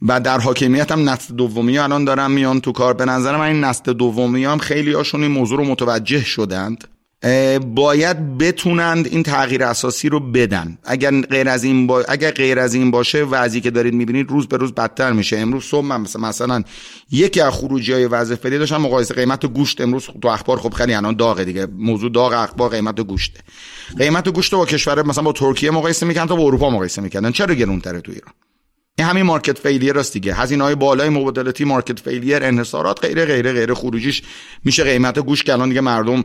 و 0.02 0.20
در 0.20 0.40
حاکمیت 0.40 0.92
هم 0.92 1.10
نسل 1.10 1.36
دومی 1.36 1.78
الان 1.78 2.06
دارم 2.06 2.32
میان 2.32 2.62
تو 2.62 2.72
کار. 2.72 2.94
به 2.94 3.06
نظر 3.06 3.38
من 3.38 3.46
این 3.46 3.64
نسل 3.64 3.94
دومی 3.94 4.46
هم 4.46 4.58
خیلی 4.58 4.94
هاشون 4.94 5.24
این 5.24 5.32
موضوع 5.32 5.58
رو 5.58 5.66
متوجه 5.66 6.26
شدند. 6.26 6.88
باید 7.76 8.38
بتونند 8.38 9.08
این 9.08 9.24
تغییر 9.24 9.64
اساسی 9.64 10.10
رو 10.10 10.20
بدن. 10.20 10.78
اگر 10.84 11.22
غیر 11.22 11.50
از 11.50 11.64
این 11.64 11.88
با... 11.88 12.04
اگر 12.10 12.32
غیر 12.32 12.60
از 12.60 12.74
این 12.74 12.92
باشه 12.92 13.24
وضعی 13.24 13.62
که 13.62 13.72
دارید 13.72 13.94
می‌بینید 13.94 14.30
روز 14.30 14.48
به 14.48 14.58
روز 14.58 14.74
بدتر 14.74 15.12
میشه. 15.12 15.38
امروز 15.38 15.64
صبح 15.64 15.86
من 15.86 16.02
مثلا, 16.02 16.22
مثلا 16.22 16.64
یکی 17.12 17.42
از 17.42 17.54
خروجی 17.54 17.94
های 17.94 18.06
وضع 18.06 18.36
فعلی 18.36 18.58
داشتم 18.58 18.78
مقایسه 18.78 19.14
قیمت 19.14 19.46
گوشت. 19.46 19.82
امروز 19.82 20.08
تو 20.22 20.28
اخبار 20.28 20.60
خب 20.60 20.74
خیلی 20.74 20.94
الان 20.94 21.16
داغه 21.16 21.46
دیگه. 21.46 21.68
موضوع 21.78 22.12
داغ 22.12 22.34
اخبار 22.34 22.70
قیمت 22.70 23.02
گوشته. 23.02 23.40
قیمت 23.98 24.30
گوشت 24.30 24.56
با 24.56 24.66
کشور 24.66 25.04
مثلا 25.04 25.24
با 25.24 25.32
ترکیه 25.32 25.72
مقایسه 25.72 26.06
می‌کنن 26.06 26.26
تا 26.26 26.36
با 26.36 26.44
اروپا 26.44 26.70
مقایسه 26.70 27.02
می‌کنن. 27.02 27.32
چرا 27.32 27.56
گرونتره 27.56 28.02
تو 28.02 28.12
ایران؟ 28.12 28.34
این 29.02 29.10
همین 29.10 29.24
market 29.24 29.58
failure 29.58 30.00
است 30.00 30.14
دیگه. 30.14 30.34
هزینه 30.34 30.64
های 30.64 30.76
بالای 30.76 31.10
مبادلاتی 31.10 31.66
market 31.66 32.00
failure 32.00 32.44
انحصارات 32.44 33.06
غیره 33.06 33.26
غیره 33.26 33.54
غیره 33.54 33.74
خروجیش 33.74 34.22
میشه 34.66 34.84
قیمت 34.84 35.20
گوشت 35.20 35.44
که 35.44 35.54
الان 35.54 35.70
دیگه 35.70 35.82
مردم 35.82 36.24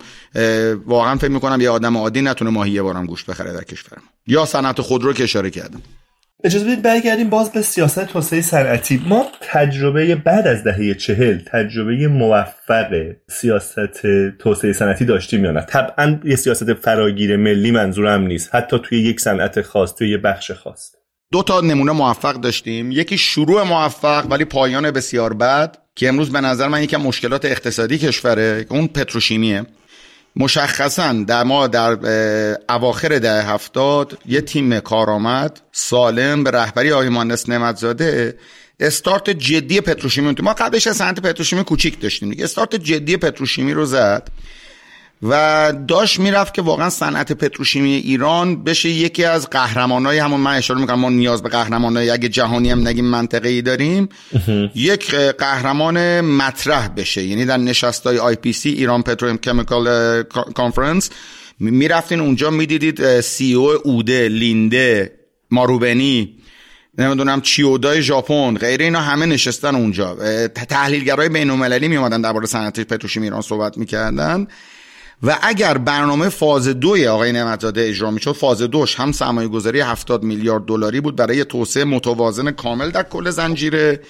واقعا 0.87 1.17
فکر 1.17 1.31
می‌کنم 1.31 1.61
یه 1.61 1.71
آدم 1.71 1.97
عادی 1.97 2.23
نتونه 2.23 2.51
ماهی 2.51 2.71
یه 2.71 2.83
بارم 2.83 3.07
گوشت 3.07 3.27
بخره 3.27 3.53
در 3.53 3.65
کشورم 3.65 4.03
یا 4.27 4.45
صنعت 4.45 4.81
خودرو 4.81 5.13
که 5.13 5.23
اشاره 5.23 5.51
کردم. 5.51 5.83
اجازه 6.45 6.65
بدید 6.65 6.83
برگردیم 6.83 7.31
باز 7.31 7.53
به 7.53 7.63
سیاست 7.63 8.05
توسعه 8.07 8.43
صنعتی. 8.43 9.03
ما 9.07 9.27
تجربه 9.41 10.15
بعد 10.15 10.47
از 10.47 10.65
دهه 10.65 10.95
چهل 10.95 11.39
تجربه 11.53 12.09
موفق 12.09 13.13
سیاست 13.29 13.97
توسعه 14.39 14.73
صنعتی 14.73 15.05
داشتیم 15.05 15.45
یا 15.45 15.51
نه؟ 15.51 15.61
طبعا 15.61 16.21
یه 16.25 16.37
سیاست 16.37 16.75
فراگیر 16.75 17.37
ملی 17.37 17.71
منظورم 17.71 18.23
نیست. 18.23 18.55
حتی 18.55 18.79
توی 18.83 18.99
یک 18.99 19.21
صنعت 19.21 19.63
خاص 19.63 19.95
توی 19.95 20.11
یه 20.11 20.19
بخش 20.19 20.51
خاص. 20.51 20.93
دو 21.33 21.43
تا 21.43 21.61
نمونه 21.61 21.93
موفق 21.93 22.35
داشتیم. 22.35 22.91
یکی 22.93 23.19
شروع 23.19 23.63
موفق 23.63 24.27
ولی 24.31 24.45
پایان 24.45 24.91
بسیار 24.91 25.33
بد 25.33 25.79
که 25.95 26.09
امروز 26.09 26.31
به 26.31 26.41
نظر 26.41 26.69
من 26.69 26.83
یکم 26.83 27.01
مشکلات 27.01 27.45
اقتصادی 27.45 27.99
کشوره 27.99 28.67
اون 28.69 28.87
پتروشیمیه. 28.87 29.67
مشخصا 30.37 31.13
در 31.13 31.43
ما 31.43 31.67
در 31.67 31.99
اواخر 32.69 33.19
ده 33.19 33.43
هفتاد 33.43 34.19
یه 34.27 34.41
تیم 34.41 34.81
کارآمد 34.81 35.61
سالم 35.73 36.45
به 36.45 36.51
رهبری 36.51 36.93
آقای 36.93 37.09
مهندس 37.09 37.49
نعمتزاده 37.49 38.39
استارت 38.81 39.31
جدی 39.31 39.81
پتروشیمی 39.81 40.35
ما 40.43 40.53
قبلش 40.53 40.89
صنعت 40.89 41.21
پتروشیمی 41.21 41.65
کوچیک 41.65 42.01
داشتیم 42.01 42.35
استارت 42.39 42.75
جدی 42.75 43.17
پتروشیمی 43.17 43.73
رو 43.73 43.87
زد. 43.87 44.29
و 45.23 45.73
داشت 45.89 46.21
می‌رفت 46.21 46.55
که 46.55 46.63
واقعا 46.63 46.91
صنعت 46.91 47.33
پتروشیمی 47.33 47.95
ایران 47.95 48.65
بشه 48.65 48.89
یکی 48.89 49.25
از 49.25 49.51
قهرمانای 49.51 50.19
همون 50.19 50.41
من 50.41 50.55
اشاره 50.55 50.81
می‌کنم 50.81 50.99
ما 50.99 51.11
نیاز 51.11 51.43
به 51.43 51.49
قهرمانای 51.49 52.11
اگه 52.11 52.29
جهانی 52.29 52.71
هم 52.71 52.89
نگیم 52.89 53.05
منطقه 53.05 53.49
ای 53.49 53.63
داریم 53.63 54.09
یک 54.75 55.15
قهرمان 55.15 56.21
مطرح 56.21 56.89
بشه 56.89 57.23
یعنی 57.23 57.45
در 57.45 57.57
نشستای 57.57 58.19
آی 58.19 58.35
پی 58.35 58.53
سی 58.53 58.69
ایران 58.69 59.03
پترو 59.03 59.37
کمیکال 59.37 60.23
کانفرنس. 60.55 61.11
می‌رفتین 61.61 62.21
اونجا 62.21 62.51
می‌دیدید 62.51 63.21
سی 63.21 63.55
او 63.55 63.71
اوده 63.85 64.29
لینده 64.29 65.13
ماروبنی 65.51 66.39
نمی‌دونم 66.99 67.41
چیودای 67.41 68.03
ژاپن 68.03 68.55
غیر 68.55 68.83
اینا 68.83 69.01
همه 69.01 69.27
نشستن 69.27 69.75
اونجا. 69.75 70.17
تحلیلگرای 70.49 71.29
بین 71.29 71.51
المللی 71.51 71.89
می 71.89 71.97
اومدن 71.97 72.21
درباره 72.21 72.47
صنعت 72.47 72.81
پتروشیمی 72.81 73.27
ایران 73.27 73.43
صحبت 73.43 73.79
می‌کردن. 73.79 74.47
و 75.23 75.39
اگر 75.43 75.79
برنامه 75.79 76.29
فاز 76.29 76.69
دوی 76.69 77.07
آقای 77.07 77.33
نعمتزاده 77.33 77.89
اجرا 77.89 78.11
می‌شد 78.11 78.33
فاز 78.33 78.63
دوش 78.63 78.95
هم 78.95 79.13
سرمایه 79.13 79.49
گذاری 79.49 79.81
70 79.81 80.23
میلیارد 80.23 80.65
دلاری 80.65 81.01
بود 81.01 81.17
برای 81.17 81.45
توسعه 81.45 81.85
متوازن 81.85 82.51
کامل 82.51 82.91
در 82.91 83.03
کل 83.03 83.31
زنجیره 83.31 84.01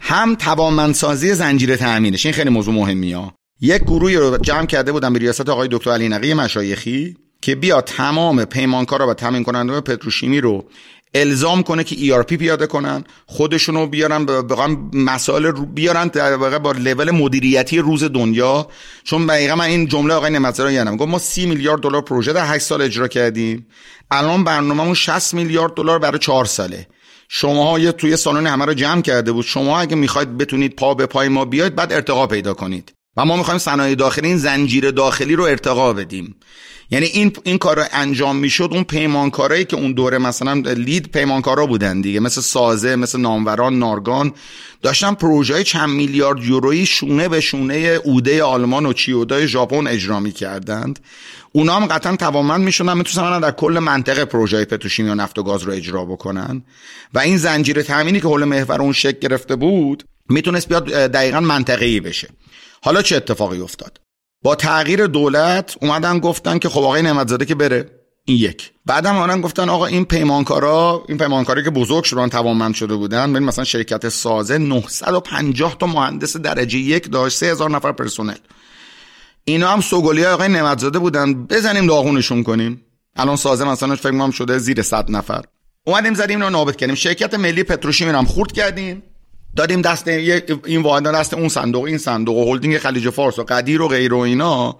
هم 0.00 0.34
توانمندسازی 0.34 1.34
زنجیره 1.34 1.76
تامینش 1.76 2.26
این 2.26 2.34
خیلی 2.34 2.50
موضوع 2.50 2.74
مهمی 2.74 3.12
ها. 3.12 3.34
یک 3.60 3.82
گروهی 3.82 4.16
رو 4.16 4.38
جمع 4.38 4.66
کرده 4.66 4.92
بودم 4.92 5.12
به 5.12 5.18
ریاست 5.18 5.48
آقای 5.48 5.68
دکتر 5.70 5.90
علی 5.90 6.08
نقی 6.08 6.34
مشایخی 6.34 7.16
که 7.42 7.54
بیا 7.54 7.80
تمام 7.80 8.44
پیمانکارا 8.44 9.08
و 9.08 9.14
تامین 9.14 9.44
کننده 9.44 9.80
پتروشیمی 9.80 10.40
رو 10.40 10.68
الزام 11.14 11.62
کنه 11.62 11.84
که 11.84 11.96
ERP 11.96 12.32
پیاده 12.32 12.66
کنن 12.66 13.04
خودشونو 13.26 13.86
بیارن 13.86 14.26
بقام 14.26 14.90
مسائل 14.94 15.44
رو 15.44 15.66
بیارن 15.66 16.08
در 16.08 16.36
واقع 16.36 16.58
با 16.58 16.72
لول 16.72 17.10
مدیریتی 17.10 17.78
روز 17.78 18.04
دنیا. 18.04 18.68
چون 19.04 19.26
دقیقا 19.26 19.54
من 19.54 19.64
این 19.64 19.86
جمله 19.86 20.14
آقای 20.14 20.30
نعمتزاده 20.30 20.72
یادم. 20.72 20.96
گفت 20.96 21.10
ما 21.10 21.18
30 21.18 21.46
میلیارد 21.46 21.80
دلار 21.80 22.02
پروژه 22.02 22.32
در 22.32 22.54
8 22.54 22.64
سال 22.64 22.82
اجرا 22.82 23.08
کردیم. 23.08 23.66
الان 24.10 24.44
برنامه‌مون 24.44 24.94
60 24.94 25.34
میلیارد 25.34 25.74
دلار 25.74 25.98
برای 25.98 26.18
4 26.18 26.44
ساله. 26.44 26.86
شما 27.28 27.78
یه 27.78 27.92
توی 27.92 28.16
سالن 28.16 28.46
همه 28.46 28.64
رو 28.64 28.74
جمع 28.74 29.02
کرده 29.02 29.32
بود. 29.32 29.44
شما 29.44 29.80
اگه 29.80 29.96
می‌خواید 29.96 30.38
بتونید 30.38 30.76
پا 30.76 30.94
به 30.94 31.06
پای 31.06 31.28
ما 31.28 31.44
بیاید 31.44 31.74
بعد 31.74 31.92
ارتقا 31.92 32.26
پیدا 32.26 32.54
کنید. 32.54 32.92
و 33.18 33.24
ما 33.24 33.36
می‌خوایم 33.36 33.58
صنایع 33.58 33.94
داخلی 33.94 34.28
این 34.28 34.36
زنجیره 34.36 34.90
داخلی 34.90 35.36
رو 35.36 35.44
ارتقا 35.44 35.92
بدیم. 35.92 36.36
یعنی 36.90 37.06
این 37.06 37.32
این 37.44 37.58
کار 37.58 37.76
رو 37.76 37.84
انجام 37.92 38.36
می‌شد 38.36 38.68
اون 38.72 38.84
پیمانکارایی 38.84 39.64
که 39.64 39.76
اون 39.76 39.92
دوره 39.92 40.18
مثلا 40.18 40.52
لید 40.54 41.12
پیمانکارا 41.12 41.66
بودن 41.66 42.00
دیگه 42.00 42.20
مثل 42.20 42.40
سازه 42.40 42.96
مثل 42.96 43.20
ناموران 43.20 43.78
نارگان 43.78 44.32
داشتن 44.82 45.14
پروژه 45.14 45.54
های 45.54 45.64
چند 45.64 45.88
میلیارد 45.88 46.44
یورویی 46.44 46.86
شونه 46.86 47.28
به 47.28 47.40
شونه 47.40 47.74
اوده 48.04 48.42
آلمان 48.42 48.86
و 48.86 48.92
چیودای 48.92 49.48
ژاپن 49.48 49.86
اجرا 49.86 50.20
می‌کردند. 50.20 50.98
اونا 51.52 51.76
هم 51.76 51.86
قطعا 51.86 52.16
توانمند 52.16 52.60
می‌شدن 52.60 52.98
می‌تونستن 52.98 53.40
در 53.40 53.50
کل 53.50 53.78
منطقه 53.78 54.24
پروژه 54.24 54.64
پتروشیمی 54.64 55.10
و 55.10 55.14
نفت 55.14 55.38
و 55.38 55.42
گاز 55.42 55.62
رو 55.62 55.72
اجرا 55.72 56.04
بکنن. 56.04 56.62
و 57.14 57.18
این 57.18 57.36
زنجیره 57.36 57.82
تامینی 57.82 58.20
که 58.20 58.28
حول 58.28 58.44
محور 58.44 58.82
اون 58.82 58.92
شکل 58.92 59.18
گرفته 59.18 59.56
بود 59.56 60.04
می‌تونست 60.28 60.68
بیاد 60.68 60.86
دقیقا 60.86 61.40
منطقه‌ای 61.40 62.00
بشه. 62.00 62.28
حالا 62.82 63.02
چه 63.02 63.16
اتفاقی 63.16 63.60
افتاد؟ 63.60 64.00
با 64.42 64.54
تغییر 64.54 65.06
دولت 65.06 65.76
اومدن 65.82 66.18
گفتن 66.18 66.58
که 66.58 66.68
خب 66.68 66.80
آقای 66.80 67.02
نعمتزاده 67.02 67.44
که 67.44 67.54
بره. 67.54 67.90
این 68.24 68.36
یک. 68.36 68.72
بعدم 68.86 69.16
اومدن 69.16 69.40
گفتن 69.40 69.68
آقا 69.68 69.86
این 69.86 70.04
پیمانکارا 70.04 71.04
این 71.08 71.18
پیمانکاری 71.18 71.64
که 71.64 71.70
بزرگ 71.70 72.04
شدن 72.04 72.28
توانمند 72.28 72.74
شده 72.74 72.94
بودن 72.94 73.32
ببین 73.32 73.48
مثلا 73.48 73.64
شرکت 73.64 74.08
سازه 74.08 74.58
950 74.58 75.76
تا 75.78 75.86
مهندس 75.86 76.36
درجه 76.36 76.78
یک 76.78 77.10
داشت 77.10 77.36
3000 77.36 77.70
نفر 77.70 77.92
پرسنل. 77.92 78.34
اینا 79.44 79.68
هم 79.68 79.80
سوگلی 79.80 80.24
آقای 80.24 80.48
نعمتزاده 80.48 80.98
بودن. 80.98 81.34
بزنیم 81.34 81.86
داغونشون 81.86 82.42
کنیم. 82.42 82.84
الان 83.16 83.36
سازه 83.36 83.64
مثلا 83.64 83.96
فکر 83.96 84.10
کنم 84.10 84.30
شده 84.30 84.58
زیر 84.58 84.82
100 84.82 85.10
نفر. 85.10 85.44
اومدیم 85.86 86.14
زدیم 86.14 86.40
اینو 86.40 86.50
نابود 86.50 86.76
کردیم. 86.76 86.94
شرکت 86.94 87.34
ملی 87.34 87.62
پتروشیمی 87.62 88.10
هم 88.10 88.24
خورد 88.24 88.52
کردیم. 88.52 89.02
دادیم 89.58 89.82
دست 89.82 90.08
این 90.08 90.82
واحد 90.82 91.04
دست 91.04 91.34
اون 91.34 91.48
صندوق 91.48 91.84
این 91.84 91.98
صندوق 91.98 92.36
و 92.36 92.52
هلدینگ 92.52 92.78
خلیج 92.78 93.10
فارس 93.10 93.38
و 93.38 93.44
قدیر 93.44 93.82
و 93.82 93.88
غیر 93.88 94.14
و 94.14 94.18
اینا. 94.18 94.76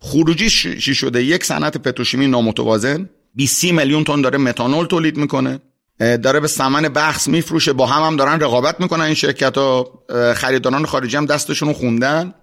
خروجی 0.00 0.50
چی 0.50 0.94
شده؟ 0.94 1.24
یک 1.24 1.44
صنعت 1.44 1.76
پتروشیمی 1.76 2.26
نامتوازن. 2.26 3.08
20 3.34 3.64
میلیون 3.64 4.04
تن 4.04 4.20
داره 4.20 4.38
متانول 4.38 4.86
تولید 4.86 5.16
می‌کنه. 5.16 5.60
داره 5.98 6.40
به 6.40 6.48
سمن 6.48 6.82
بخص 6.82 7.28
میفروشه. 7.28 7.72
با 7.72 7.86
هم 7.86 8.06
هم 8.06 8.16
دارن 8.16 8.40
رقابت 8.40 8.80
می‌کنن 8.80 9.04
این 9.04 9.14
شرکت 9.14 9.58
ها 9.58 10.04
خریداران 10.34 10.86
خارجی 10.86 11.16
هم 11.16 11.26
دستشون 11.26 11.72
خوندن. 11.72 12.34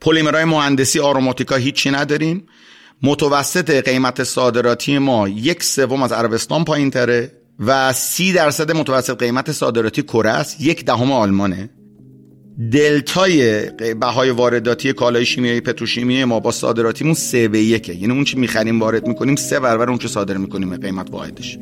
پلیمرهای 0.00 0.44
مهندسی 0.44 1.00
آروماتیکا 1.00 1.56
هیچی 1.56 1.90
نداریم. 1.90 2.46
متوسط 3.02 3.70
قیمت 3.70 4.24
صادراتی 4.24 4.98
ما 4.98 5.28
یک 5.28 5.62
سوم 5.62 6.02
از 6.02 6.12
عربستان 6.12 6.64
پایین 6.64 6.90
تره 6.90 7.41
و 7.66 7.92
سی 7.92 8.32
درصد 8.32 8.72
متوسط 8.72 9.18
قیمت 9.18 9.52
صادراتی 9.52 10.02
کره 10.02 10.30
است. 10.30 10.60
یک 10.60 10.84
دهم 10.84 11.12
آلمانه. 11.12 11.70
دلتای 12.72 13.60
بهای 14.00 14.30
وارداتی 14.30 14.92
کالای 14.92 15.26
شیمیایی 15.26 15.60
پتروشیمی 15.60 16.24
ما 16.24 16.40
با 16.40 16.50
صادراتیمون 16.50 17.14
سه 17.14 17.48
به 17.48 17.58
یکه. 17.58 17.94
یعنی 17.94 18.12
اون 18.12 18.24
چی 18.24 18.38
می‌خریم 18.38 18.80
وارد 18.80 19.06
می‌کنیم 19.06 19.36
سه 19.36 19.60
برابر 19.60 19.88
اون 19.88 19.98
چی 19.98 20.08
صادر 20.08 20.36
می‌کنیم 20.36 20.76
قیمت 20.76 21.10
واحدش. 21.10 21.58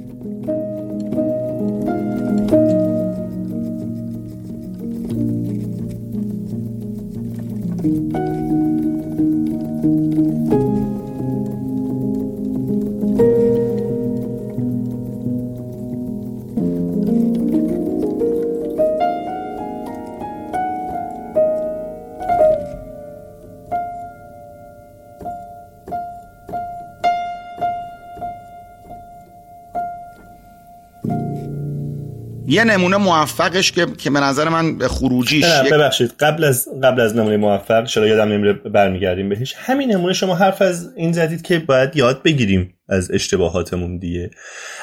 یه 32.51 32.65
نمونه 32.65 32.97
موفقش 32.97 33.73
که 33.73 33.87
که 33.99 34.11
به 34.11 34.21
نظر 34.21 34.49
من 34.49 34.79
به 34.79 34.89
خروجیش 34.89 35.45
ببخشید 35.73 36.13
قبل 36.21 36.45
از 36.45 36.69
قبل 36.83 37.01
از 37.01 37.17
نمونه 37.17 37.37
موفق 37.37 37.87
چرا 37.87 38.07
یادم 38.07 38.33
نمیره 38.33 38.53
برمیگردیم 38.53 39.29
بهش. 39.29 39.55
همین 39.59 39.93
نمونه 39.93 40.13
شما 40.13 40.35
حرف 40.35 40.63
از 40.63 40.93
این 40.97 41.13
زدید 41.13 41.43
که 41.43 41.59
باید 41.59 41.97
یاد 41.97 42.23
بگیریم 42.23 42.75
از 42.89 43.11
اشتباهاتمون 43.11 43.99
دیگه. 43.99 44.31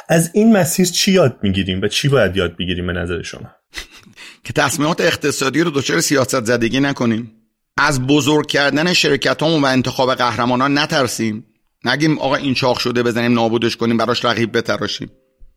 از 0.10 0.32
این 0.34 0.58
مسیر 0.58 0.88
چی 0.88 1.12
یاد 1.12 1.38
می‌گیریم 1.42 1.82
و 1.82 1.88
چی 1.88 2.08
باید 2.08 2.38
یاد 2.38 2.58
بگیریم 2.58 2.88
به 2.88 2.94
نظر 2.94 3.22
شما؟ 3.22 3.52
که 4.46 4.54
تصمیمات 4.54 5.02
اقتصادی 5.02 5.62
رو 5.62 5.72
دچار 5.72 6.02
سیاست 6.02 6.46
زدگی 6.46 6.80
نکنیم. 6.80 7.32
از 7.78 8.02
بزرگ 8.02 8.48
کردن 8.48 8.94
شرکت 8.94 9.44
و 9.44 9.46
انتخاب 9.46 10.16
قهرمانان 10.16 10.78
نترسیم. 10.78 11.46
نگیم 11.86 12.20
آقا 12.20 12.36
این 12.36 12.54
چاق 12.54 12.80
شده 12.80 13.04
بزنیم 13.04 13.34
نابودش 13.34 13.78
کنیم 13.78 13.98
براش 13.98 14.26
رقیب 14.26 14.58
بتراشیم. 14.58 15.10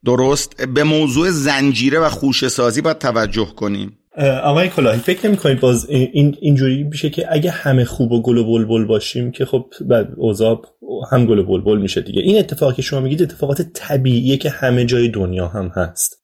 درست؟ 0.05 0.66
به 0.66 0.84
موضوع 0.84 1.30
زنجیره 1.30 1.98
و 1.98 2.09
خوش 2.09 2.48
سازی 2.48 2.80
باید 2.80 2.98
توجه 2.98 3.46
کنیم. 3.57 3.96
آقای 4.42 4.68
کلاهی 4.68 4.98
فکر 4.98 5.26
نمی 5.26 5.36
کنید 5.36 5.61
باز 5.61 5.86
این 5.90 6.36
اینجوری 6.40 6.84
میشه 6.84 7.11
که 7.11 7.26
اگه 7.30 7.51
همه 7.51 7.84
خوب 7.84 8.12
و 8.12 8.22
گل 8.22 8.38
و 8.38 8.44
بلبل 8.44 8.84
باشیم 8.84 9.30
که 9.30 9.44
خب 9.44 9.66
بعد 9.80 10.09
اوضاع 10.16 10.62
هم 11.11 11.26
گل 11.26 11.38
و 11.38 11.44
بلبل 11.44 11.78
میشه 11.78 12.01
دیگه. 12.01 12.22
این 12.22 12.38
اتفاقی 12.38 12.74
که 12.74 12.82
شما 12.82 13.01
میگید 13.01 13.22
اتفاقات 13.22 13.62
طبیعیه 13.62 14.36
که 14.36 14.51
همه 14.51 14.84
جای 14.84 15.09
دنیا 15.09 15.48
هم 15.48 15.68
هست. 15.68 16.20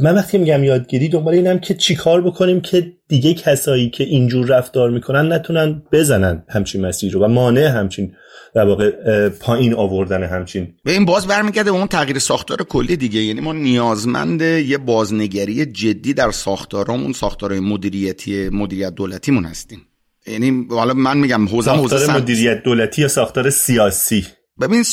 من 0.00 0.14
وقتی 0.14 0.38
میگم 0.38 0.64
یادگیری 0.64 1.08
دنبال 1.08 1.34
اینم 1.34 1.58
که 1.58 1.74
چیکار 1.74 2.22
بکنیم 2.22 2.60
که 2.60 2.92
دیگه 3.08 3.34
کسایی 3.34 3.90
که 3.90 4.04
اینجور 4.04 4.46
رفتار 4.46 4.90
می‌کنن 4.90 5.32
نتونن 5.32 5.82
بزنن 5.92 6.44
همچین 6.48 6.86
مسیر 6.86 7.12
رو 7.12 7.24
و 7.24 7.28
مانع 7.28 7.66
همچین 7.66 8.12
در 8.54 8.64
واقع 8.64 8.90
پایین 9.28 9.74
آوردن 9.74 10.22
همچین. 10.22 10.74
به 10.84 10.92
این 10.92 11.04
باز 11.04 11.26
برمیگرده 11.26 11.70
اون 11.70 11.86
تغییر 11.86 12.18
ساختار 12.18 12.62
کلی 12.62 12.96
دیگه. 12.96 13.20
یعنی 13.20 13.40
ما 13.40 13.52
نیازمند 13.52 14.42
یه 14.42 14.78
بازنگری 14.78 15.66
جدی 15.66 16.14
در 16.14 16.30
ساختارمون 16.30 17.12
ساختارهای 17.12 17.60
مدیریتی 17.60 18.48
مدیریت 18.48 18.94
دولتیمون 18.94 19.44
هستیم. 19.44 19.80
یعنی 20.26 20.66
حالا 20.70 20.94
من 20.94 21.18
میگم 21.18 21.48
حوزه 21.48 21.70
حوزه 21.70 22.16
مدیریت 22.16 22.62
دولتی 22.62 23.02
یا 23.02 23.08
ساختار 23.08 23.50
سیاسی؟ 23.50 24.26
ببین 24.60 24.84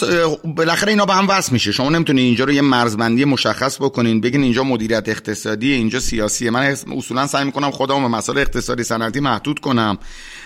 بالاخره 0.44 0.90
اینا 0.90 1.06
با 1.06 1.14
هم 1.14 1.30
وصل 1.30 1.54
میشه. 1.54 1.72
شما 1.72 1.90
نمی‌تونید 1.90 2.26
اینجا 2.26 2.46
رو 2.46 2.52
یه 2.52 2.62
مرزبندی 2.62 3.26
مشخص 3.26 3.78
بکنین 3.82 4.22
بگین 4.22 4.44
اینجا 4.44 4.64
مدیریت 4.64 5.10
اقتصادی 5.10 5.74
اینجا 5.74 6.00
سیاسیه 6.00 6.52
من 6.52 6.76
اصولا 6.98 7.28
سعی 7.28 7.46
می‌کنم 7.46 7.72
خودم 7.72 8.02
به 8.02 8.08
مسائل 8.08 8.38
اقتصادی 8.38 8.84
صنعتی 8.84 9.20
محدود 9.20 9.60
کنم. 9.60 9.98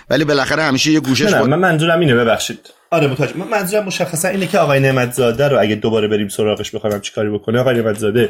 ولی 0.09 0.25
بالاخره 0.25 0.63
همیشه 0.63 0.91
یه 0.91 0.99
گوشش 0.99 1.33
من 1.33 1.59
منظورم 1.59 1.99
اینه 1.99 2.15
ببخشید. 2.15 2.59
آره 2.93 3.07
متوجه. 3.07 3.37
من 3.37 3.47
منظورم 3.47 3.85
مشخصا 3.85 4.27
اینه 4.27 4.47
که 4.47 4.59
آقای 4.59 4.79
نعمت 4.79 5.13
زاده 5.13 5.47
رو 5.47 5.59
اگه 5.59 5.75
دوباره 5.75 6.07
بریم 6.07 6.27
سراغش 6.27 6.71
بخوایم 6.71 6.99
چیکاری 6.99 7.29
بکنه 7.29 7.59
آقای 7.59 7.75
نعمت 7.75 7.97
زاده 7.97 8.29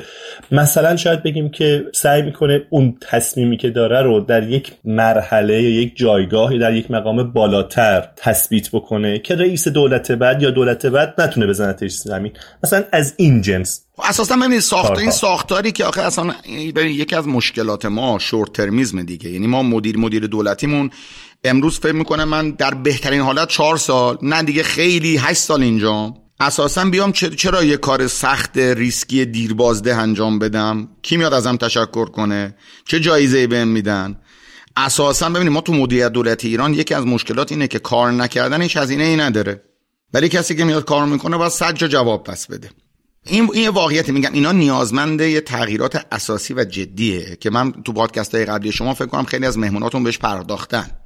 مثلا 0.51 0.95
شاید 0.95 1.23
بگیم 1.23 1.49
که 1.49 1.85
سعی 1.93 2.21
می‌کنه 2.21 2.61
اون 2.69 2.97
تصمیمی 3.01 3.57
که 3.57 3.69
داره 3.69 4.01
رو 4.01 4.19
در 4.19 4.49
یک 4.49 4.71
مرحله 4.85 5.61
یا 5.61 5.69
یک 5.69 5.97
جایگاه 5.97 6.53
یا 6.53 6.59
در 6.59 6.73
یک 6.73 6.91
مقام 6.91 7.23
بالاتر 7.23 8.07
تثبیت 8.15 8.69
بکنه 8.71 9.19
که 9.19 9.35
رئیس 9.35 9.67
دولت 9.67 10.11
بعد 10.11 10.41
یا 10.41 10.51
دولت 10.51 10.85
بعد 10.85 11.21
نتونه 11.21 11.47
بزنتش 11.47 11.91
زمین. 11.91 12.31
مثلا 12.63 12.83
از 12.91 13.13
این 13.17 13.41
جنس. 13.41 13.85
اساسا 14.03 14.35
من 14.35 14.59
ساخت 14.59 14.99
این 14.99 15.11
ساختاری 15.11 15.71
که 15.71 15.85
آخه 15.85 16.01
اصلا 16.01 16.33
یکی 16.75 17.15
از 17.15 17.27
مشکلات 17.27 17.85
ما 17.85 18.19
شورت 18.19 18.53
ترمیزم 18.53 19.03
دیگه. 19.03 19.29
یعنی 19.29 19.47
ما 19.47 19.63
مدیر 19.63 19.97
مدیر 19.97 20.27
دولتیمون 20.27 20.89
امروز 21.43 21.79
فکر 21.79 21.91
می‌کنه 21.91 22.25
من 22.25 22.51
در 22.51 22.73
بهترین 22.73 23.21
حالت 23.21 23.47
چهار 23.47 23.77
سال 23.77 24.17
نه 24.21 24.43
دیگه 24.53 24.63
خیلی 24.63 25.17
هشت 25.17 25.41
سال 25.41 25.63
اینجا. 25.63 26.13
اساسا 26.39 26.85
بیام 26.85 27.11
چرا 27.11 27.63
یه 27.63 27.77
کار 27.77 28.07
سخت 28.07 28.57
ریسکی 28.57 29.25
دیربازده 29.25 29.95
انجام 29.95 30.39
بدم؟ 30.39 30.87
کی 31.01 31.17
میاد 31.17 31.33
ازم 31.33 31.57
تشکر 31.57 32.05
کنه؟ 32.05 32.55
چه 32.85 32.99
جایزه 32.99 33.47
بهم 33.47 33.67
میدن؟ 33.67 34.19
اساسا 34.77 35.29
ببینید 35.29 35.53
ما 35.53 35.61
تو 35.61 35.73
مدیریت 35.73 36.11
دولت 36.11 36.45
ایران 36.45 36.73
یکی 36.73 36.93
از 36.93 37.05
مشکلات 37.05 37.51
اینه 37.51 37.67
که 37.67 37.79
کار 37.79 38.11
نکردن 38.11 38.61
هیچ 38.61 38.77
هزینه 38.77 39.03
ای 39.03 39.15
نداره. 39.15 39.63
ولی 40.13 40.29
کسی 40.29 40.55
که 40.55 40.63
میاد 40.63 40.85
کار 40.85 41.05
می‌کنه 41.05 41.37
باید 41.37 41.51
صد 41.51 41.75
جواب 41.75 42.23
پس 42.23 42.47
بده. 42.47 42.69
این 43.25 43.49
این 43.53 43.69
واقعیت 43.69 44.09
میگم. 44.09 44.33
اینا 44.33 44.51
نیازمند 44.51 45.21
یه 45.21 45.41
تغییرات 45.41 46.05
اساسی 46.11 46.53
و 46.53 46.63
جدیه 46.63 47.37
که 47.39 47.49
من 47.49 47.71
تو 47.71 47.93
پادکست 47.93 48.35
های 48.35 48.45
قبلی 48.45 48.71
شما 48.71 48.93
فکر 48.93 49.05
کنم 49.05 49.25
خیلی 49.25 49.45
از 49.45 49.57
مهموناتون 49.57 50.03
بهش 50.03 50.17
پرداختن. 50.17 51.02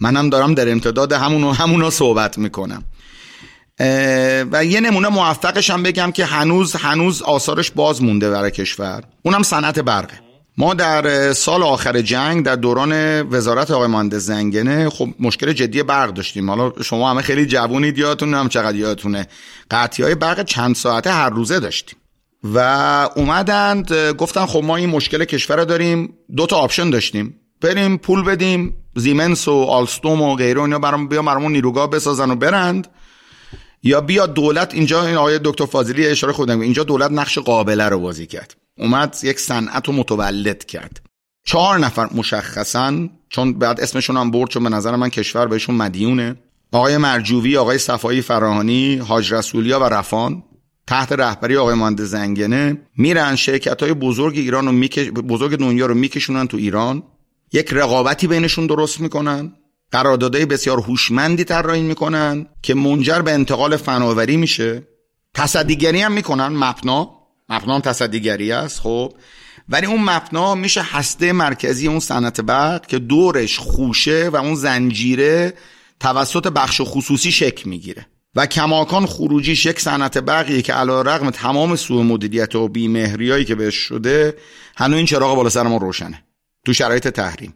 منم 0.00 0.30
دارم 0.30 0.54
در 0.54 0.70
امتداد 0.70 1.12
همونو 1.12 1.52
همونو 1.52 1.90
صحبت 1.90 2.38
می‌کنم. 2.38 2.84
و 4.52 4.64
یه 4.64 4.80
نمونه 4.80 5.08
موفقش 5.08 5.70
هم 5.70 5.82
بگم 5.82 6.10
که 6.10 6.24
هنوز 6.24 6.76
هنوز 6.76 7.22
آثارش 7.22 7.70
باز 7.70 8.02
مونده 8.02 8.30
برای 8.30 8.50
کشور. 8.50 9.02
اونم 9.22 9.42
صنعت 9.42 9.78
برقه. 9.78 10.20
ما 10.58 10.74
در 10.74 11.32
سال 11.32 11.62
آخر 11.62 12.00
جنگ 12.00 12.44
در 12.44 12.56
دوران 12.56 13.22
وزارت 13.22 13.70
آقای 13.70 13.88
مهندس 13.88 14.22
زنگنه 14.22 14.90
خب 14.90 15.08
مشکل 15.20 15.52
جدی 15.52 15.82
برق 15.82 16.10
داشتیم. 16.10 16.50
حالا 16.50 16.72
شما 16.82 17.10
همه 17.10 17.22
خیلی 17.22 17.46
جوونید 17.46 17.98
یادتون 17.98 18.34
هم 18.34 18.48
چقدر 18.48 18.76
یادتونه. 18.76 19.26
قطعی 19.70 20.04
های 20.04 20.14
برق 20.14 20.44
چند 20.44 20.74
ساعته 20.74 21.12
هر 21.12 21.30
روزه 21.30 21.60
داشتیم. 21.60 21.98
و 22.54 22.58
اومدند 23.16 23.92
گفتن 23.92 24.46
خب 24.46 24.64
ما 24.64 24.76
این 24.76 24.90
مشکل 24.90 25.24
کشور 25.24 25.64
داریم. 25.64 26.14
دو 26.36 26.46
تا 26.46 26.56
option 26.56 26.90
داشتیم. 26.90 27.40
بریم 27.64 27.96
پول 27.96 28.22
بدیم 28.22 28.74
زیمنس 28.96 29.48
و 29.48 29.62
آلستوم 29.62 30.22
و 30.22 30.36
غیره 30.36 30.62
اینا 30.62 30.78
برام 30.78 31.08
بیا 31.08 31.22
برامون 31.22 31.52
نیروگاه 31.52 31.90
بسازن 31.90 32.30
و 32.30 32.36
برند. 32.36 32.88
یا 33.82 34.00
بیا 34.00 34.26
دولت 34.26 34.74
اینجا 34.74 35.06
این 35.06 35.16
آقای 35.16 35.40
دکتر 35.44 35.66
فاضلی 35.66 36.06
اشاره 36.06 36.32
خودم 36.32 36.60
اینجا 36.60 36.84
دولت 36.84 37.10
نقش 37.10 37.38
قابله 37.38 37.88
رو 37.88 38.00
بازی 38.00 38.26
کرد. 38.26 38.56
اومد 38.78 39.16
یک 39.22 39.40
صنعت 39.40 39.88
رو 39.88 39.94
متولد 39.94 40.64
کرد. 40.64 41.02
چهار 41.46 41.78
نفر 41.78 42.08
مشخصا 42.14 43.08
چون 43.28 43.58
بعد 43.58 43.80
اسمشون 43.80 44.16
هم 44.16 44.30
برد 44.30 44.50
چون 44.50 44.62
به 44.62 44.68
نظر 44.68 44.96
من 44.96 45.08
کشور 45.08 45.46
بهشون 45.46 45.74
مدیونه. 45.74 46.36
آقای 46.72 46.96
مرجووی 46.96 47.56
آقای 47.56 47.78
صفایی 47.78 48.22
فراهانی 48.22 48.96
حاج 48.96 49.34
رسولیا 49.34 49.80
و 49.80 49.84
رفان 49.84 50.42
تحت 50.86 51.12
رهبری 51.12 51.56
آقای 51.56 51.74
مهندس 51.74 52.04
زنگنه 52.04 52.78
میرن 52.96 53.36
شرکت 53.36 53.82
های 53.82 53.92
بزرگ 53.92 54.36
ایران 54.36 54.66
رو 54.66 55.02
بزرگ 55.22 55.58
دنیا 55.58 55.86
رو 55.86 55.94
میکشونن 55.94 56.46
تو 56.46 56.56
ایران. 56.56 57.02
یک 57.54 57.68
رقابتی 57.72 58.26
بینشون 58.26 58.66
درست 58.66 59.00
می‌کنن 59.00 59.52
قراردادهای 59.92 60.46
بسیار 60.46 60.80
هوشمندی 60.80 61.44
طراحی 61.44 61.82
می‌کنن 61.82 62.46
که 62.62 62.74
منجر 62.74 63.22
به 63.22 63.32
انتقال 63.32 63.76
فناوری 63.76 64.36
میشه. 64.36 64.82
تصدیگری 65.34 66.00
هم 66.00 66.12
می‌کنن 66.12 66.46
مپنا 66.46 67.10
مپنا 67.48 67.74
هم 67.74 67.80
تصدیگری 67.80 68.52
است 68.52 68.80
خب. 68.80 69.12
ولی 69.68 69.86
اون 69.86 70.04
مپنا 70.04 70.54
میشه 70.54 70.82
هسته 70.82 71.32
مرکزی 71.32 71.88
اون 71.88 72.00
صنعت 72.00 72.40
برق 72.40 72.86
که 72.86 72.98
دورش 72.98 73.58
خوشه 73.58 74.28
و 74.28 74.36
اون 74.36 74.54
زنجیره 74.54 75.54
توسط 76.00 76.46
بخش 76.46 76.80
خصوصی 76.84 77.32
شک 77.32 77.66
می‌گیره. 77.66 78.06
و 78.36 78.46
کماکان 78.46 79.06
خروجیش 79.06 79.66
یک 79.66 79.80
صنعت 79.80 80.18
برقیه 80.18 80.62
که 80.62 80.72
علا 80.72 81.02
رقم 81.02 81.30
تمام 81.30 81.76
سوء 81.76 82.02
مدیریت 82.02 82.54
و 82.54 82.68
بیمهریایی 82.68 83.44
که 83.44 83.54
بهش 83.54 83.74
شده 83.74 84.36
هنوز 84.76 84.96
این 84.96 85.06
چراغ 85.06 85.36
بالا 85.36 85.48
سر 85.48 85.62
ما 85.62 85.76
روشنه. 85.76 86.24
تو 86.64 86.72
شرایط 86.72 87.08
تحریم. 87.08 87.54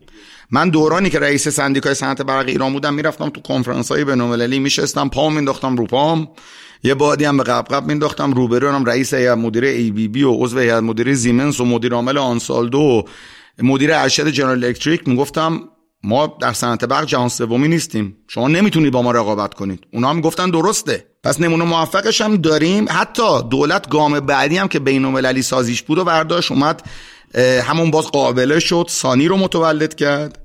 من 0.50 0.70
دورانی 0.70 1.10
که 1.10 1.18
رئیس 1.18 1.48
سندیکای 1.48 1.94
صنعت 1.94 2.22
برق 2.22 2.48
ایران 2.48 2.72
بودم 2.72 2.94
می‌رفتم 2.94 3.28
تو 3.28 3.40
کنفرانس 3.40 3.92
های 3.92 4.04
بین‌المللی 4.04 4.58
میشستم 4.58 5.08
پام 5.08 5.34
مینداختم 5.34 5.76
رو 5.76 5.86
پام 5.86 6.28
یه 6.82 6.94
بادی 6.94 7.24
هم 7.24 7.36
به 7.36 7.42
قبقب 7.42 7.86
مینداختم 7.86 8.32
روبرو 8.32 8.84
رئیس 8.84 9.14
هیئت 9.14 9.38
مدیره 9.38 9.68
ای 9.68 9.90
بی 9.90 10.08
بی 10.08 10.22
و 10.22 10.32
عضو 10.32 10.58
هیئت 10.58 10.82
مدیره 10.82 11.14
زیمنس 11.14 11.60
و 11.60 11.64
مدیر 11.64 11.94
عامل 11.94 12.18
آنسالدو 12.18 12.78
و 12.78 13.02
مدیر 13.62 13.94
ارشد 13.94 14.28
جنرال 14.28 14.64
الکتریک. 14.64 15.08
می‌گفتم 15.08 15.60
ما 16.02 16.36
در 16.40 16.52
صنعت 16.52 16.84
برق 16.84 17.04
جهان 17.04 17.28
سومی 17.28 17.68
نیستیم. 17.68 18.16
شما 18.28 18.48
نمی‌تونید 18.48 18.92
با 18.92 19.02
ما 19.02 19.10
رقابت 19.10 19.54
کنید. 19.54 19.84
اونا 19.92 20.10
هم 20.10 20.20
گفتن 20.20 20.50
درسته. 20.50 21.06
پس 21.24 21.40
نمونه 21.40 21.64
موفقش 21.64 22.20
هم 22.20 22.36
داریم. 22.36 22.86
حتی 22.90 23.42
دولت 23.50 23.88
گام 23.88 24.20
بعدی 24.20 24.56
هم 24.56 24.68
که 24.68 24.78
بین 24.78 25.04
المللی 25.04 25.42
سازیش 25.42 25.82
بود 25.82 25.98
و 25.98 26.04
برداشت 26.04 26.52
اومد 26.52 26.82
همون 27.64 27.90
باز 27.90 28.04
قابله 28.04 28.58
شد. 28.58 28.86
سانیر 28.88 29.28
رو 29.28 29.36
متولد 29.36 29.94
کرد. 29.94 30.38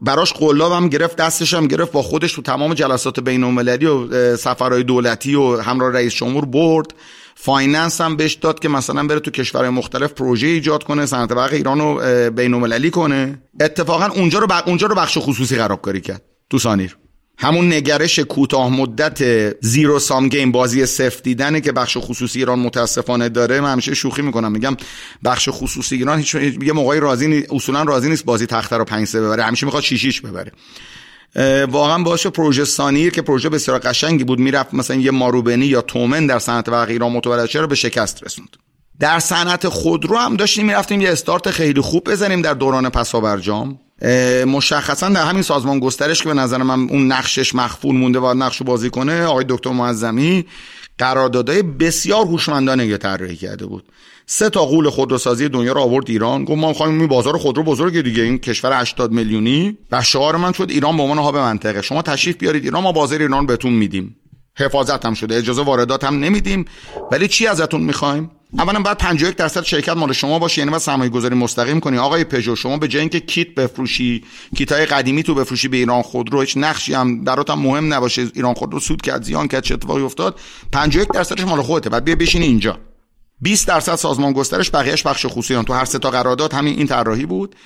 براش 0.00 0.32
قلاب 0.32 0.72
هم 0.72 0.88
گرفت 0.88 1.16
دستش 1.16 1.54
هم 1.54 1.66
گرفت 1.66 1.92
با 1.92 2.02
خودش 2.02 2.32
تو 2.32 2.42
تمام 2.42 2.74
جلسات 2.74 3.20
بین 3.20 3.44
المللی 3.44 3.86
و 3.86 4.36
سفرهای 4.36 4.82
دولتی 4.82 5.34
و 5.34 5.60
همراه 5.60 5.92
رئیس 5.92 6.14
جمهور 6.14 6.44
برد. 6.44 6.94
finance 7.34 8.00
هم 8.00 8.16
بهش 8.16 8.34
داد 8.34 8.60
که 8.60 8.68
مثلا 8.68 9.06
بره 9.06 9.20
تو 9.20 9.30
کشورهای 9.30 9.70
مختلف 9.70 10.12
پروژه 10.12 10.46
ایجاد 10.46 10.84
کنه 10.84 11.06
صنعت 11.06 11.32
برق 11.32 11.52
ایران 11.52 11.80
رو 11.80 12.00
بین 12.30 12.90
کنه. 12.90 13.42
اتفاقا 13.60 14.06
اونجا 14.06 14.38
رو 14.38 14.48
اونجا 14.66 14.86
رو 14.86 14.94
بخش 14.94 15.18
خصوصی 15.20 15.56
خرابکاری 15.56 16.00
کرد. 16.00 16.22
تو 16.50 16.58
سانیر 16.58 16.96
همون 17.40 17.72
نگرش 17.72 18.18
کوتاه 18.18 18.70
مدت 18.70 19.18
زیرو 19.64 19.98
سام 19.98 20.28
گیم 20.28 20.52
بازی 20.52 20.86
سفت 20.86 21.22
دیدنه 21.22 21.60
که 21.60 21.72
بخش 21.72 21.96
خصوصی 22.00 22.38
ایران 22.38 22.58
متاسفانه 22.58 23.28
داره. 23.28 23.60
من 23.60 23.72
همیشه 23.72 23.94
شوخی 23.94 24.22
می‌کنم. 24.22 24.52
میگم 24.52 24.76
بخش 25.24 25.48
خصوصی 25.52 25.96
ایران 25.96 26.18
هیچ 26.18 26.34
یه 26.34 26.72
موقعی 26.72 27.00
راضی 27.00 27.28
نی... 27.28 27.42
اصولا 27.50 27.82
راضی 27.82 28.08
نیست 28.08 28.24
بازی 28.24 28.46
تخته 28.46 28.76
رو 28.76 28.84
5 28.84 29.16
ببره. 29.16 29.42
همیشه 29.42 29.66
می‌خواد 29.66 29.82
شیشیش 29.82 30.20
ببره. 30.20 30.52
واقعا 31.66 32.02
باشه 32.02 32.30
پروژه 32.30 32.64
سانیر 32.64 33.12
که 33.12 33.22
پروژه 33.22 33.48
بسیار 33.48 33.78
قشنگی 33.78 34.24
بود. 34.24 34.38
می‌رفت 34.38 34.74
مثلا 34.74 34.96
یه 34.96 35.10
ماروبنی 35.10 35.66
یا 35.66 35.82
تومن 35.82 36.26
در 36.26 36.38
صنعت 36.38 36.70
برق 36.70 36.88
ایران 36.88 37.12
متولد 37.12 37.56
رو 37.56 37.66
به 37.66 37.74
شکست 37.74 38.24
رسوند. 38.24 38.56
در 39.00 39.18
صنعت 39.18 39.68
خودرو 39.68 40.16
هم 40.16 40.36
داشتیم 40.36 40.66
می‌رفتیم 40.66 41.00
یه 41.00 41.10
استارت 41.10 41.50
خیلی 41.50 41.80
خوب 41.80 42.10
بزنیم 42.10 42.42
در 42.42 42.54
دوران 42.54 42.88
پسابرجام. 42.88 43.78
مشخصا 44.46 45.08
در 45.08 45.24
همین 45.24 45.42
سازمان 45.42 45.80
گسترش 45.80 46.22
که 46.22 46.28
به 46.28 46.34
نظر 46.34 46.62
من 46.62 46.90
اون 46.90 47.12
نقشش 47.12 47.54
مخفول 47.54 47.96
مونده 47.96 48.18
و 48.18 48.34
نقش 48.34 48.62
بازی 48.62 48.90
کنه 48.90 49.24
آقای 49.24 49.44
دکتر 49.48 49.70
معظمی 49.70 50.46
قراردادهای 50.98 51.62
بسیار 51.62 52.24
هوشمندانه 52.26 52.96
طراحی 52.96 53.36
کرده 53.36 53.66
بود. 53.66 53.84
سه 54.26 54.50
تا 54.50 54.64
قول 54.64 54.90
خودروسازی 54.90 55.48
دنیا 55.48 55.72
رو 55.72 55.80
آورد 55.80 56.10
ایران 56.10 56.44
گفت 56.44 56.58
ما 56.58 56.68
می‌خوایم 56.68 56.98
این 56.98 57.08
بازار 57.08 57.38
خودرو 57.38 57.62
بزرگ 57.62 58.00
دیگه 58.00 58.22
این 58.22 58.38
کشور 58.38 58.80
80 58.80 59.12
میلیونی. 59.12 59.78
و 59.92 60.02
شعار 60.02 60.36
من 60.36 60.52
شد 60.52 60.66
ایران 60.70 60.96
به 60.96 61.02
عنوان 61.02 61.18
هاب 61.18 61.36
منطقه. 61.36 61.82
شما 61.82 62.02
تشریف 62.02 62.36
بیارید 62.36 62.64
ایران 62.64 62.82
ما 62.82 62.92
بازار 62.92 63.18
ایران 63.18 63.46
بهتون 63.46 63.72
میدیم. 63.72 64.16
حفاظت 64.58 65.06
هم 65.06 65.14
شده 65.14 65.36
اجازه 65.36 65.62
واردات 65.62 66.04
هم 66.04 66.18
نمیدیم. 66.18 66.64
ولی 67.12 67.28
چی 67.28 67.46
ازتون 67.46 67.80
می‌خوایم؟ 67.80 68.30
اولا 68.52 68.80
بعد 68.80 68.98
51 68.98 69.36
درصد 69.36 69.62
شرکت 69.62 69.88
مال 69.88 70.12
شما 70.12 70.38
باشه 70.38 70.58
یعنی 70.58 70.70
بعد 70.70 70.80
سرمایه 70.80 71.10
گذاری 71.10 71.34
مستقیم 71.34 71.80
کنی. 71.80 71.98
آقای 71.98 72.24
پژو 72.24 72.56
شما 72.56 72.76
به 72.76 72.88
جای 72.88 73.00
اینکه 73.00 73.20
کیت 73.20 73.54
بفروشی 73.54 74.24
کیت 74.56 74.72
های 74.72 74.86
قدیمی 74.86 75.22
تو 75.22 75.34
بفروشی 75.34 75.68
به 75.68 75.76
ایران 75.76 76.02
خودرو 76.02 76.40
هیچ 76.40 76.56
نقشی 76.56 76.94
هم 76.94 77.24
برات 77.24 77.50
هم 77.50 77.58
مهم 77.58 77.94
نباشه 77.94 78.26
ایران 78.34 78.54
خودرو 78.54 78.80
سود 78.80 79.02
کرد 79.02 79.22
زیان 79.22 79.48
کرد 79.48 79.62
چه 79.62 79.74
اتفاقی 79.74 80.02
افتاد 80.02 80.40
51 80.72 81.08
درصدش 81.08 81.44
مال 81.44 81.62
خودته. 81.62 81.90
بعد 81.90 82.04
بیا 82.04 82.16
بشینی 82.16 82.46
اینجا. 82.46 82.78
20 83.40 83.68
درصد 83.68 83.94
سازمان 83.94 84.32
گسترش 84.32 84.70
بقیهش 84.70 85.02
بخش 85.02 85.26
خصوصی 85.26 85.62
تو 85.62 85.72
هر 85.72 85.84
سه 85.84 85.98
تا 85.98 86.10
قرارداد 86.10 86.52
همین 86.52 86.76
این 86.76 86.86
طراحی 86.86 87.26
بود. 87.26 87.56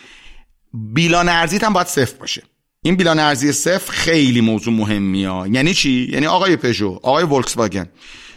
بیلان 0.74 1.28
ارزیت 1.28 1.64
هم 1.64 1.72
باید 1.72 1.86
صفر 1.86 2.16
باشه. 2.20 2.42
این 2.84 2.96
بیلان 2.96 3.18
ارزی 3.18 3.52
صفر 3.52 3.92
خیلی 3.92 4.40
موضوع 4.40 4.74
مهمیه. 4.74 5.42
یعنی 5.52 5.74
چی؟ 5.74 6.08
یعنی 6.12 6.26
آقای 6.26 6.56
پژو 6.56 6.98
آقای 7.02 7.24
ولکس 7.24 7.56
واگن 7.56 7.86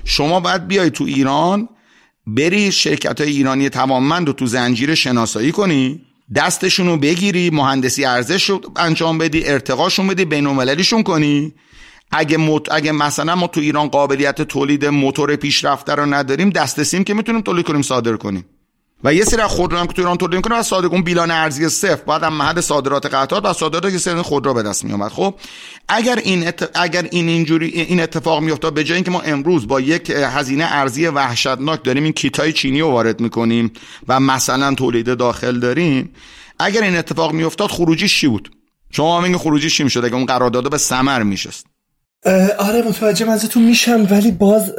شما 0.04 0.40
باید 0.40 0.68
بیای 0.68 0.90
تو 0.90 1.04
ایران 1.04 1.70
بری 2.28 2.72
شرکت 2.72 3.22
های 3.22 3.30
ایرانی 3.30 3.70
تماممند 3.70 4.28
رو 4.28 4.34
تو 4.34 4.46
زنجیره 4.46 4.96
شناسایی 4.96 5.52
کنی 5.52 6.02
دستشون 6.36 6.88
رو 6.88 6.98
بگیری 6.98 7.50
مهندسی 7.50 8.06
ارزش 8.06 8.50
رو 8.50 8.62
انجام 8.76 9.18
بدی 9.18 9.48
ارتقاشون 9.48 10.08
بدی 10.08 10.26
بین 10.26 11.04
کنی. 11.04 11.54
اگه, 12.12 12.38
مت... 12.38 12.72
اگه 12.72 12.92
مثلا 12.92 13.36
ما 13.36 13.48
تو 13.48 13.62
ایران 13.62 13.88
قابلیت 13.88 14.42
تولید 14.42 14.86
موتور 14.86 15.36
پیشرفته 15.36 15.96
رو 15.96 16.06
نداریم 16.06 16.50
دسترسیم 16.50 17.04
که 17.04 17.14
می‌تونیم 17.14 17.42
تولید 17.42 17.66
کنیم 17.66 17.82
صادر 17.82 18.16
کنیم. 18.16 18.46
و 19.06 19.14
یه 19.14 19.24
سری 19.24 19.44
خودرو 19.44 19.78
هم 19.78 19.88
که 19.88 19.94
تو 19.94 20.02
ایران 20.02 20.18
تولید 20.18 20.36
می‌کنه 20.36 20.56
از 20.56 20.68
صادر 20.68 20.88
بیلان 20.88 21.32
ارزی 21.32 21.70
صفر. 21.70 22.04
بعد 22.08 22.24
هم 22.24 22.34
محل 22.34 22.62
صادرات 22.62 23.06
قطعات 23.06 23.46
و 23.46 23.54
صادرات 23.54 23.94
یه 23.94 23.98
سری 23.98 24.22
خودرو 24.22 24.54
به 24.54 24.64
دست 24.64 24.86
میومد 24.86 25.12
خب 25.12 25.36
اگر 25.88 26.16
این 26.16 26.52
اگر 26.76 27.08
این 27.12 27.28
اینجوری 27.28 27.68
این 27.68 28.00
اتفاق 28.00 28.42
میافتاد 28.44 28.74
به 28.74 28.84
جای 28.84 28.96
اینکه 28.96 29.12
ما 29.12 29.22
امروز 29.22 29.68
با 29.68 29.82
یک 29.82 30.10
هزینه 30.10 30.66
ارزی 30.68 31.08
وحشتناک 31.08 31.84
داریم 31.84 32.04
این 32.04 32.14
کیتای 32.14 32.54
چینی 32.54 32.82
رو 32.82 32.92
وارد 32.92 33.20
می‌کنیم 33.20 33.72
و 34.08 34.20
مثلا 34.20 34.76
تولید 34.76 35.18
داخل 35.18 35.60
داریم 35.60 36.14
اگر 36.60 36.82
این 36.84 36.98
اتفاق 36.98 37.34
میافتاد 37.34 37.70
خروجیش 37.70 38.20
چی 38.20 38.28
بود؟ 38.28 38.52
شما 38.92 39.22
هم 39.22 39.38
خروجیش 39.38 39.78
چی 39.78 39.84
می‌شد؟ 39.84 40.06
اگه 40.06 40.16
اون 40.16 40.26
قرارداد 40.26 40.72
به 40.72 40.78
ثمر 40.78 41.24
میشست. 41.24 41.66
آره 42.60 42.82
متوجه 42.88 43.32
ازتون 43.32 43.64
میشم 43.64 44.08
ولی 44.12 44.32
باز 44.32 44.76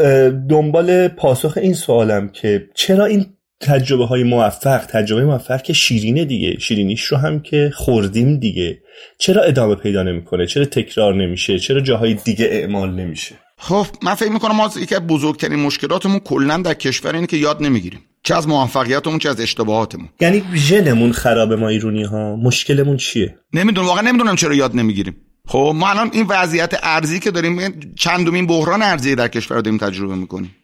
دنبال 0.50 1.08
پاسخ 1.08 1.56
این 1.56 1.74
سوالم 1.74 2.28
که 2.28 2.68
چرا 2.74 3.04
این 3.04 3.35
تجربه 3.60 4.06
های 4.06 4.22
موفق 4.22 4.86
تجربه 4.86 5.24
موفق 5.24 5.62
که 5.62 5.72
شیرینه 5.72 6.24
دیگه. 6.24 6.58
شیرینیش 6.58 7.04
رو 7.04 7.16
هم 7.16 7.40
که 7.40 7.72
خوردیم 7.74 8.38
دیگه. 8.38 8.78
چرا 9.18 9.42
ادامه 9.42 9.74
پیدا 9.74 10.02
نمی‌کنه؟ 10.02 10.46
چرا 10.46 10.64
تکرار 10.64 11.14
نمیشه؟ 11.14 11.58
چرا 11.58 11.80
جاهای 11.80 12.14
دیگه 12.14 12.48
اعمال 12.50 12.94
نمیشه؟ 12.94 13.34
خب 13.58 13.86
من 14.02 14.14
فکر 14.14 14.30
می‌کنم 14.30 14.56
ما 14.56 14.70
یکی 14.80 14.94
از 14.94 15.00
بزرگترین 15.00 15.58
مشکلاتمون 15.58 16.18
کلا 16.18 16.56
در 16.56 16.74
کشور 16.74 17.14
اینه 17.14 17.26
که 17.26 17.36
یاد 17.36 17.62
نمی‌گیریم. 17.62 18.00
چه 18.22 18.34
از 18.34 18.48
موفقیتمون 18.48 19.18
چه 19.18 19.28
از 19.28 19.40
اشتباهاتمون. 19.40 20.08
یعنی 20.20 20.42
ژنمون 20.54 21.12
خراب 21.12 21.52
ما 21.52 21.68
ایرونی 21.68 22.02
ها 22.02 22.36
مشکلمون 22.36 22.96
چیه؟ 22.96 23.38
نمی‌دونم 23.52 23.86
واقعا 23.86 24.02
نمی‌دونم 24.02 24.36
چرا 24.36 24.54
یاد 24.54 24.76
نمی‌گیریم. 24.76 25.16
خب 25.48 25.72
ما 25.76 25.90
الان 25.90 26.10
این 26.12 26.26
وضعیت 26.28 26.74
ارزی 26.82 27.20
که 27.20 27.30
داریم 27.30 27.80
چندمین 27.98 28.46
بحران 28.46 28.82
ارزی 28.82 29.14
در 29.14 29.28
کشور 29.28 29.60
داریم 29.60 29.78
تجربه 29.78 30.14
می‌کنیم. 30.14 30.54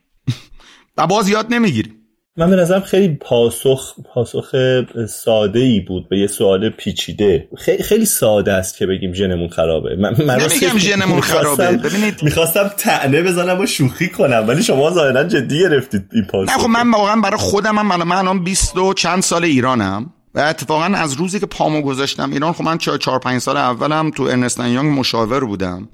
و 0.99 1.07
باز 1.07 1.29
یاد 1.29 1.55
نمی‌گیریم. 1.55 1.95
من 2.37 2.51
به 2.51 2.57
نظرم 2.57 2.81
خیلی 2.81 3.15
پاسخ 3.15 3.95
پاسخ 4.15 4.55
ساده 5.09 5.59
ای 5.59 5.81
بود 5.81 6.09
به 6.09 6.19
یه 6.19 6.27
سوال 6.27 6.71
پیچیده. 6.71 7.49
خیلی 7.59 7.83
خیلی 7.83 8.05
ساده 8.05 8.53
است 8.53 8.77
که 8.77 8.87
بگیم 8.87 9.15
ژنمون 9.15 9.49
خرابه. 9.49 9.97
من, 9.97 10.15
من 10.27 10.41
نمیگم 10.41 10.79
ژنمون 10.79 11.21
خرابه. 11.21 11.73
ببینید 11.73 12.23
می‌خواستم 12.23 12.71
طعنه 12.77 13.23
بزنم 13.23 13.61
و 13.61 13.67
شوخی 13.67 14.09
کنم 14.09 14.45
ولی 14.49 14.63
شما 14.63 14.91
ظاهرا 14.91 15.25
جدی 15.25 15.61
گرفتید 15.61 16.03
این 16.13 16.25
پاسخ. 16.25 16.53
نه 16.53 16.59
خب 16.59 16.69
من 16.69 16.91
واقعا 16.91 17.21
برای 17.21 17.37
خودم 17.37 17.79
هم 17.79 18.03
من 18.03 18.17
الان 18.17 18.45
20 18.45 18.77
و 18.77 18.95
چند 18.95 19.23
سال 19.23 19.45
ایرانم 19.45 20.13
و 20.35 20.41
اتفاقا 20.41 20.85
از 20.85 21.13
روزی 21.13 21.41
که 21.41 21.47
پامو 21.47 21.83
گذاشتم 21.83 22.33
ایران 22.33 22.53
خب 22.53 22.65
من 22.65 22.79
4 22.79 23.19
5 23.19 23.41
سال 23.41 23.57
اولم 23.57 24.11
تو 24.11 24.23
Ernst & 24.23 24.69
Young 24.69 24.99
مشاور 24.99 25.45
بودم. 25.45 25.89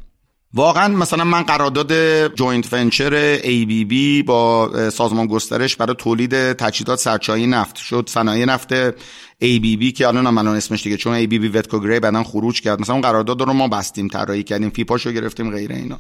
واقعا 0.55 0.89
مثلا 0.89 1.25
من 1.25 1.43
قرارداد 1.43 1.93
joint 2.35 2.73
venture 2.73 3.15
ABB 3.15 4.23
با 4.23 4.71
سازمان 4.91 5.27
گسترش 5.27 5.77
برای 5.77 5.95
تولید 5.99 6.53
تجهیزات 6.53 6.99
سرچاهی 6.99 7.47
نفت 7.47 7.77
شد. 7.77 8.09
صنایع 8.09 8.45
نفت 8.45 8.73
ای 9.39 9.59
بی 9.59 9.77
بی 9.77 9.93
که 9.93 10.09
الان 10.09 10.27
الان 10.27 10.57
اسمش 10.57 10.83
دیگه 10.83 10.97
چون 10.97 11.13
ای 11.13 11.27
بی 11.27 11.39
بی 11.39 11.49
وتکو 11.49 11.81
گری 11.81 12.01
بعدن 12.01 12.23
خروج 12.23 12.61
کرد. 12.61 12.81
مثلا 12.81 12.95
اون 12.95 13.03
قرارداد 13.03 13.43
رو 13.43 13.53
ما 13.53 13.69
بستیم 13.69 14.09
طراحی 14.09 14.43
کردیم 14.43 14.71
فیپاشو 14.71 15.13
گرفتیم 15.13 15.51
غیره 15.51 15.77
اینا. 15.77 15.99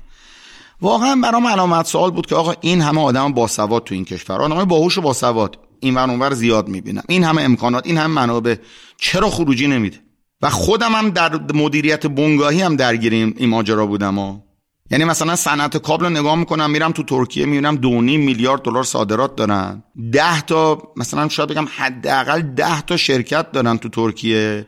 واقعا 0.80 1.20
برام 1.22 1.46
علامت 1.46 1.86
سوال 1.86 2.10
بود 2.10 2.26
که 2.26 2.34
آقا 2.34 2.54
این 2.60 2.80
همه 2.80 3.00
آدم 3.00 3.32
باسواد 3.32 3.84
تو 3.84 3.94
این 3.94 4.04
کشور. 4.04 4.42
آدمای 4.42 4.64
باهوش 4.64 4.98
و 4.98 5.00
باسواد 5.00 5.58
این 5.80 5.94
ور 5.94 6.10
اونور 6.10 6.34
زیاد 6.34 6.68
می‌بینم 6.68 7.02
این 7.08 7.24
همه 7.24 7.42
امکانات 7.42 7.86
این 7.86 7.98
همه 7.98 8.14
منابع 8.14 8.54
چرا 8.96 9.30
خروجی 9.30 9.66
نمیده؟ 9.66 10.07
و 10.42 10.50
خودم 10.50 10.92
هم 10.92 11.10
در 11.10 11.40
مدیریت 11.54 12.06
بنگاهی 12.06 12.62
هم 12.62 12.76
درگیریم 12.76 13.34
این 13.36 13.48
ماجرا 13.48 13.86
بودم 13.86 14.18
ها. 14.18 14.44
یعنی 14.90 15.04
مثلا 15.04 15.36
صنعت 15.36 15.76
کابل 15.76 16.04
رو 16.04 16.10
نگاه 16.10 16.34
می‌کنم 16.34 16.70
میرم 16.70 16.92
تو 16.92 17.02
ترکیه 17.02 17.46
می‌بینم 17.46 17.76
دو 17.76 17.90
میلیارد 18.00 18.62
دلار 18.62 18.84
صادرات 18.84 19.36
دارن. 19.36 19.82
ده 20.12 20.40
تا 20.40 20.82
مثلا 20.96 21.28
شاید 21.28 21.48
بگم 21.48 21.66
حداقل 21.76 22.40
ده 22.42 22.80
تا 22.80 22.96
شرکت 22.96 23.52
دارن 23.52 23.78
تو 23.78 23.88
ترکیه 23.88 24.66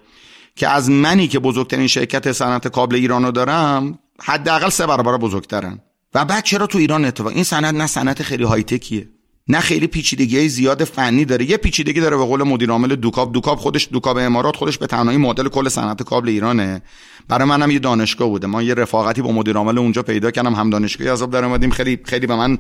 که 0.57 0.69
از 0.69 0.91
منی 0.91 1.29
که 1.29 1.39
بزرگترین 1.39 1.87
شرکت 1.87 2.33
صنعت 2.33 2.69
کابل 2.69 2.97
ایرانو 2.97 3.31
دارم 3.31 3.99
حداقل 4.23 4.69
سه 4.69 4.87
برابر 4.87 5.17
بزرگترن. 5.17 5.81
و 6.15 6.25
بعد 6.25 6.45
چرا 6.45 6.67
تو 6.67 6.79
ایران 6.79 7.05
اتفاق 7.05 7.33
این 7.33 7.45
صنعت 7.45 7.75
نه 7.75 7.87
صنعت 7.87 8.23
خیلی 8.23 8.45
های 8.45 8.63
تکیه 8.63 9.09
نه 9.49 9.61
خیلی 9.61 9.87
پیچیدگی 9.87 10.49
زیاد 10.49 10.85
فنی 10.85 11.25
داره. 11.25 11.51
یه 11.51 11.57
پیچیدگی 11.57 12.01
داره 12.01 12.17
به 12.17 12.25
قول 12.25 12.43
مدیر 12.43 12.71
عامل 12.71 12.97
دوکاب. 12.97 13.33
دوکاب 13.33 13.59
خودش 13.59 13.89
دوکاب 13.93 14.17
امارات 14.17 14.57
خودش 14.57 14.79
به 14.79 14.87
تنهایی 14.87 15.19
مدل 15.19 15.49
کل 15.49 15.69
صنعت 15.69 16.03
کابل 16.03 16.29
ایرانه. 16.29 16.83
برای 17.29 17.49
منم 17.49 17.71
یه 17.71 17.79
دانشگاه 17.79 18.29
بوده. 18.29 18.47
ما 18.47 18.63
یه 18.63 18.75
رفاقتی 18.75 19.23
با 19.23 19.33
مدیر 19.33 19.57
عامل 19.57 19.79
اونجا 19.79 20.03
پیدا 20.03 20.31
کردم. 20.31 20.55
هم 20.55 20.71
دانشگاهی 20.71 21.11
عذاب 21.11 21.31
در 21.31 21.45
اومدیم. 21.45 21.71
خیلی 21.71 21.99
خیلی 22.05 22.27
به 22.27 22.37
من 22.37 22.59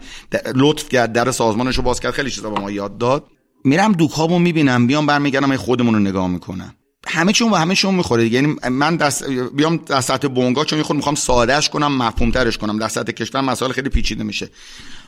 لطف 0.55 0.89
کرد. 0.89 1.12
در 1.12 1.31
سازمانش 1.31 1.76
رو 1.76 1.83
باز 1.83 2.01
کرد. 2.01 2.12
خیلی 2.12 2.31
چیزا 2.31 2.51
به 2.51 2.61
ما 2.61 2.70
یاد 2.70 2.99
داد. 2.99 3.26
میرم 3.64 3.93
دوکابو 3.93 4.39
می‌بینم. 4.39 4.87
بیام 4.87 5.07
برمیگردم 5.07 5.57
خودمون 5.57 5.95
رو 5.95 6.01
نگاه 6.01 6.28
می‌کنم. 6.28 6.74
همه 7.07 7.33
چون 7.33 7.51
و 7.51 7.55
همه 7.55 7.74
چون 7.74 7.95
می‌خوره 7.95 8.28
یعنی 8.28 8.57
من 8.70 8.97
دست 8.97 9.24
بیام 9.57 9.76
در 9.76 10.01
سطح 10.01 10.28
بونگا 10.28 10.64
چون 10.64 10.78
می‌خوام 10.93 11.14
سادهش 11.14 11.68
کنم 11.68 11.97
مفهوم 11.97 12.31
ترش 12.31 12.59
کنم. 12.59 12.78
در 12.78 12.89
سطح 12.89 13.12
کشور 13.12 13.41
مسائل 13.41 13.72
خیلی 13.72 13.89
پیچیده 13.89 14.24
میشه. 14.24 14.51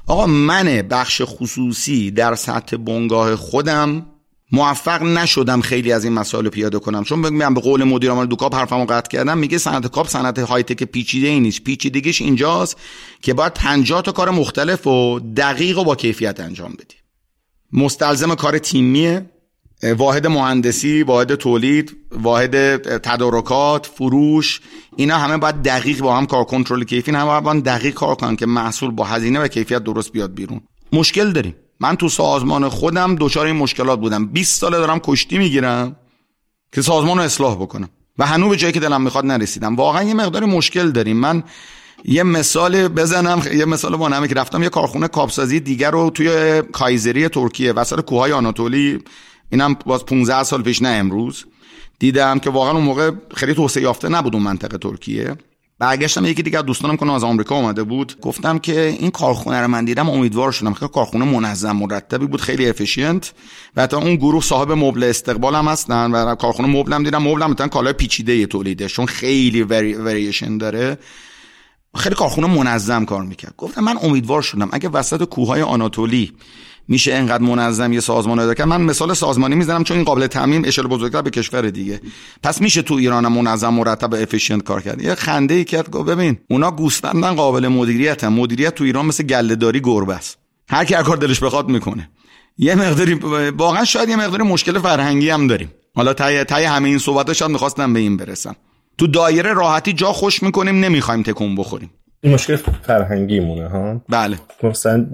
آقا 0.06 0.26
من 0.26 0.82
بخش 0.82 1.22
خصوصی 1.24 2.10
در 2.10 2.34
سطح 2.34 2.76
بنگاه 2.76 3.36
خودم 3.36 4.06
موفق 4.52 5.02
نشدم 5.02 5.60
خیلی 5.60 5.92
از 5.92 6.04
این 6.04 6.12
مسائل 6.12 6.48
پیاده 6.48 6.78
کنم. 6.78 7.04
چون 7.04 7.18
من 7.18 7.54
به 7.54 7.60
قول 7.60 7.84
مدیر 7.84 8.10
عامل 8.10 8.26
دوکاپ 8.26 8.54
حرفمو 8.54 8.84
قطع 8.84 9.08
کردم 9.08 9.38
میگه 9.38 9.58
صنعت 9.58 9.86
کاپ 9.86 10.08
صنعت 10.08 10.38
های 10.38 10.62
تک 10.62 10.82
پیچیده 10.84 11.28
ای 11.28 11.40
نیست. 11.40 11.64
پیچیدگیش 11.64 12.20
اینجاست 12.20 12.76
که 13.22 13.34
باید 13.34 13.54
50 13.54 14.02
تا 14.02 14.12
کار 14.12 14.30
مختلف 14.30 14.86
و 14.86 15.20
دقیق 15.20 15.78
و 15.78 15.84
با 15.84 15.96
کیفیت 15.96 16.40
انجام 16.40 16.72
بدی. 16.72 16.96
مستلزم 17.72 18.34
کار 18.34 18.58
تیمیه. 18.58 19.30
واحد 19.82 20.26
مهندسی 20.26 21.02
واحد 21.02 21.34
تولید 21.34 21.96
واحد 22.12 22.76
تدارکات 22.98 23.86
فروش 23.86 24.60
اینا 24.96 25.18
همه 25.18 25.36
باید 25.36 25.62
دقیق 25.62 26.00
با 26.00 26.16
هم 26.16 26.26
کار 26.26 26.44
کنترل 26.44 26.84
کیفی 26.84 27.12
همه 27.12 27.40
باید 27.40 27.64
دقیق 27.64 27.94
کار 27.94 28.14
کنن 28.14 28.36
که 28.36 28.46
محصول 28.46 28.90
با 28.90 29.04
هزینه 29.04 29.40
و 29.40 29.48
کیفیت 29.48 29.84
درست 29.84 30.12
بیاد 30.12 30.34
بیرون. 30.34 30.60
مشکل 30.92 31.32
داریم. 31.32 31.54
من 31.80 31.96
تو 31.96 32.08
سازمان 32.08 32.68
خودم 32.68 33.16
دچار 33.20 33.46
این 33.46 33.56
مشکلات 33.56 34.00
بودم. 34.00 34.26
20 34.26 34.60
ساله 34.60 34.78
دارم 34.78 34.98
کشتی 34.98 35.38
می‌گیرم 35.38 35.96
که 36.72 36.82
سازمان 36.82 37.18
رو 37.18 37.24
اصلاح 37.24 37.54
بکنم. 37.54 37.88
و 38.18 38.26
هنوز 38.26 38.50
به 38.50 38.56
جایی 38.56 38.72
که 38.72 38.80
دلم 38.80 39.02
می‌خواد 39.02 39.26
نرسیدم. 39.26 39.76
واقعا 39.76 40.02
یه 40.02 40.14
مقدار 40.14 40.44
مشکل 40.44 40.90
داریم. 40.90 41.16
من 41.16 41.42
یه 42.04 42.22
مثال 42.22 42.88
بزنم. 42.88 43.42
یه 43.54 43.64
مثال 43.64 43.96
با 43.96 44.26
که 44.26 44.34
رفتم. 44.34 44.62
یه 44.62 44.68
کارخونه 44.68 45.08
کابل‌سازی 45.08 45.60
دیگر 45.60 45.90
رو 45.90 46.10
توی 46.10 46.62
کایزری 46.72 47.28
ترکیه 47.28 47.72
وسط 47.72 48.00
کوههای 48.00 48.32
آناتولی 48.32 48.98
اینم 49.52 49.76
باز 49.86 50.04
15 50.04 50.42
سال 50.42 50.62
پیش 50.62 50.82
نه 50.82 50.88
امروز. 50.88 51.44
دیدم 51.98 52.38
که 52.38 52.50
واقعا 52.50 52.72
اون 52.72 52.84
موقع 52.84 53.10
خیلی 53.34 53.54
توسعه 53.54 53.82
یافته 53.82 54.08
نبود 54.08 54.34
اون 54.34 54.42
منطقه 54.42 54.78
ترکیه. 54.78 55.36
برگشتم 55.78 56.24
یکی 56.24 56.42
دیگه 56.42 56.62
دوستانم 56.62 56.96
که 56.96 57.12
از 57.12 57.24
آمریکا 57.24 57.54
اومده 57.54 57.82
بود 57.82 58.20
گفتم 58.20 58.58
که 58.58 58.96
این 59.00 59.10
کارخونه 59.10 59.60
رو 59.60 59.68
من 59.68 59.84
دیدم 59.84 60.10
امیدوار 60.10 60.52
شدم 60.52 60.74
که 60.74 60.88
کارخونه 60.88 61.24
منظم 61.24 61.72
مرتبی 61.72 62.26
بود 62.26 62.40
خیلی 62.40 62.68
efficient 62.68 63.32
و 63.76 63.86
تا 63.86 63.98
اون 63.98 64.16
گروه 64.16 64.42
صاحب 64.42 64.72
مبل 64.72 65.04
ایستیکبال 65.04 65.54
هم 65.54 65.68
هستن 65.68 66.10
و 66.10 66.34
کارخونه 66.34 66.68
مبل 66.68 66.92
هم 66.92 67.02
دیدم. 67.02 67.22
مبل 67.22 67.42
هم 67.42 67.50
مثلا 67.50 67.68
کالای 67.68 67.92
پیچیده 67.92 68.46
تولیده 68.46 68.88
چون 68.88 69.06
خیلی 69.06 69.62
وریشن 69.62 70.58
داره. 70.58 70.98
خیلی 71.96 72.14
کارخونه 72.14 72.46
منظم 72.46 73.04
کار 73.04 73.22
می‌کرد. 73.22 73.54
گفتم 73.58 73.84
من 73.84 73.98
امیدوار 74.02 74.42
شدم 74.42 74.68
اگه 74.72 74.88
وسط 74.88 75.24
کوههای 75.24 75.62
آناتولی 75.62 76.32
میشه 76.88 77.14
انقدر 77.14 77.42
منظم 77.42 77.92
یه 77.92 78.00
سازمان 78.00 78.38
اداره 78.38 78.54
کرد 78.54 78.68
من 78.68 78.80
مثال 78.80 79.14
سازمانی 79.14 79.54
می‌زنم 79.54 79.84
چون 79.84 79.96
این 79.96 80.04
قابل 80.04 80.26
تعمیم 80.26 80.62
اشل 80.64 80.82
بزرگتر 80.82 81.22
به 81.22 81.30
کشور 81.30 81.70
دیگه. 81.70 82.00
پس 82.42 82.60
میشه 82.60 82.82
تو 82.82 82.94
ایران 82.94 83.28
منظم 83.28 83.74
مرتب 83.74 84.14
افیشنت 84.14 84.62
کار 84.62 84.82
کرد. 84.82 85.02
یه 85.02 85.14
خنده 85.14 85.54
ای 85.54 85.64
کرد 85.64 85.90
گفت 85.90 86.10
ببین 86.10 86.38
اونا 86.50 86.70
گوسفندن 86.70 87.34
قابل 87.34 87.68
مدیریت 87.68 88.24
هم 88.24 88.32
مدیریت 88.32 88.74
تو 88.74 88.84
ایران 88.84 89.06
مثل 89.06 89.24
گلهداری 89.24 89.80
گربه 89.80 90.14
است. 90.14 90.38
هر 90.68 90.84
کی 90.84 90.94
کار 90.94 91.16
دلش 91.16 91.40
بخواد 91.40 91.68
می‌کنه. 91.68 92.10
یه 92.58 92.74
مقداری 92.74 93.14
واقعا 93.58 93.84
شاید 93.84 94.08
یه 94.08 94.16
مقداری 94.16 94.42
مشکل 94.42 94.78
فرهنگی 94.78 95.30
هم 95.30 95.46
داریم. 95.46 95.72
حالا 95.94 96.14
تای 96.14 96.44
تای 96.44 96.64
همه 96.64 96.88
این 96.88 96.98
صحبت 96.98 97.32
شاید 97.32 97.50
می‌خواستم 97.50 97.92
به 97.92 98.00
این 98.00 98.16
برسم. 98.16 98.56
تو 98.98 99.06
دایره 99.06 99.52
راحتی 99.52 99.92
جا 99.92 100.12
خوش 100.12 100.42
می‌کنیم 100.42 100.84
نمی‌خوایم 100.84 101.22
تکون 101.22 101.56
بخوریم. 101.56 101.90
این 102.24 102.34
مشکل 102.34 102.56
فرهنگی 102.56 103.40
مونه 103.40 103.68
ها؟ 103.68 104.04
بله. 104.08 104.36
مثلا 104.62 105.06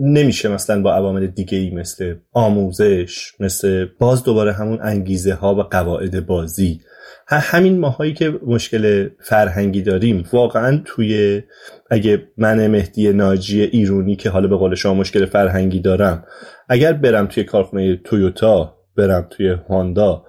نمیشه 0.00 0.48
مثلا 0.48 0.82
با 0.82 0.94
عوامل 0.94 1.26
دیگه 1.26 1.58
ای 1.58 1.70
مثل 1.70 2.14
آموزش 2.32 3.32
مثل 3.40 3.86
باز 3.98 4.22
دوباره 4.22 4.52
همون 4.52 4.78
انگیزه 4.82 5.34
ها 5.34 5.54
و 5.54 5.62
قواعد 5.62 6.26
بازی. 6.26 6.80
همین 7.28 7.78
ماهایی 7.78 8.14
که 8.14 8.30
مشکل 8.46 9.08
فرهنگی 9.20 9.82
داریم 9.82 10.24
واقعا 10.32 10.82
توی 10.84 11.42
اگه 11.90 12.28
من 12.36 12.66
مهدی 12.66 13.12
ناجی 13.12 13.62
ایرونی 13.62 14.16
که 14.16 14.30
حالا 14.30 14.48
به 14.48 14.56
قول 14.56 14.74
شما 14.74 14.94
مشکل 14.94 15.26
فرهنگی 15.26 15.80
دارم 15.80 16.24
اگر 16.68 16.92
برم 16.92 17.26
توی 17.26 17.44
کارخونه 17.44 17.96
تویوتا 17.96 18.76
برم 18.96 19.26
توی 19.30 19.56
هاندا 19.68 20.24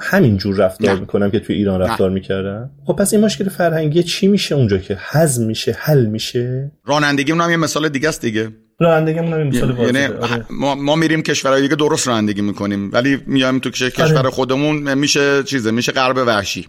همین 0.00 0.36
جور 0.36 0.56
رفتار 0.56 0.94
نه. 0.94 1.00
می‌کنم 1.00 1.30
که 1.30 1.40
توی 1.40 1.56
ایران 1.56 1.80
رفتار 1.80 2.10
می‌کردم. 2.10 2.70
خب 2.86 2.92
پس 2.92 3.12
این 3.12 3.24
مشکل 3.24 3.48
فرهنگی 3.48 4.02
چی 4.02 4.26
میشه 4.26 4.54
اونجا 4.54 4.78
که 4.78 4.98
حزم 5.10 5.46
میشه 5.46 5.76
حل 5.80 6.06
میشه؟ 6.06 6.72
رانندگی 6.84 7.32
هم 7.32 7.50
یه 7.50 7.56
مثال 7.56 7.88
دیگه 7.88 8.08
است 8.08 8.20
دیگه. 8.20 8.48
رانندگی 8.80 9.18
هم 9.18 9.46
مثال 9.46 9.78
یعنی 9.78 10.14
ما, 10.50 10.74
ما 10.74 10.96
میریم 10.96 11.22
کشورهای 11.22 11.62
دیگه 11.62 11.76
درست 11.76 12.08
رانندگی 12.08 12.42
می‌کنیم 12.42 12.90
ولی 12.92 13.18
میایم 13.26 13.58
تو 13.58 13.70
کشور 13.70 14.18
آره. 14.18 14.30
خودمون 14.30 14.94
میشه 14.94 15.42
چیزه؟ 15.42 15.70
میشه 15.70 15.92
غرب 15.92 16.16
وحشی 16.16 16.66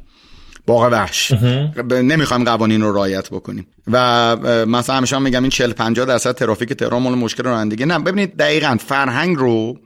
باغ 0.67 0.89
وحش. 0.91 1.31
نمی‌خوایم 1.91 2.43
قوانین 2.43 2.81
رو 2.81 2.93
رعایت 2.93 3.29
بکنیم. 3.29 3.67
و 3.91 4.35
مثلا 4.65 4.95
همیشه 4.95 5.15
هم 5.15 5.21
میگم 5.21 5.41
این 5.41 5.49
40 5.49 5.71
50 5.71 6.05
درصد 6.05 6.31
ترافیک 6.31 6.73
تهران 6.73 7.01
مشکل 7.01 7.43
رانندگی. 7.43 7.85
نه 7.85 7.99
ببینید 7.99 8.37
دقیقا 8.37 8.77
فرهنگ 8.79 9.37
رو 9.37 9.77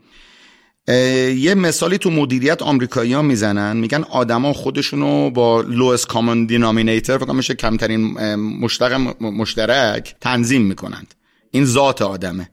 یه 0.88 1.54
مثالی 1.54 1.98
تو 1.98 2.10
مدیریت 2.10 2.62
آمریکایی 2.62 3.12
ها 3.12 3.22
می‌زنن 3.22 3.76
میگن 3.76 4.04
آدما 4.10 4.52
خودشونو 4.52 5.30
با 5.30 5.60
لوس 5.60 6.06
کامن 6.06 6.46
دینامینیتر 6.46 7.18
فکر 7.18 7.32
میشه 7.32 7.54
کمترین 7.54 8.00
مشترک 8.34 9.16
مشترک 9.20 10.14
تنظیم 10.20 10.62
می‌کنند. 10.62 11.14
این 11.50 11.64
ذات 11.64 12.02
آدمه. 12.02 12.50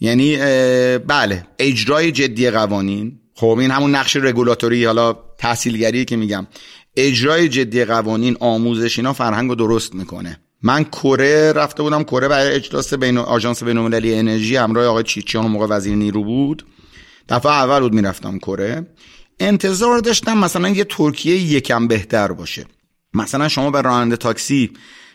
یعنی 0.00 0.36
بله 0.98 1.46
اجرای 1.58 2.12
جدی 2.12 2.50
قوانین. 2.50 3.18
خب 3.34 3.58
این 3.60 3.70
همون 3.70 3.94
نقش 3.94 4.16
رگولاتوری 4.16 4.84
حالا 4.84 5.16
تحصیلگری 5.38 6.04
که 6.04 6.16
میگم. 6.16 6.46
اجرای 6.96 7.48
جدی 7.48 7.84
قوانین 7.84 8.36
آموزش 8.40 8.98
اینا 8.98 9.12
فرهنگ 9.12 9.48
رو 9.48 9.54
درست 9.54 9.94
می‌کنه. 9.94 10.40
من 10.62 10.84
کره 10.84 11.52
رفته 11.52 11.82
بودم 11.82 12.02
کره 12.02 12.28
برای 12.28 12.54
اجلاس 12.54 12.94
بین 12.94 13.18
آژانس 13.18 13.62
بین‌المللی 13.62 14.14
انرژی 14.14 14.56
همراه 14.56 14.86
آقای 14.86 15.04
چیچیان 15.04 15.46
موقع 15.46 15.66
وزیر 15.66 15.94
نیرو 15.94 16.24
بود. 16.24 16.66
دفعه 17.28 17.52
اول 17.52 17.80
بود 17.80 17.94
می‌رفتم 17.94 18.38
کره. 18.38 18.86
انتظار 19.40 19.98
داشتم 19.98 20.38
مثلا 20.38 20.68
از 20.68 20.84
ترکیه 20.84 21.36
یکم 21.36 21.86
بهتر 21.86 22.32
باشه. 22.32 22.66
مثلا 23.14 23.48
شما 23.48 23.70
به 23.70 23.80
راننده 23.82 24.16
تاکسی 24.16 24.70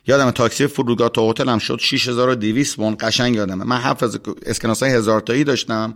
یادم 0.08 0.32
تاکسی 0.32 0.68
فرودگاه 0.68 1.10
تا 1.10 1.30
هتلم 1.30 1.60
شد 1.60 1.80
6200 1.82 2.76
وون 2.76 2.98
قشنگ 2.99 3.36
یادمه. 3.36 3.64
من 3.64 3.78
هفت 3.78 4.03
اسکناس 4.45 4.84
های 4.84 4.91
هزار 4.91 5.22
تایی 5.22 5.43
داشتم. 5.43 5.95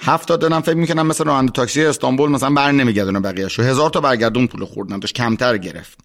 هفت 0.00 0.28
تا 0.28 0.36
دادم 0.36 0.60
فکر 0.60 0.74
می‌کنم 0.74 1.06
مثلا 1.06 1.26
راننده 1.26 1.52
تاکسی 1.52 1.84
استانبول 1.84 2.30
مثلا 2.30 2.50
بر 2.50 2.72
نمیگردونه 2.72 3.20
بقیه 3.20 3.48
شو 3.48 3.62
هزار 3.62 3.90
تا 3.90 4.00
برگردون 4.00 4.46
پول 4.46 4.64
خورد 4.64 4.98
نداشت 4.98 5.14
کمتر 5.14 5.56
گرفت. 5.56 5.98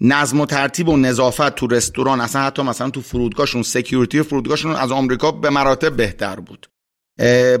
نظم 0.00 0.40
و 0.40 0.46
ترتیب 0.46 0.88
و 0.88 0.96
نظافت 0.96 1.54
تو 1.54 1.66
رستوران 1.66 2.20
اصلا 2.20 2.42
حتی 2.42 2.62
مثلا 2.62 2.90
تو 2.90 3.00
فرودگاهشون 3.00 3.62
security 3.62 4.22
فرودگاهشون 4.22 4.76
از 4.76 4.92
آمریکا 4.92 5.30
به 5.30 5.50
مراتب 5.50 5.96
بهتر 5.96 6.36
بود. 6.36 6.66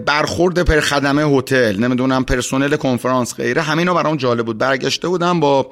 برخورد 0.06 0.62
پر 0.62 0.80
خدمه 0.80 1.22
هتل 1.22 1.76
نمی‌دونم 1.76 2.24
پرسنل 2.24 2.76
کنفرانس 2.76 3.34
غیره 3.34 3.62
همینا 3.62 3.94
برام 3.94 4.16
جالب 4.16 4.46
بود. 4.46 4.58
برگشته 4.58 5.08
بودم 5.08 5.40
با 5.40 5.70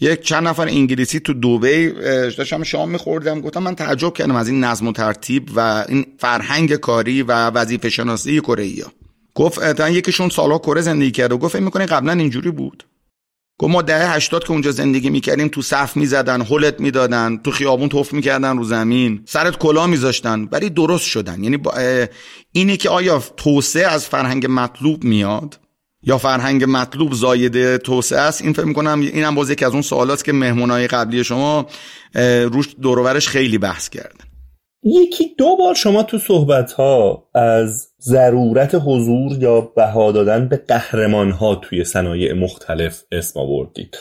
یک 0.00 0.20
چند 0.20 0.48
نفر 0.48 0.68
انگلیسی 0.68 1.20
تو 1.20 1.32
دوبی 1.32 1.90
داشتم 2.36 2.62
شام 2.62 2.90
میخوردم 2.90 3.40
گفتم 3.40 3.62
من 3.62 3.74
تعجب 3.74 4.12
کردم 4.12 4.36
از 4.36 4.48
این 4.48 4.64
نظم 4.64 4.88
و 4.88 4.92
ترتیب 4.92 5.48
و 5.54 5.84
این 5.88 6.06
فرهنگ 6.18 6.74
کاری 6.74 7.22
و 7.22 7.32
وظیفه 7.32 7.88
شناسی 7.88 8.40
کره 8.40 8.70
گفت 9.34 9.80
یکیشون 9.90 10.28
سالها 10.28 10.58
کره 10.58 10.80
زندگی 10.80 11.10
کرد 11.10 11.32
و 11.32 11.38
گفت 11.38 11.56
می‌کنه 11.56 11.86
قبلا 11.86 12.12
اینجوری 12.12 12.50
بود؟ 12.50 12.84
گفت 13.60 13.72
ما 13.72 13.82
دهه 13.82 14.14
هشتاد 14.14 14.44
که 14.44 14.50
اونجا 14.50 14.70
زندگی 14.70 15.10
می‌کردیم 15.10 15.48
تو 15.48 15.62
صف 15.62 15.96
می‌زدن 15.96 16.42
هلت 16.42 16.80
می‌دادن 16.80 17.36
تو 17.44 17.50
خیابون 17.50 17.88
توف 17.88 18.12
می‌کردن 18.12 18.56
رو 18.56 18.64
زمین 18.64 19.22
سرت 19.24 19.58
کلا 19.58 19.86
میذاشتن 19.86 20.48
ولی 20.52 20.70
درست 20.70 21.04
شدن. 21.04 21.44
یعنی 21.44 21.56
با 21.56 21.74
اینی 22.52 22.76
که 22.76 22.88
آیا 22.88 23.22
توسعه 23.36 23.86
از 23.86 24.06
فرهنگ 24.06 24.46
مطلوب 24.50 25.04
میاد 25.04 25.58
یا 26.02 26.18
فرهنگ 26.18 26.64
مطلوب 26.68 27.14
زایده 27.14 27.78
توسعه 27.78 28.20
است؟ 28.20 28.42
این 28.42 28.52
فکر 28.52 28.64
می‌کنم 28.64 29.00
این 29.00 29.24
هم 29.24 29.34
باز 29.34 29.50
یکی 29.50 29.64
از 29.64 29.72
اون 29.72 29.82
سوالاست 29.82 30.24
که 30.24 30.32
مهمونای 30.32 30.86
قبلی 30.86 31.24
شما 31.24 31.66
روش 32.44 32.66
دورورش 32.82 33.28
خیلی 33.28 33.58
بحث 33.58 33.88
کردن 33.88 34.29
یکی 34.82 35.34
دو 35.38 35.56
بار 35.56 35.74
شما 35.74 36.02
تو 36.02 36.18
صحبت 36.18 36.72
ها 36.72 37.28
از 37.34 37.88
ضرورت 38.00 38.74
حضور 38.74 39.32
یا 39.38 39.60
بها 39.60 40.12
دادن 40.12 40.48
به 40.48 40.56
قهرمان 40.56 41.30
ها 41.30 41.54
توی 41.54 41.84
صنایع 41.84 42.32
مختلف 42.32 43.02
اسم 43.12 43.40
آوردید. 43.40 43.98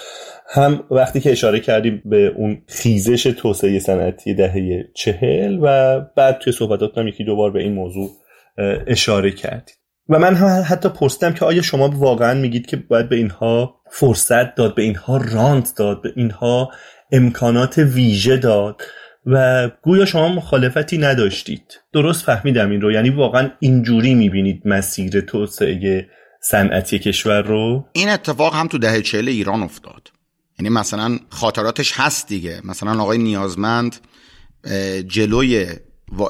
هم 0.52 0.84
وقتی 0.92 1.20
که 1.20 1.32
اشاره 1.32 1.60
کردیم 1.60 2.02
به 2.06 2.34
اون 2.38 2.62
خیزش 2.68 3.24
توسعه 3.24 3.80
صنعتی 3.80 4.34
دهه 4.34 4.84
چهل 4.96 5.60
و 5.62 6.00
بعد 6.16 6.38
توی 6.38 6.54
صحبتات 6.54 6.98
هم 6.98 7.08
یکی 7.08 7.24
دو 7.24 7.36
بار 7.36 7.52
به 7.52 7.60
این 7.60 7.74
موضوع 7.74 8.10
اشاره 8.88 9.32
کردید 9.32 9.80
و 10.10 10.20
من 10.20 10.36
هم 10.36 10.64
حتی 10.68 10.90
پرسیدم 10.90 11.34
که 11.34 11.46
آیا 11.46 11.62
شما 11.62 11.90
واقعا 11.96 12.34
میگید 12.34 12.66
که 12.66 12.78
باید 12.78 13.10
به 13.10 13.16
اینها 13.16 13.76
فرصت 13.92 14.56
داد 14.56 14.76
به 14.76 14.82
اینها 14.82 15.18
راند 15.18 15.70
داد 15.78 16.02
به 16.02 16.14
اینها 16.16 16.72
امکانات 17.12 17.78
ویژه 17.78 18.38
داد؟ 18.38 18.82
و 19.26 19.70
گویا 19.82 20.06
شما 20.06 20.28
مخالفتی 20.28 20.98
نداشتید. 20.98 21.82
درست 21.94 22.26
فهمیدم 22.26 22.72
این 22.72 22.82
رو. 22.82 22.92
یعنی 22.92 23.10
واقعا 23.10 23.52
اینجوری 23.60 24.14
می‌بینید 24.14 24.62
مسیر 24.66 25.22
توسعه 25.22 26.08
صنعتی 26.42 27.00
کشور 27.00 27.42
رو؟ 27.42 27.86
این 27.94 28.10
اتفاق 28.10 28.56
هم 28.56 28.68
تو 28.68 28.78
دهه 28.78 29.02
چهل 29.02 29.28
ایران 29.28 29.64
افتاد. 29.64 30.12
یعنی 30.60 30.70
مثلا 30.70 31.20
خاطراتش 31.30 31.94
هست 31.96 32.28
دیگه. 32.28 32.62
مثلا 32.64 33.02
آقای 33.02 33.18
نیازمند 33.18 33.96
جلوی 35.08 35.68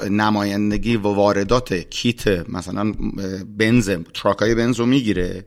نمایندگی 0.09 0.95
و 0.95 1.01
واردات 1.01 1.73
کیت 1.73 2.49
مثلا 2.49 2.93
بنز 3.57 3.91
تراکای 4.13 4.55
بنز 4.55 4.79
رو 4.79 4.85
می‌گیره 4.85 5.45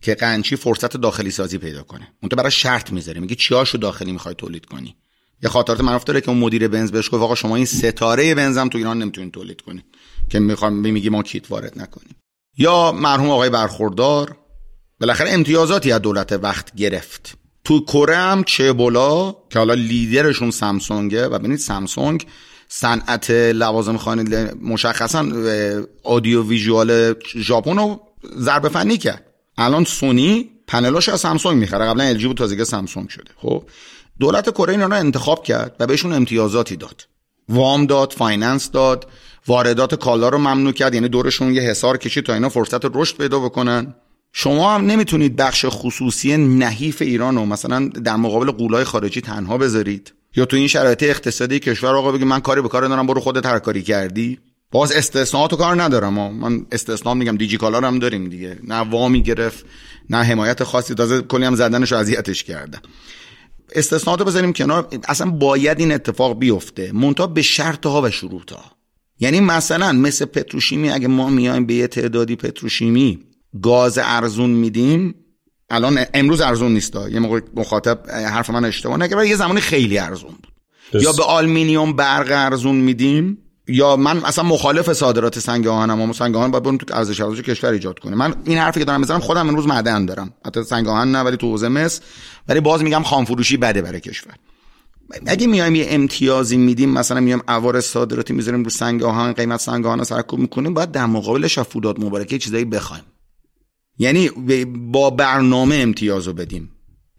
که 0.00 0.14
قنچی 0.14 0.56
فرصت 0.56 0.96
داخلی 0.96 1.30
سازی 1.30 1.58
پیدا 1.58 1.82
کنه. 1.82 2.08
اون 2.22 2.28
برای 2.36 2.50
شرط 2.50 2.92
می‌ذاره. 2.92 3.20
میگه 3.20 3.34
چیاشو 3.34 3.78
داخلی 3.78 4.12
می‌خوای 4.12 4.34
تولید 4.34 4.66
کنی. 4.66 4.96
یه 5.42 5.48
خاطرات 5.48 5.80
من 5.80 6.00
داره 6.06 6.20
که 6.20 6.28
اون 6.28 6.38
مدیر 6.38 6.68
بنز 6.68 6.90
بهش 6.90 7.06
گفت 7.06 7.22
آقا 7.22 7.34
شما 7.34 7.56
این 7.56 7.64
ستاره 7.64 8.34
بنزم 8.34 8.68
تو 8.68 8.78
ایران 8.78 8.98
نمی‌تونین 8.98 9.30
تولید 9.30 9.60
کنی 9.60 9.84
که 10.28 10.38
می‌خوام 10.38 10.72
میگی 10.72 11.08
ما 11.08 11.22
کیت 11.22 11.50
وارد 11.50 11.80
نکنیم. 11.80 12.16
یا 12.58 12.92
مرحوم 12.92 13.30
آقای 13.30 13.50
برخوردار 13.50 14.36
بالاخره 15.00 15.30
امتیازاتی 15.30 15.92
از 15.92 16.02
دولت 16.02 16.32
وقت 16.32 16.74
گرفت. 16.74 17.34
تو 17.64 17.84
کره 17.84 18.16
هم 18.16 18.44
چبولا 18.44 19.34
که 19.50 19.58
حالا 19.58 19.74
لیدرشون 19.74 20.50
سامسونگه 20.50 21.26
و 21.26 21.38
ببینید 21.38 21.58
سامسونگ 21.58 22.26
صنعت 22.68 23.30
لوازم 23.30 23.96
خانه 23.96 24.52
مشخصا 24.62 25.26
audio 26.02 26.48
visual 26.48 27.14
ژاپن 27.36 27.76
رو 27.78 28.00
ضربه 28.38 28.68
فنی 28.68 28.98
کرد. 28.98 29.26
الان 29.58 29.84
سونی 29.84 30.50
پنلاش 30.66 31.08
از 31.08 31.20
سامسونگ 31.20 31.58
می‌خره. 31.58 31.84
قبلا 31.84 32.04
LG 32.04 32.26
بود 32.26 32.36
تازگی 32.36 32.64
سامسونگ 32.64 33.08
شده. 33.08 33.30
خب؟ 33.36 33.64
دولت 34.20 34.50
کره 34.50 34.70
اینا 34.70 34.86
رو 34.86 34.94
انتخاب 34.94 35.44
کرد 35.44 35.76
و 35.80 35.86
بهشون 35.86 36.12
امتیازاتی 36.12 36.76
داد. 36.76 37.06
وام 37.48 37.86
داد 37.86 38.12
finance 38.12 38.70
داد 38.70 39.06
واردات 39.46 39.94
کالا 39.94 40.28
رو 40.28 40.38
ممنوع 40.38 40.72
کرد 40.72 40.94
یعنی 40.94 41.08
دورشون 41.08 41.54
یه 41.54 41.62
حصار 41.62 41.96
کشید 41.96 42.24
تا 42.24 42.34
اینا 42.34 42.48
فرصت 42.48 42.96
رشد 42.96 43.16
پیدا 43.16 43.40
بکنن. 43.40 43.94
شما 44.32 44.74
هم 44.74 44.86
نمی‌تونید 44.86 45.36
بخش 45.36 45.66
خصوصی 45.68 46.36
نحیف 46.36 47.02
ایران 47.02 47.36
رو 47.36 47.46
مثلا 47.46 47.88
در 47.88 48.16
مقابل 48.16 48.50
غولای 48.50 48.84
خارجی 48.84 49.20
تنها 49.20 49.58
بذارید. 49.58 50.12
یا 50.36 50.44
تو 50.44 50.56
این 50.56 50.68
شرایط 50.68 51.02
اقتصادی 51.02 51.58
کشور 51.58 51.96
آقا 51.96 52.12
بگی 52.12 52.24
من 52.24 52.40
کاری 52.40 52.60
به 52.60 52.68
کارت 52.68 52.88
ندارم 52.88 53.06
برو 53.06 53.20
خودت 53.20 53.46
هر 53.46 53.58
کاری 53.58 53.82
کردی. 53.82 54.38
باز 54.70 54.92
استثناءاتو 54.92 55.56
کار 55.56 55.82
ندارم. 55.82 56.18
ها. 56.18 56.30
من 56.30 56.66
استثنا 56.72 57.14
میگم 57.14 57.36
دیجی 57.36 57.56
کالا 57.56 57.80
هم 57.80 57.98
داریم 57.98 58.28
دیگه. 58.28 58.58
نه 58.62 58.76
وامی 58.76 59.22
گرفت 59.22 59.64
نه 60.10 60.16
حمایت 60.16 60.64
خاصی. 60.64 60.94
تازه 60.94 61.22
کلی 61.22 61.44
هم 61.44 61.54
زدنش 61.54 61.92
اذیتش 61.92 62.44
کرده 63.70 63.78
استثناءاتو 63.78 64.24
بذاریم 64.24 64.52
کنار. 64.52 64.88
اصلا 65.08 65.30
باید 65.30 65.80
این 65.80 65.92
اتفاق 65.92 66.38
بیفته. 66.38 66.92
مونتا 66.92 67.26
به 67.26 67.42
شرط 67.42 67.86
ها 67.86 68.02
و 68.02 68.10
شروط 68.10 68.52
ها 68.52 68.64
یعنی 69.20 69.40
مثلا 69.40 69.92
مثل 69.92 70.24
پتروشیمی 70.24 70.90
اگه 70.90 71.08
ما 71.08 71.28
میایم 71.28 71.66
به 71.66 71.74
یه 71.74 71.86
تعدادی 71.86 72.36
پتروشیمی 72.36 73.18
گاز 73.62 73.98
ارزون 74.02 74.50
میدیم 74.50 75.14
الان 75.70 76.04
امروز 76.14 76.40
ارزون 76.40 76.72
نیست 76.72 76.94
یه 76.94 77.18
موقع 77.18 77.40
مخاطب 77.54 78.10
حرف 78.10 78.50
من 78.50 78.64
اشتباه 78.64 78.96
نگه 78.96 79.28
یه 79.28 79.36
زمانی 79.36 79.60
خیلی 79.60 79.98
ارزون 79.98 80.30
بود. 80.30 81.02
یا 81.02 81.12
به 81.12 81.22
آلمینیوم 81.22 81.92
برق 81.92 82.28
ارزون 82.30 82.76
میدیم. 82.76 83.38
یا 83.70 83.96
من 83.96 84.24
اصلا 84.24 84.44
مخالف 84.44 84.92
صادرات 84.92 85.38
سنگ 85.38 85.66
آهنم 85.66 86.00
اما 86.00 86.12
سنگ 86.12 86.36
آهن 86.36 86.50
باید 86.50 86.64
بریم 86.64 86.76
تو 86.76 86.96
ارزش 86.96 87.20
افزایش 87.20 87.42
کشور 87.42 87.70
ایجاد 87.70 87.98
کنه. 87.98 88.16
من 88.16 88.34
این 88.44 88.58
حرفی 88.58 88.80
که 88.80 88.84
دارم 88.84 89.00
می‌زنم 89.00 89.20
خودم 89.20 89.48
امروز 89.48 89.66
معدن 89.66 90.06
دارم. 90.06 90.34
حتی 90.46 90.62
سنگ 90.62 90.88
آهن 90.88 91.12
نه 91.12 91.20
ولی 91.20 91.36
تو 91.36 91.50
حوزه 91.50 91.68
مس. 91.68 92.00
ولی 92.48 92.60
باز 92.60 92.82
میگم 92.82 93.02
خامفروشی 93.02 93.56
بده 93.56 93.82
برای 93.82 94.00
کشور. 94.00 94.34
اگه 95.26 95.46
میایم 95.46 95.74
یه 95.74 95.86
امتیازی 95.90 96.56
میدیم 96.56 96.90
مثلا 96.90 97.20
میایم 97.20 97.42
اوار 97.48 97.80
صادراتی 97.80 98.32
می‌ذاریم 98.32 98.64
رو 98.64 98.70
سنگ 98.70 99.02
آهن 99.02 99.32
قیمت 99.32 99.60
سنگ 99.60 99.86
آهن 99.86 100.04
سرکوب 100.04 100.40
می‌کنیم 100.40 100.74
باید 100.74 100.92
در 100.92 101.06
مقابلش 101.06 101.58
فولاد 101.58 102.00
مبارکه 102.00 102.38
چیزایی 102.38 102.64
بخوایم. 102.64 103.04
یعنی 103.98 104.30
با 104.92 105.10
برنامه 105.10 105.76
امتیازو 105.76 106.32
بدیم. 106.32 106.70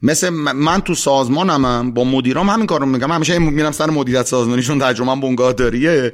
مثل 0.01 0.29
من 0.29 0.81
تو 0.81 0.95
سازمانم 0.95 1.91
با 1.91 2.03
مدیرام 2.03 2.49
همین 2.49 2.65
کارو 2.65 2.85
میگم. 2.85 3.11
همیشه 3.11 3.39
میرم 3.39 3.71
سر 3.71 3.89
مدیریت 3.89 4.25
سازمانیشون 4.25 4.79
ترجمه 4.79 5.21
بنگاه 5.21 5.53
داریه 5.53 6.13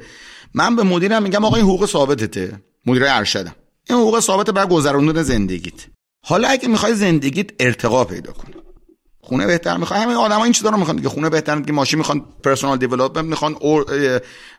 من 0.54 0.76
به 0.76 0.82
مدیرم 0.82 1.22
میگم 1.22 1.44
آقا 1.44 1.56
این 1.56 1.64
حقوق 1.64 1.86
ثابتته. 1.86 2.60
مدیر 2.86 3.04
ارشدم. 3.06 3.54
این 3.90 3.98
حقوق 3.98 4.20
ثابت 4.20 4.50
بر 4.50 4.66
گذروندن 4.66 5.22
زندگیت. 5.22 5.86
حالا 6.26 6.48
اگه 6.48 6.68
می‌خوای 6.68 6.94
زندگیت 6.94 7.50
ارتقا 7.60 8.04
پیدا 8.04 8.32
کنه 8.32 8.54
خونه 9.20 9.46
بهتر 9.46 9.76
می‌خوای. 9.76 10.00
همه 10.00 10.14
آدما 10.14 10.44
این 10.44 10.52
چیزا 10.52 10.70
رو 10.70 10.76
می‌خوان 10.76 10.96
دیگه. 10.96 11.08
خونه 11.08 11.28
بهتر 11.28 11.60
که 11.60 11.72
ماشین 11.72 11.98
می‌خوان 11.98 12.24
پرسونال 12.44 12.78
دیولپمنت 12.78 13.24
می‌خوان 13.24 13.56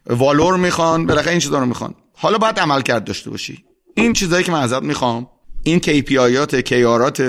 والور 0.09 0.57
می‌خوان 0.57 1.05
بالاخره 1.05 1.31
این 1.31 1.39
چیزا 1.39 1.59
رو 1.59 1.65
می‌خوان. 1.65 1.95
حالا 2.13 2.37
باید 2.37 2.59
عمل 2.59 2.81
کرد 2.81 3.03
داشته 3.03 3.29
باشی. 3.29 3.63
این 3.95 4.13
چیزایی 4.13 4.43
که 4.43 4.51
من 4.51 4.61
ازت 4.61 4.81
می‌خوام 4.81 5.27
این 5.63 5.79
KPI 5.79 6.55
کیارات 6.55 7.19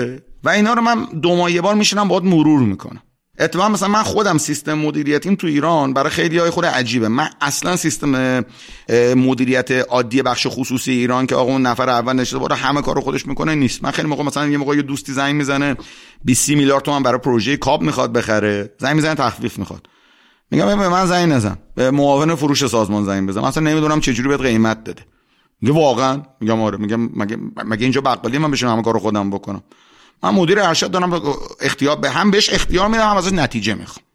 و 0.43 0.49
اینا 0.49 0.73
رو 0.73 0.81
من 0.81 1.05
دو 1.21 1.35
ماه 1.35 1.51
یه 1.51 1.61
بار 1.61 1.75
میشینم 1.75 2.07
باید 2.07 2.23
مرور 2.23 2.59
می‌کنم. 2.59 3.01
اتفاقا 3.39 3.69
مثلا 3.69 3.87
من 3.87 4.03
خودم 4.03 4.37
سیستم 4.37 4.73
مدیریتیم 4.73 5.35
تو 5.35 5.47
ایران 5.47 5.93
برای 5.93 6.09
خیلی 6.09 6.37
های 6.37 6.49
خود 6.49 6.65
عجیبه. 6.65 7.07
من 7.07 7.29
اصلا 7.41 7.75
سیستم 7.75 8.45
مدیریت 9.15 9.71
عادی 9.71 10.21
بخش 10.21 10.47
خصوصی 10.49 10.91
ایران 10.91 11.25
که 11.25 11.35
آقا 11.35 11.51
اون 11.51 11.61
نفر 11.61 11.89
اول 11.89 12.13
نشده 12.13 12.39
باید 12.39 12.51
همه 12.51 12.81
کارو 12.81 13.01
خودش 13.01 13.27
می‌کنه 13.27 13.55
نیست. 13.55 13.83
من 13.83 13.91
خیلی 13.91 14.07
موقع 14.07 14.23
مثلا 14.23 14.47
یه 14.47 14.57
موقع 14.57 14.75
یه 14.75 14.81
دوستی 14.81 15.13
زنگ 15.13 15.35
می‌زنه 15.35 15.75
20 16.23 16.49
میلیارد 16.49 16.83
تومن 16.83 17.03
برای 17.03 17.19
پروژه 17.19 17.57
کاب 17.57 17.81
می‌خواد 17.81 18.13
بخره. 18.13 18.73
زنگ 18.79 18.95
می‌زنه 18.95 19.15
تخفیف 19.15 19.59
می‌خواد. 19.59 19.87
میگم 20.51 20.65
به 20.65 20.89
من 20.89 21.05
زنگ 21.05 21.31
نزن. 21.31 21.57
به 21.75 21.91
معاون 21.91 22.35
فروش 22.35 22.65
سازمان 22.65 23.05
زنگ 23.05 23.29
بزن. 23.29 23.41
مثلا 23.41 23.63
نمی‌دونم 23.63 23.99
جوری 23.99 24.29
بهت 24.29 24.41
قیمت 24.41 24.83
داده. 24.83 25.01
میگه 25.61 25.73
واقعا؟ 25.73 26.21
میگم 26.39 26.61
آره. 26.61 26.77
میگم 26.77 27.01
مگه 27.01 27.37
مگه 27.65 27.83
اینجا 27.83 28.01
بقالی؟ 28.01 28.37
من 28.37 28.51
بشم 28.51 28.67
همه 28.67 28.81
کارو 28.81 28.99
خودم 28.99 29.29
بکنم. 29.29 29.63
من 30.23 30.29
مدیر 30.29 30.59
ارشد 30.59 30.91
دارم 30.91 31.23
اختیار 31.61 31.95
به 31.95 32.09
هم 32.09 32.31
بهش 32.31 32.53
اختیار 32.53 32.87
میدم 32.87 33.09
هم 33.09 33.17
ازش 33.17 33.33
نتیجه 33.33 33.73
می‌خوام. 33.73 34.05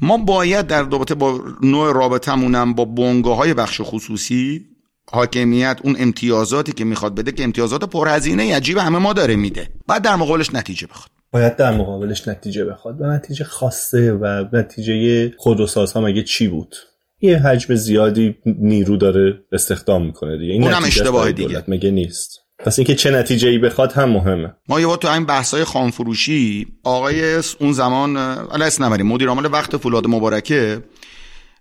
ما 0.00 0.18
باید 0.18 0.66
در 0.66 0.82
رابطه 0.82 1.14
با 1.14 1.40
نوع 1.62 1.92
رابطمونم 1.92 2.74
با 2.74 2.84
بنگاه 2.84 3.36
های 3.36 3.54
بخش 3.54 3.80
خصوصی 3.84 4.66
حاکمیت 5.10 5.80
اون 5.84 5.96
امتیازاتی 5.98 6.72
که 6.72 6.84
می‌خواد 6.84 7.14
بده 7.14 7.32
که 7.32 7.44
امتیازات 7.44 7.84
پرهزینه 7.84 8.56
عجیب 8.56 8.78
همه 8.78 8.98
ما 8.98 9.12
داره 9.12 9.36
میده. 9.36 9.68
بعد 9.86 10.02
در 10.02 10.16
مقابلش 10.16 10.54
نتیجه 10.54 10.86
بخواد. 10.86 11.10
باید 11.32 11.56
در 11.56 11.76
مقابلش 11.76 12.28
نتیجه 12.28 12.64
بخواد 12.64 13.00
و 13.00 13.04
نتیجه 13.04 13.44
خاصه 13.44 14.12
و 14.12 14.44
نتیجه 14.52 15.30
خودروسازها 15.38 16.00
مگه 16.00 16.22
چی 16.22 16.48
بود؟ 16.48 16.76
یه 17.20 17.38
حجم 17.38 17.74
زیادی 17.74 18.36
نیرو 18.46 18.96
داره 18.96 19.44
استخدام 19.52 20.06
می‌کنه 20.06 20.38
دیگه. 20.38 20.52
این 20.52 20.64
اونم 20.64 20.84
اشتباه 20.84 21.32
دیگه. 21.32 21.64
مگه 21.68 21.90
نیست؟ 21.90 22.40
پس 22.58 22.78
اینکه 22.78 22.94
چه 22.94 23.10
نتیجه 23.10 23.48
ای 23.48 23.58
بخواد 23.58 23.92
هم 23.92 24.08
مهمه. 24.08 24.54
ما 24.68 24.80
یه 24.80 24.96
تو 24.96 25.08
این 25.08 25.24
بحثای 25.24 25.64
خانفروشی 25.64 26.66
آقای 26.84 27.42
اون 27.60 27.72
زمان 27.72 28.16
اسم 28.16 28.84
نبریم 28.84 29.06
مدیر 29.06 29.28
عامل 29.28 29.52
وقت 29.52 29.76
فولاد 29.76 30.06
مبارکه 30.06 30.82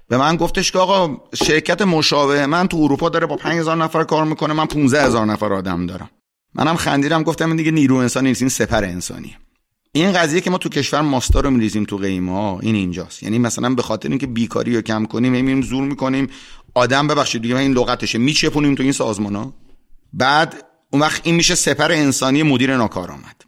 به 0.08 0.18
من 0.18 0.36
گفتش 0.36 0.72
که 0.72 0.80
آقا 0.80 1.18
شرکت 1.46 1.82
مشابه 1.82 2.46
من 2.46 2.68
تو 2.68 2.78
اروپا 2.78 3.10
داره 3.10 3.26
با 3.26 3.36
5000 3.36 3.78
نفر 3.78 4.04
کار 4.04 4.26
می‌کنه 4.26 4.54
من 4.54 4.66
15000 4.66 5.26
نفر 5.26 5.54
آدم 5.54 5.86
دارم. 5.86 6.10
منم 6.54 6.76
خندیدم 6.76 7.24
گفتم 7.24 7.48
این 7.48 7.56
دیگه 7.56 7.72
نیرو 7.72 7.96
انسانی 7.96 8.28
نیست 8.28 8.42
این 8.42 8.50
سپر 8.50 8.84
انسانی 8.84 9.36
این 9.92 10.12
قضیه 10.12 10.42
که 10.42 10.50
ما 10.50 10.58
تو 10.58 10.70
کشور 10.70 11.02
ماستا 11.02 11.40
رو 11.40 11.50
میریزیم 11.50 11.84
تو 11.84 11.98
قیمه 11.98 12.32
ها 12.32 12.60
این 12.62 12.76
اینجاست. 12.76 13.24
یعنی 13.24 13.40
مثلا 13.40 13.70
به 13.70 13.82
خاطر 13.82 14.10
اینکه 14.10 14.28
بیکاری 14.28 14.76
رو 14.76 14.82
کم 14.82 15.06
کنیم 15.06 15.32
میریم 15.32 15.62
زور 15.62 15.84
می‌کنیم 15.84 16.30
آدم 16.74 17.08
ببخشید 17.08 17.42
دیگه 17.42 17.58
این 17.58 17.74
لغتشه 17.74 18.18
میچپونیم 18.18 18.76
تو 18.76 18.84
این 18.84 18.92
سازمان 18.92 19.54
بعد 20.14 20.64
اون 20.96 21.02
وقت 21.02 21.22
این 21.24 21.36
میشه 21.36 21.56
سپر 21.56 21.92
انسانی 21.92 22.44
مدیر 22.44 22.78
ناکارآمد. 22.78 23.42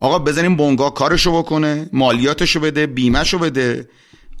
آقا 0.00 0.18
بزنیم 0.18 0.56
بنگاه 0.56 0.94
کارشو 0.94 1.38
بکنه 1.38 1.90
مالیاتشو 1.92 2.60
بده 2.60 2.86
بیمهشو 2.86 3.38
بده. 3.38 3.88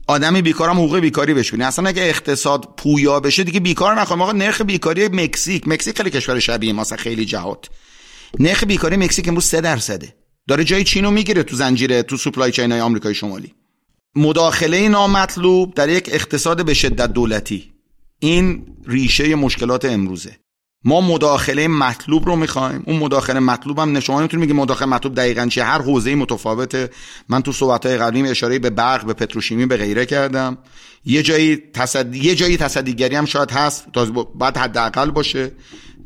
آدمی 0.06 0.42
بیکارم 0.42 0.76
حقوق 0.76 0.98
بیکاری 0.98 1.34
بهش 1.34 1.54
اصلا 1.54 1.88
اگه 1.88 2.02
اقتصاد 2.02 2.74
پویا 2.76 3.20
بشه 3.20 3.44
دیگه 3.44 3.60
بیکار 3.60 4.00
نخوایم 4.00 4.22
آقا 4.22 4.32
نرخ 4.32 4.62
بیکاری 4.62 5.08
مکزیک. 5.08 5.68
مکزیک 5.68 5.96
خیلی 5.96 6.10
کشور 6.10 6.38
شبیه 6.38 6.72
ما 6.72 6.84
خیلی 6.84 7.24
جهات. 7.24 7.68
نرخ 8.38 8.64
بیکاری 8.64 8.96
مکزیک 8.96 9.28
امروز 9.28 9.44
3 9.44 9.60
درصده. 9.60 10.14
داره 10.48 10.64
جای 10.64 10.84
چینو 10.84 11.10
می‌گیره 11.10 11.42
تو 11.42 11.56
زنجیره 11.56 12.02
تو 12.02 12.16
سوپلای 12.16 12.52
چین 12.52 12.72
های 12.72 12.80
آمریکای 12.80 13.14
شمالی. 13.14 13.54
مداخله 14.16 14.88
نامطلوب 14.88 15.74
در 15.74 15.88
یک 15.88 16.10
اقتصاد 16.12 16.64
به 16.64 16.74
شدت 16.74 17.12
دولتی. 17.12 17.72
این 18.18 18.66
ریشه 18.86 19.34
مشکلات 19.34 19.84
امروزه. 19.84 20.36
ما 20.84 21.00
مداخله 21.00 21.68
مطلوب 21.68 22.26
رو 22.26 22.36
می‌خوایم. 22.36 22.82
اون 22.86 22.96
مداخله 22.96 23.40
مطلوب 23.40 23.78
هم 23.78 24.00
شما 24.00 24.18
نمی‌تونید 24.18 24.48
میگی 24.48 24.60
مداخله 24.60 24.88
مطلوب 24.88 25.14
دقیقا 25.14 25.46
چیه؟ 25.46 25.64
هر 25.64 25.82
حوزه 25.82 26.14
متفاوته. 26.14 26.90
من 27.28 27.42
تو 27.42 27.52
صحبت 27.52 27.86
های 27.86 27.96
قبلیم 27.96 28.24
اشاره 28.24 28.58
به 28.58 28.70
برق 28.70 29.06
به 29.06 29.12
پتروشیمی 29.12 29.66
به 29.66 29.76
غیره 29.76 30.06
کردم. 30.06 30.58
یه 31.04 31.22
جایی 31.22 31.56
تصد... 31.56 32.14
یه 32.14 32.34
جایی 32.34 32.56
تصدیگری 32.56 33.16
هم 33.16 33.24
شاید 33.24 33.50
هست. 33.50 33.86
تا 33.92 34.04
بعد 34.38 34.56
حداقل 34.56 35.10
باشه. 35.10 35.52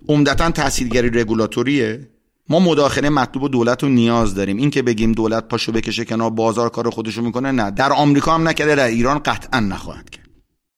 عمدتا 0.09 0.51
تاثیرگری 0.51 1.11
رگولاتوریه 1.11 2.09
ما 2.49 2.61
مداخله 2.61 3.11
مطلوب 3.11 3.43
و 3.43 3.49
دولت 3.49 3.83
رو 3.83 3.89
نیاز 3.89 4.35
داریم. 4.35 4.57
این 4.57 4.71
که 4.71 4.83
بگیم 4.83 5.13
دولت 5.13 5.49
پاشو 5.49 5.73
بکشه 5.73 6.05
کنار 6.05 6.31
بازار 6.31 6.69
کار 6.69 6.91
خودشو 6.91 7.23
می‌کنه 7.23 7.53
نه. 7.53 7.71
در 7.71 7.93
آمریکا 7.93 8.35
هم 8.35 8.49
نکرده 8.49 8.75
در 8.75 8.87
ایران 8.87 9.19
قطعا 9.19 9.61
نخواهد 9.61 10.11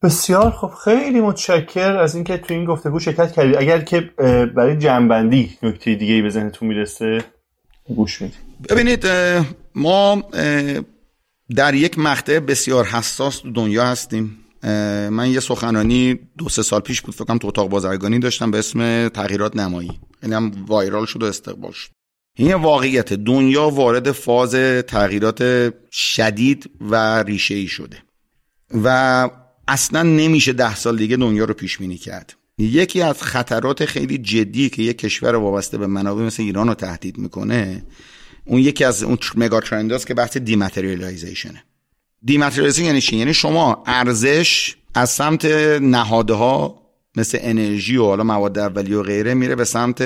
بسیار 0.02 0.50
خب 0.50 0.70
خیلی 0.84 1.20
متشکر 1.20 1.96
از 1.96 2.14
اینکه 2.14 2.36
تو 2.36 2.54
این 2.54 2.64
گفتگو 2.64 2.98
شرکت 2.98 3.32
کردید 3.32 3.56
اگر 3.56 3.80
که 3.80 4.00
برای 4.56 4.78
جنبندی 4.78 5.58
نکته 5.62 5.94
دیگه 5.94 6.14
ای 6.14 6.22
به 6.22 6.30
ذهنتون 6.30 6.68
می‌رسه 6.68 7.24
گوش 7.96 8.22
میدیم 8.22 8.38
ببینید 8.68 9.06
ما 9.74 10.22
در 11.56 11.74
یک 11.74 11.98
مقطع 11.98 12.38
بسیار 12.38 12.84
حساس 12.84 13.42
دنیا 13.54 13.86
هستیم. 13.86 14.38
من 15.10 15.30
یه 15.30 15.40
سخنانی 15.40 16.18
دو 16.38 16.48
سه 16.48 16.62
سال 16.62 16.80
پیش 16.80 17.00
بود 17.00 17.14
فکرم 17.14 17.38
تو 17.38 17.48
اتاق 17.48 17.68
بازرگانی 17.68 18.18
داشتم 18.18 18.50
به 18.50 18.58
اسم 18.58 19.08
تغییرات 19.08 19.56
نمایی. 19.56 20.00
این 20.22 20.32
هم 20.32 20.52
وایرال 20.66 21.06
شد 21.06 21.22
و 21.22 21.26
استقبال 21.26 21.72
شد. 21.72 21.90
این 22.36 22.54
واقعیت 22.54 23.12
دنیا 23.12 23.70
وارد 23.70 24.12
فاز 24.12 24.54
تغییرات 24.86 25.72
شدید 25.90 26.70
و 26.80 27.22
ریشه 27.22 27.54
ای 27.54 27.66
شده. 27.66 27.96
و 28.84 29.30
اصلا 29.68 30.02
نمیشه 30.02 30.52
ده 30.52 30.76
سال 30.76 30.96
دیگه 30.96 31.16
دنیا 31.16 31.44
رو 31.44 31.54
پیش 31.54 31.78
بینی 31.78 31.96
کرد. 31.96 32.34
یکی 32.58 33.02
از 33.02 33.22
خطرات 33.22 33.84
خیلی 33.84 34.18
جدی 34.18 34.68
که 34.68 34.82
یک 34.82 34.98
کشور 34.98 35.34
وابسته 35.34 35.78
به 35.78 35.86
منابع 35.86 36.22
مثل 36.22 36.42
ایران 36.42 36.68
رو 36.68 36.74
تهدید 36.74 37.18
می‌کنه 37.18 37.82
اون 38.44 38.60
یکی 38.60 38.84
از 38.84 39.02
اون 39.02 39.18
mega 39.34 39.60
trend 39.60 39.89
هاست 39.89 40.06
که 40.06 40.14
بحث 40.14 40.36
dematerialization 40.36 41.64
ه 42.24 42.28
dematerialization 42.28 42.86
یعنی 42.86 43.00
چی؟ 43.00 43.16
یعنی 43.16 43.34
شما 43.34 43.82
ارزش 43.86 44.76
از 44.94 45.10
سمت 45.10 45.44
نهاده‌ها 45.80 46.82
مثل 47.16 47.38
انرژی 47.40 47.96
و 47.96 48.04
حالا 48.04 48.24
مواد 48.24 48.58
اولیه 48.58 48.96
و 48.96 49.02
غیره 49.02 49.34
میره 49.34 49.54
به 49.54 49.64
سمت 49.64 50.02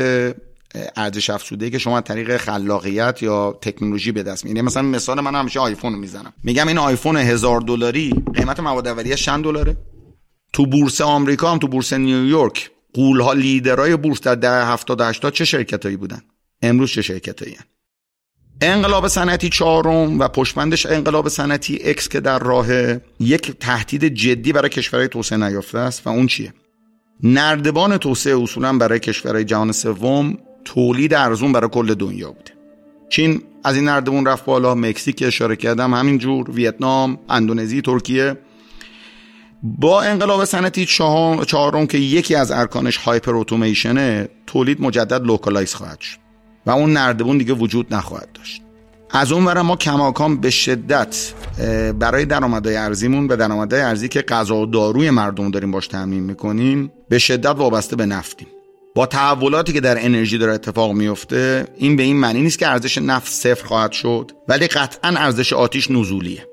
ارزش 0.96 1.30
افزوده 1.30 1.70
که 1.70 1.78
شما 1.78 1.98
از 1.98 2.04
طریق 2.04 2.36
خلاقیت 2.36 3.22
یا 3.22 3.58
تکنولوژی 3.60 4.12
به 4.12 4.22
دست 4.22 4.44
میارید 4.44 4.64
مثلا 4.64 4.82
مثال 4.82 5.20
من 5.20 5.34
همیشه 5.34 5.60
آیفون 5.60 5.92
رو 5.92 5.98
می‌زنم. 5.98 6.32
میگم 6.42 6.68
این 6.68 6.78
آیفون 6.78 7.16
هزار 7.16 7.60
دلاری 7.60 8.14
قیمت 8.34 8.60
مواد 8.60 8.88
اولیه 8.88 9.14
چند 9.14 9.44
دلاره. 9.44 9.76
تو 10.52 10.66
بورس 10.66 11.00
آمریکا 11.00 11.52
هم 11.52 11.58
تو 11.58 11.68
بورس 11.68 11.92
نیویورک 11.92 12.70
غول 12.94 13.20
ها 13.20 13.32
لیدرای 13.32 13.96
بورس 13.96 14.20
در 14.20 14.34
ده 14.34 14.66
70 14.66 15.00
80 15.00 15.32
چه 15.32 15.44
شرکتایی 15.44 15.96
بودن؟ 15.96 16.22
امروز 16.62 16.90
چه 16.90 17.02
شرکتایی 17.02 17.56
انقلاب 18.60 19.08
صنعتی 19.08 19.48
چهارم 19.48 20.18
و 20.18 20.28
پشت‌بندش 20.28 20.86
انقلاب 20.86 21.28
صنعتی 21.28 21.78
X 21.84 22.09
که 22.08 22.20
در 22.20 22.38
راه 22.38 22.66
یک 23.20 23.58
تهدید 23.60 24.04
جدی 24.04 24.52
برای 24.52 24.68
کشورهای 24.68 25.08
توسعه 25.08 25.38
نیافته 25.38 25.78
است. 25.78 26.06
و 26.06 26.10
اون 26.10 26.26
چیه؟ 26.26 26.54
نردبان 27.22 27.96
توسعه 27.96 28.42
اصولا 28.42 28.78
برای 28.78 29.00
کشورهای 29.00 29.44
جهان 29.44 29.72
سوم 29.72 30.38
تولید 30.64 31.14
ارزون 31.14 31.52
برای 31.52 31.68
کل 31.68 31.94
دنیا 31.94 32.28
بوده 32.28 32.52
چین 33.08 33.42
از 33.64 33.76
این 33.76 33.84
نردبون 33.84 34.26
رفت 34.26 34.44
بالا 34.44 34.74
مکزیک 34.74 35.22
اشاره 35.26 35.56
کردم 35.56 35.94
همینجور 35.94 36.50
ویتنام 36.50 37.18
اندونزی 37.28 37.80
ترکیه. 37.82 38.38
با 39.62 40.02
انقلاب 40.02 40.44
صنعتی 40.44 40.86
چهارم 41.46 41.86
که 41.86 41.98
یکی 41.98 42.34
از 42.34 42.50
ارکانش 42.50 42.96
hyper 42.96 43.36
اتوماسیونه 43.36 44.28
تولید 44.46 44.82
مجدد 44.82 45.26
localize 45.26 45.74
خواهد 45.74 46.00
شد 46.00 46.18
و 46.66 46.70
اون 46.70 46.92
نردبون 46.92 47.38
دیگه 47.38 47.52
وجود 47.52 47.94
نخواهد 47.94 48.28
داشت. 48.34 48.62
از 49.10 49.32
اون 49.32 49.60
ما 49.60 49.76
کماکان 49.76 50.40
به 50.40 50.50
شدت 50.50 51.32
برای 51.98 52.24
درآمدهای 52.24 52.76
ارزیمون 52.76 53.26
به 53.26 53.36
درآمدهای 53.36 53.82
ارزی 53.82 54.08
که 54.08 54.22
غذا 54.22 54.56
و 54.56 54.66
داروی 54.66 55.10
مردم 55.10 55.50
داریم 55.50 55.70
باش 55.70 55.86
تامین 55.86 56.22
می‌کنیم 56.22 56.92
به 57.08 57.18
شدت 57.18 57.46
وابسته 57.46 57.96
به 57.96 58.06
نفتیم. 58.06 58.48
با 58.95 59.07
تحولاتی 59.07 59.72
که 59.72 59.80
در 59.80 60.05
انرژی 60.05 60.38
داره 60.38 60.53
اتفاق 60.53 60.93
میفته 60.93 61.66
این 61.76 61.97
به 61.97 62.03
این 62.03 62.16
معنی 62.16 62.40
نیست 62.40 62.59
که 62.59 62.68
ارزش 62.68 62.99
نفت 62.99 63.32
صفر 63.32 63.66
خواهد 63.66 63.93
شد 63.93 64.30
ولی 64.49 64.66
قطعا 64.66 65.11
ارزش 65.16 65.53
آتیش 65.53 65.90
نزولیه. 65.90 66.47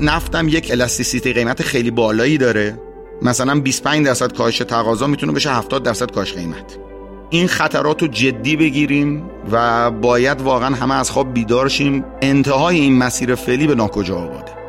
نفتم 0.00 0.48
یک 0.48 0.70
الاستیسیتی 0.70 1.32
قیمت 1.32 1.62
خیلی 1.62 1.90
بالایی 1.90 2.38
داره. 2.38 2.80
مثلا 3.22 3.60
25 3.60 4.06
درصد 4.06 4.32
کاهش 4.32 4.58
تقاضا 4.58 5.06
می‌تونه 5.06 5.32
بشه 5.32 5.50
70 5.50 5.82
درصد 5.82 6.10
کاهش 6.10 6.32
قیمت. 6.32 6.78
این 7.30 7.46
خطرات 7.46 8.02
رو 8.02 8.08
جدی 8.08 8.56
بگیریم 8.56 9.30
و 9.52 9.90
باید 9.90 10.40
واقعا 10.40 10.74
همه 10.74 10.94
از 10.94 11.10
خواب 11.10 11.34
بیدار 11.34 11.68
شیم. 11.68 12.04
انتهای 12.22 12.80
این 12.80 12.98
مسیر 12.98 13.34
فعلی 13.34 13.66
به 13.66 13.74
ناکجا 13.74 14.16
آباده. 14.16 14.59